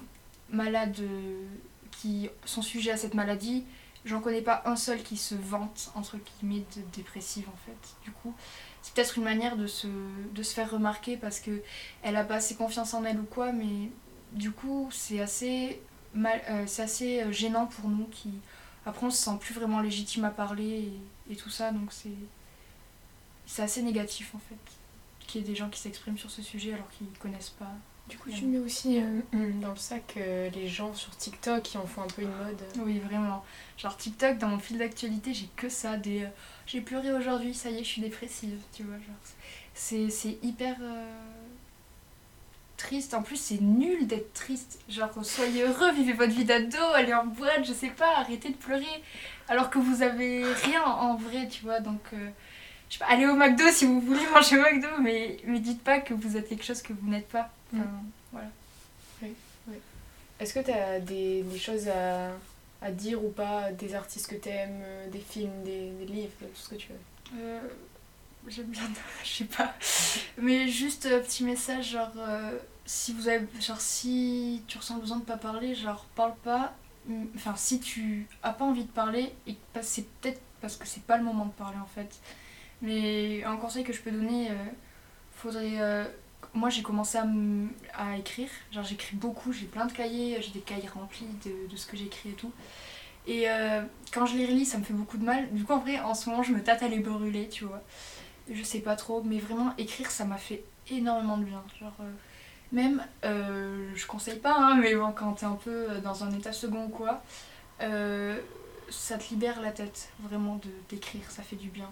malades, 0.49 0.99
euh, 0.99 1.45
qui 1.91 2.29
sont 2.45 2.61
sujets 2.61 2.91
à 2.91 2.97
cette 2.97 3.13
maladie, 3.13 3.65
J'en 4.03 4.19
connais 4.19 4.41
pas 4.41 4.63
un 4.65 4.75
seul 4.75 5.03
qui 5.03 5.15
se 5.15 5.35
vante, 5.35 5.91
entre 5.93 6.17
guillemets, 6.17 6.65
de 6.75 6.81
dépressive 6.95 7.47
en 7.47 7.57
fait. 7.65 7.95
Du 8.03 8.11
coup, 8.11 8.33
c'est 8.81 8.93
peut-être 8.95 9.17
une 9.17 9.23
manière 9.23 9.55
de 9.55 9.67
se, 9.67 9.87
de 10.33 10.41
se 10.41 10.55
faire 10.55 10.71
remarquer 10.71 11.17
parce 11.17 11.39
que 11.39 11.61
elle 12.01 12.15
a 12.15 12.23
pas 12.23 12.35
assez 12.35 12.55
confiance 12.55 12.95
en 12.95 13.03
elle 13.03 13.19
ou 13.19 13.25
quoi, 13.25 13.51
mais 13.51 13.91
du 14.31 14.51
coup, 14.51 14.89
c'est 14.91 15.21
assez, 15.21 15.79
mal, 16.15 16.41
euh, 16.49 16.63
c'est 16.65 16.81
assez 16.81 17.31
gênant 17.31 17.67
pour 17.67 17.89
nous 17.89 18.05
qui, 18.05 18.31
après, 18.87 19.05
on 19.05 19.11
se 19.11 19.21
sent 19.21 19.37
plus 19.39 19.53
vraiment 19.53 19.81
légitime 19.81 20.25
à 20.25 20.31
parler 20.31 20.79
et, 20.79 20.99
et 21.31 21.35
tout 21.35 21.49
ça, 21.49 21.71
donc 21.71 21.91
c'est, 21.91 22.09
c'est 23.45 23.63
assez 23.63 23.81
négatif 23.81 24.35
en 24.35 24.39
fait. 24.39 24.55
Qu'il 25.27 25.41
y 25.41 25.43
ait 25.43 25.47
des 25.47 25.55
gens 25.55 25.69
qui 25.69 25.79
s'expriment 25.79 26.17
sur 26.17 26.29
ce 26.29 26.41
sujet 26.41 26.73
alors 26.73 26.89
qu'ils 26.89 27.07
connaissent 27.19 27.51
pas. 27.51 27.71
Du 28.09 28.17
coup, 28.17 28.29
tu 28.29 28.45
mets 28.45 28.59
aussi 28.59 28.99
euh, 28.99 29.21
dans 29.61 29.69
le 29.69 29.77
sac 29.77 30.15
euh, 30.17 30.49
les 30.49 30.67
gens 30.67 30.93
sur 30.93 31.15
TikTok 31.15 31.63
qui 31.63 31.77
en 31.77 31.85
font 31.85 32.01
un 32.01 32.07
peu 32.07 32.23
une 32.23 32.35
mode. 32.35 32.61
Oui, 32.79 32.99
vraiment. 32.99 33.45
Genre 33.77 33.95
TikTok, 33.95 34.37
dans 34.37 34.49
mon 34.49 34.59
fil 34.59 34.77
d'actualité, 34.77 35.33
j'ai 35.33 35.47
que 35.55 35.69
ça. 35.69 35.95
Des 35.95 36.23
euh, 36.23 36.27
j'ai 36.65 36.81
pleuré 36.81 37.13
aujourd'hui, 37.13 37.53
ça 37.53 37.69
y 37.69 37.75
est, 37.75 37.83
je 37.83 37.89
suis 37.89 38.01
dépressive. 38.01 38.59
Tu 38.73 38.83
vois, 38.83 38.95
genre. 38.95 39.15
C'est, 39.73 40.09
c'est 40.09 40.37
hyper 40.43 40.75
triste. 42.81 43.13
En 43.13 43.21
plus, 43.21 43.37
c'est 43.37 43.61
nul 43.61 44.07
d'être 44.07 44.33
triste. 44.33 44.79
Genre, 44.89 45.09
soyez 45.23 45.63
heureux, 45.63 45.91
vivez 45.91 46.13
votre 46.13 46.31
vie 46.31 46.45
d'ado, 46.45 46.77
allez 46.93 47.13
en 47.13 47.25
boîte, 47.25 47.63
je 47.63 47.73
sais 47.73 47.89
pas, 47.89 48.17
arrêtez 48.17 48.49
de 48.49 48.55
pleurer. 48.55 49.03
Alors 49.47 49.69
que 49.69 49.79
vous 49.79 50.01
avez 50.01 50.43
rien 50.65 50.83
en 50.83 51.15
vrai, 51.15 51.47
tu 51.47 51.63
vois. 51.63 51.79
Donc, 51.79 52.01
euh, 52.13 52.29
je 52.89 52.97
sais 52.97 52.99
pas, 52.99 53.11
allez 53.11 53.25
au 53.25 53.35
McDo 53.35 53.63
si 53.71 53.85
vous 53.85 54.01
voulez 54.01 54.25
manger 54.33 54.57
au 54.57 54.61
McDo, 54.61 54.87
mais, 55.01 55.37
mais 55.45 55.59
dites 55.59 55.83
pas 55.83 55.99
que 55.99 56.13
vous 56.13 56.37
êtes 56.37 56.49
quelque 56.49 56.65
chose 56.65 56.81
que 56.81 56.93
vous 56.93 57.09
n'êtes 57.09 57.27
pas. 57.27 57.49
Enfin, 57.73 57.85
voilà. 58.31 58.47
Est-ce 60.39 60.55
que 60.55 60.59
tu 60.59 60.71
as 60.71 60.99
des, 60.99 61.43
des 61.43 61.59
choses 61.59 61.87
à, 61.87 62.31
à 62.81 62.91
dire 62.91 63.23
ou 63.23 63.29
pas, 63.29 63.71
des 63.71 63.93
artistes 63.93 64.27
que 64.27 64.35
t'aimes, 64.35 64.81
euh, 64.83 65.07
des 65.09 65.19
films, 65.19 65.63
des, 65.63 65.91
des 65.91 66.05
livres, 66.05 66.31
tout 66.39 66.47
ce 66.55 66.69
que 66.69 66.75
tu 66.75 66.87
veux? 66.87 67.39
Euh, 67.39 67.59
J'aime 68.47 68.67
bien, 68.67 68.81
je 69.23 69.29
sais 69.29 69.45
pas. 69.45 69.73
Mais 70.37 70.67
juste 70.67 71.05
euh, 71.05 71.21
petit 71.21 71.43
message, 71.43 71.91
genre, 71.91 72.11
euh, 72.17 72.57
si 72.85 73.13
vous 73.13 73.27
avez, 73.27 73.47
genre, 73.59 73.79
si 73.79 74.63
tu 74.67 74.77
ressens 74.77 74.95
le 74.95 75.01
besoin 75.01 75.17
de 75.17 75.23
pas 75.25 75.37
parler, 75.37 75.75
genre, 75.75 76.05
parle 76.15 76.35
pas. 76.43 76.73
Enfin, 77.35 77.55
si 77.55 77.79
tu 77.79 78.27
as 78.43 78.53
pas 78.53 78.65
envie 78.65 78.83
de 78.85 78.91
parler, 78.91 79.33
et 79.47 79.55
c'est 79.81 80.07
peut-être 80.21 80.41
parce 80.61 80.77
que 80.77 80.87
c'est 80.87 81.03
pas 81.03 81.17
le 81.17 81.23
moment 81.23 81.45
de 81.45 81.51
parler 81.51 81.77
en 81.79 81.87
fait. 81.87 82.19
Mais 82.81 83.43
un 83.45 83.57
conseil 83.57 83.83
que 83.83 83.93
je 83.93 84.01
peux 84.01 84.11
donner, 84.11 84.51
euh, 84.51 84.55
faudrait. 85.33 85.79
euh, 85.81 86.05
moi, 86.53 86.69
j'ai 86.69 86.83
commencé 86.83 87.17
à, 87.17 87.25
à 87.97 88.17
écrire. 88.17 88.49
Genre, 88.71 88.83
j'écris 88.83 89.15
beaucoup, 89.17 89.53
j'ai 89.53 89.65
plein 89.67 89.85
de 89.85 89.93
cahiers, 89.93 90.41
j'ai 90.41 90.51
des 90.51 90.61
cahiers 90.61 90.89
remplis 90.89 91.27
de, 91.45 91.69
de 91.71 91.75
ce 91.77 91.85
que 91.87 91.97
j'écris 91.97 92.29
et 92.31 92.33
tout. 92.33 92.51
Et 93.27 93.45
quand 94.13 94.25
je 94.25 94.35
les 94.37 94.45
relis, 94.47 94.65
ça 94.65 94.77
me 94.79 94.83
fait 94.83 94.93
beaucoup 94.93 95.17
de 95.17 95.25
mal. 95.25 95.51
Du 95.53 95.63
coup, 95.63 95.73
en 95.73 95.79
vrai, 95.79 95.99
en 95.99 96.13
ce 96.15 96.29
moment, 96.29 96.43
je 96.43 96.53
me 96.53 96.63
tâte 96.63 96.83
à 96.83 96.87
les 96.87 96.99
brûler, 96.99 97.49
tu 97.49 97.65
vois. 97.65 97.83
Je 98.49 98.63
sais 98.63 98.79
pas 98.79 98.95
trop, 98.95 99.21
mais 99.23 99.39
vraiment, 99.39 99.73
écrire, 99.77 100.11
ça 100.11 100.25
m'a 100.25 100.37
fait 100.37 100.63
énormément 100.89 101.37
de 101.37 101.45
bien. 101.45 101.63
Genre, 101.79 101.93
euh, 102.01 102.11
même, 102.71 103.03
euh, 103.25 103.91
je 103.95 104.05
conseille 104.07 104.39
pas, 104.39 104.55
hein, 104.57 104.75
mais 104.75 104.95
bon, 104.95 105.11
quand 105.11 105.33
t'es 105.33 105.45
un 105.45 105.55
peu 105.55 105.87
dans 106.03 106.23
un 106.23 106.31
état 106.31 106.53
second 106.53 106.85
ou 106.85 106.89
quoi, 106.89 107.21
euh, 107.81 108.39
ça 108.89 109.17
te 109.17 109.29
libère 109.29 109.61
la 109.61 109.71
tête, 109.71 110.09
vraiment, 110.19 110.57
de 110.57 110.69
d'écrire, 110.89 111.29
ça 111.29 111.43
fait 111.43 111.55
du 111.55 111.69
bien. 111.69 111.89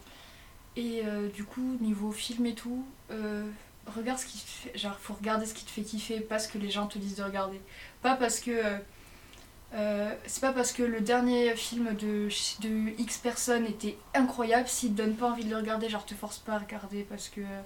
Et 0.76 1.02
euh, 1.06 1.30
du 1.30 1.43
coup, 1.43 1.78
niveau 1.82 2.12
film 2.12 2.45
et 2.45 2.56
tout, 2.56 2.86
euh, 3.12 3.50
regarde 3.88 4.20
ce 4.20 4.26
qui 4.26 4.38
fait. 4.38 4.78
Genre, 4.78 4.97
faut 5.00 5.14
regarder 5.14 5.45
ce 5.45 5.54
qui 5.54 5.66
te 5.66 5.72
fait 5.72 5.82
kiffer, 5.82 6.20
pas 6.20 6.39
ce 6.39 6.47
que 6.47 6.58
les 6.58 6.70
gens 6.70 6.88
te 6.88 6.97
disent 6.97 7.16
de 7.18 7.24
regarder. 7.24 7.60
Pas 8.02 8.16
parce 8.16 8.39
que. 8.39 8.52
Euh, 9.76 10.12
c'est 10.26 10.42
pas 10.42 10.52
parce 10.52 10.72
que 10.72 10.82
le 10.82 11.00
dernier 11.02 11.56
film 11.56 11.94
de, 11.96 12.28
de 12.62 13.00
X 13.00 13.18
personnes 13.18 13.66
était 13.66 13.98
incroyable, 14.16 14.68
s'il 14.68 14.94
te 14.94 14.98
donne 14.98 15.16
pas 15.16 15.30
envie 15.30 15.46
de 15.46 15.50
le 15.50 15.58
regarder, 15.58 15.90
genre 15.90 16.06
te 16.06 16.16
force 16.16 16.40
pas 16.40 16.54
à 16.54 16.60
regarder 16.60 17.04
parce 17.04 17.30
que 17.30 17.42
euh, 17.42 17.62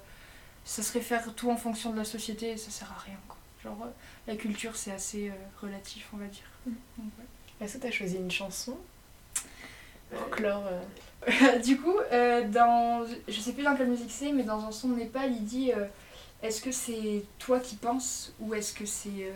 ça 0.66 0.84
serait 0.84 1.02
faire 1.02 1.34
tout 1.36 1.50
en 1.50 1.58
fonction 1.58 1.92
de 1.92 1.98
la 1.98 2.06
société 2.06 2.52
et 2.52 2.58
ça 2.58 2.72
sert 2.72 2.92
à 2.92 3.00
rien 3.00 3.18
quoi. 3.28 3.38
Genre 3.64 3.78
euh, 3.84 3.90
la 4.28 4.36
culture 4.36 4.76
c'est 4.76 4.92
assez 4.92 5.30
euh, 5.30 5.34
relatif 5.62 6.08
on 6.14 6.18
va 6.18 6.26
dire. 6.26 6.50
Donc, 6.66 6.76
ouais. 6.98 7.26
Est-ce 7.66 7.78
que 7.78 7.84
t'as 7.84 7.92
choisi 7.92 8.18
une 8.18 8.32
chanson? 8.32 8.78
Pour 10.10 10.30
clore 10.30 10.66
euh, 10.68 11.60
du 11.64 11.80
coup, 11.80 11.96
dans, 12.52 13.06
je 13.30 13.40
sais 13.40 13.54
plus 13.54 13.64
dans 13.64 13.78
quelle 13.78 13.88
musique 13.88 14.12
c'est, 14.12 14.34
mais 14.34 14.44
dans 14.44 14.66
un 14.66 14.72
son 14.74 14.90
de 14.90 14.96
Népal, 14.96 15.32
il 15.32 15.46
dit 15.46 15.72
est-ce 16.42 16.62
que 16.62 16.74
c'est 16.74 17.24
toi 17.40 17.62
qui 17.62 17.78
penses 17.78 18.34
ou 18.42 18.54
est-ce 18.54 18.74
que 18.74 18.86
c'est 18.86 19.32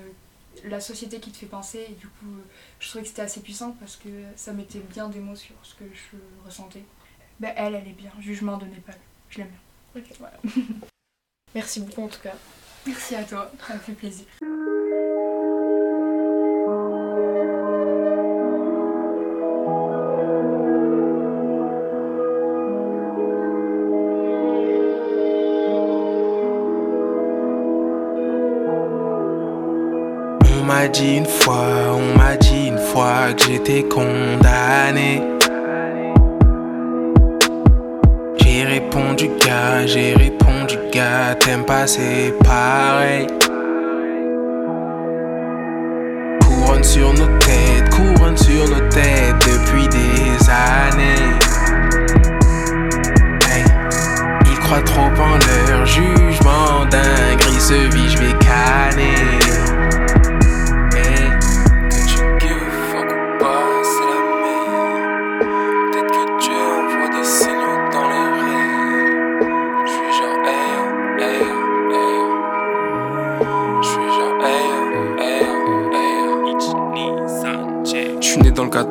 la 0.64 0.80
société 0.80 1.20
qui 1.20 1.32
te 1.32 1.38
fait 1.38 1.46
penser 1.46 1.86
Et 1.90 1.94
du 1.94 2.08
coup, 2.08 2.26
euh, 2.26 2.44
je 2.80 2.88
trouvais 2.88 3.04
que 3.04 3.10
c'était 3.10 3.22
assez 3.22 3.42
puissant 3.42 3.72
parce 3.80 3.96
que 3.96 4.10
ça 4.36 4.54
mettait 4.54 4.80
bien 4.80 5.10
des 5.10 5.20
mots 5.20 5.36
sur 5.36 5.56
ce 5.64 5.76
que 5.76 5.86
je 5.94 6.18
ressentais. 6.46 6.84
Bah, 7.40 7.50
elle, 7.56 7.76
elle 7.76 7.88
est 7.88 7.94
bien. 7.94 8.12
Jugement 8.20 8.58
de 8.58 8.66
Népal. 8.66 8.98
Je 9.30 9.40
l'aime 9.40 9.50
bien. 9.50 10.02
Ok. 10.02 10.18
Voilà. 10.20 10.38
Merci 11.56 11.82
beaucoup 11.82 12.04
en 12.04 12.08
tout 12.08 12.22
cas. 12.22 12.36
Merci 12.86 13.16
à 13.16 13.24
toi, 13.24 13.52
ça 13.68 13.74
me 13.74 13.80
fait 13.80 13.94
plaisir. 13.94 14.26
M'a 30.88 30.94
dit 30.94 31.18
une 31.18 31.26
fois, 31.26 31.66
on 31.92 32.18
m'a 32.18 32.38
dit 32.38 32.68
une 32.68 32.78
fois 32.78 33.34
que 33.36 33.44
j'étais 33.44 33.84
condamné. 33.84 35.22
J'ai 38.38 38.64
répondu 38.64 39.30
gars, 39.46 39.86
j'ai 39.86 40.14
répondu 40.14 40.78
gars, 40.94 41.36
t'aimes 41.40 41.66
pas 41.66 41.88
c'est 41.88 42.34
pareil. 42.42 43.28
Couronne 46.42 46.84
sur 46.84 47.12
nos 47.14 47.38
têtes, 47.40 47.90
couronne 47.90 48.38
sur 48.38 48.70
nos 48.70 48.88
têtes 48.90 49.36
depuis 49.40 49.90
des 49.90 50.50
années. 50.50 51.34
Hey. 53.50 53.66
Ils 54.46 54.60
croient 54.60 54.82
trop 54.84 55.02
en 55.02 55.70
leur 55.70 55.86
jugement 55.86 56.86
dingue, 56.90 57.42
se 57.60 57.74
vit, 57.74 58.10
je 58.10 58.18
vais 58.20 58.34
canner. 58.40 59.37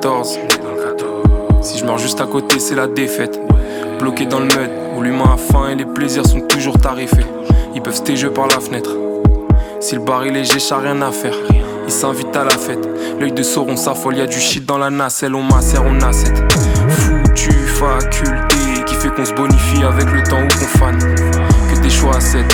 14. 0.07 0.39
Si 1.63 1.79
je 1.79 1.85
meurs 1.85 1.99
juste 1.99 2.21
à 2.21 2.27
côté, 2.27 2.61
c'est 2.61 2.77
la 2.77 2.87
défaite. 2.87 3.41
Bloqué 3.99 4.25
dans 4.25 4.39
le 4.39 4.45
mud, 4.45 4.71
où 4.97 5.03
l'humain 5.03 5.35
a 5.35 5.37
faim 5.37 5.71
et 5.73 5.75
les 5.75 5.85
plaisirs 5.85 6.25
sont 6.25 6.43
toujours 6.43 6.79
tarifés. 6.79 7.27
Ils 7.75 7.83
peuvent 7.83 8.01
jeux 8.15 8.31
par 8.31 8.47
la 8.47 8.61
fenêtre. 8.61 8.91
Si 9.81 9.97
le 9.97 10.01
bar 10.03 10.25
est 10.25 10.31
léger, 10.31 10.61
j'ai 10.61 10.75
rien 10.77 11.03
à 11.03 11.11
faire. 11.11 11.35
Ils 11.87 11.93
s'invitent 11.93 12.37
à 12.37 12.45
la 12.45 12.57
fête. 12.57 12.89
L'œil 13.19 13.33
de 13.33 13.43
Sauron 13.43 13.75
s'affole, 13.75 14.17
y'a 14.17 14.27
du 14.27 14.39
shit 14.39 14.65
dans 14.65 14.79
la 14.79 14.91
nacelle. 14.91 15.35
On 15.35 15.43
macère, 15.43 15.83
on 15.85 16.01
a 16.01 16.13
cette 16.13 16.39
foutue 16.89 17.67
faculté 17.67 18.85
qui 18.87 18.95
fait 18.95 19.09
qu'on 19.09 19.25
se 19.25 19.35
bonifie 19.35 19.83
avec 19.83 20.09
le 20.13 20.23
temps 20.23 20.41
ou 20.41 20.47
qu'on 20.47 20.79
fane. 20.79 20.99
Que 21.01 21.83
des 21.83 21.91
choix 21.91 22.15
à 22.15 22.21
7 22.21 22.45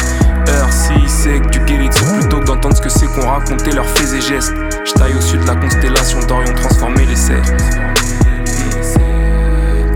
heures, 0.48 0.72
si 0.72 1.06
sec, 1.06 1.50
du 1.50 1.58
guérison 1.66 2.06
plutôt 2.18 2.40
que 2.40 2.46
d'entendre 2.46 2.76
ce 2.78 2.80
que 2.80 2.88
c'est 2.88 3.08
qu'on 3.08 3.28
racontait 3.28 3.72
leurs 3.72 3.88
faits 3.88 4.14
et 4.14 4.22
gestes. 4.22 4.54
Je 4.84 4.92
taille 4.94 5.14
au 5.16 5.20
sud 5.20 5.46
la 5.46 5.54
constellation 5.54 6.18
d'Orion, 6.26 6.52
transformer 6.54 7.06
les 7.06 7.16
serres. 7.16 7.42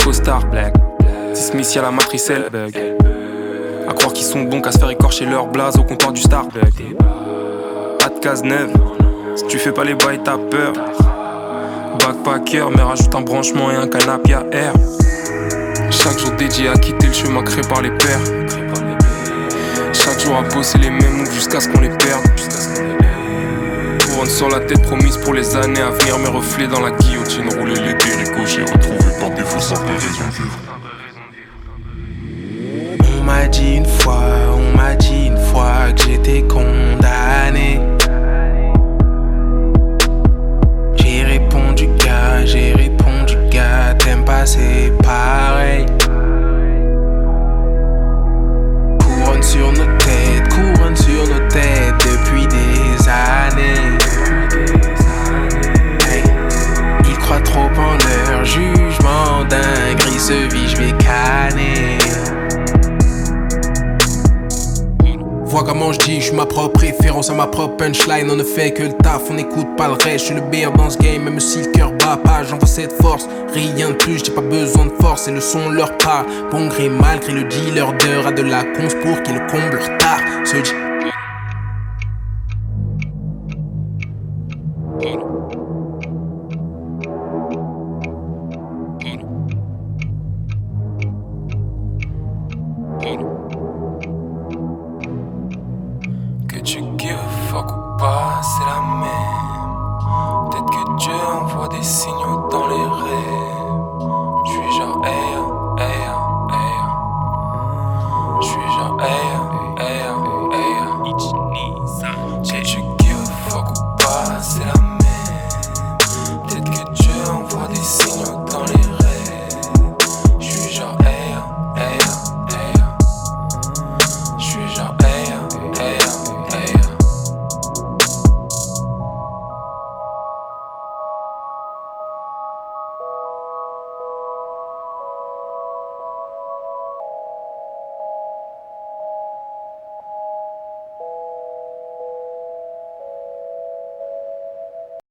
Costard, 0.03 0.47
black. 0.47 0.75
Smith 1.35 1.75
y'a 1.75 1.83
la 1.83 1.91
matricelle, 1.91 2.49
bug. 2.53 2.77
À 3.89 3.93
croire 3.93 4.13
qu'ils 4.13 4.27
sont 4.27 4.43
bons 4.43 4.61
qu'à 4.61 4.71
se 4.71 4.79
faire 4.79 4.91
écorcher 4.91 5.27
leur 5.27 5.47
blaze 5.47 5.77
au 5.77 5.83
comptoir 5.83 6.13
du 6.13 6.21
Starbucks. 6.21 6.97
Pas 7.99 8.09
de 8.09 8.21
case 8.21 8.45
neuve, 8.45 8.73
si 9.35 9.47
tu 9.47 9.59
fais 9.59 9.73
pas 9.73 9.85
les 9.85 9.95
bails, 9.95 10.21
t'as 10.25 10.39
peur. 10.39 10.73
Backpacker, 11.99 12.67
mais 12.75 12.83
rajoute 12.83 13.15
un 13.15 13.23
branchement 13.23 13.71
et 13.71 13.77
un 13.77 13.89
canapé 13.89 14.35
à 14.35 14.45
air. 14.53 14.73
Chaque 15.91 16.19
jour 16.19 16.31
dédié 16.33 16.69
à 16.69 16.75
quitter 16.75 17.09
le 17.09 17.13
chemin 17.13 17.43
créé 17.43 17.63
par 17.69 17.83
les 17.83 17.91
pères. 17.91 18.21
Chaque 19.93 20.21
jour 20.21 20.37
à 20.37 20.43
bosser 20.43 20.79
les 20.79 20.91
mêmes 20.91 21.17
moves 21.17 21.33
jusqu'à 21.33 21.61
ce 21.61 21.69
qu'on 21.69 21.81
les 21.81 21.89
perde. 21.89 22.25
Couronne 24.27 24.31
sur 24.31 24.49
la 24.49 24.61
tête 24.61 24.83
promise 24.83 25.17
pour 25.19 25.35
les 25.35 25.57
années 25.57 25.81
à 25.81 25.91
venir, 25.91 26.19
mes 26.19 26.29
reflets 26.29 26.67
dans 26.67 26.81
la 26.81 26.91
guillotine. 26.91 27.49
Rouler 27.59 27.75
les 27.75 27.95
déricots, 27.95 28.47
j'ai 28.47 28.63
retrouvé 28.63 29.19
par 29.21 29.31
défaut 29.31 29.61
sans 29.61 29.77
raison 29.77 30.25
vivre. 30.33 30.59
On 33.19 33.25
m'a 33.25 33.47
dit 33.49 33.77
une 33.77 33.87
fois, 33.87 34.23
on 34.55 34.77
m'a 34.77 34.95
dit 34.97 35.27
une 35.29 35.37
fois 35.37 35.93
que 35.95 36.03
j'étais 36.03 36.43
condamné. 36.43 37.81
J'ai 40.97 41.23
répondu 41.23 41.89
gars, 41.99 42.45
j'ai 42.45 42.73
répondu 42.73 43.37
gars, 43.51 43.95
t'aimes 43.99 44.25
pas 44.25 44.47
c'est 44.47 44.93
pareil. 45.03 45.87
Couronne 48.99 49.43
sur 49.43 49.73
nos 49.73 49.96
je 60.33 60.77
vais 60.77 60.93
canner. 60.99 61.99
Vois 65.45 65.63
comment 65.65 65.93
je 65.93 65.99
dis, 66.01 66.17
je 66.21 66.27
suis 66.27 66.37
ma 66.37 66.47
propre 66.47 66.81
référence 66.81 67.31
à 67.31 67.35
ma 67.35 67.47
propre 67.47 67.77
punchline. 67.77 68.29
On 68.31 68.37
ne 68.37 68.43
fait 68.43 68.73
que 68.73 68.83
le 68.83 68.93
taf, 68.93 69.23
on 69.31 69.35
n'écoute 69.35 69.69
pas 69.77 69.87
le 69.87 69.95
reste. 69.95 70.19
Je 70.19 70.25
suis 70.25 70.35
le 70.35 70.43
meilleur 70.43 70.73
dans 70.73 70.91
ce 70.91 70.99
game, 70.99 71.23
même 71.23 71.41
si 71.41 71.63
le 71.63 71.71
cœur 71.71 71.93
bat 71.93 72.17
pas, 72.17 72.43
j'envoie 72.43 72.67
cette 72.67 72.93
force. 73.01 73.29
Rien 73.55 73.91
de 73.91 73.95
plus, 73.95 74.23
j'ai 74.25 74.33
pas 74.33 74.41
besoin 74.41 74.87
de 74.87 74.93
force, 75.01 75.29
et 75.29 75.31
le 75.31 75.41
son 75.41 75.71
leur 75.71 75.97
parle. 75.99 76.27
Bon 76.51 76.67
gré, 76.67 76.89
malgré 76.89 77.33
le 77.33 77.45
dealer 77.45 77.93
d'heure, 77.95 78.27
a 78.27 78.33
de 78.33 78.43
la 78.43 78.65
cons 78.65 78.89
pour 79.03 79.23
qu'il 79.23 79.39
comble 79.47 79.77
leur 79.77 79.99
tard. 79.99 80.21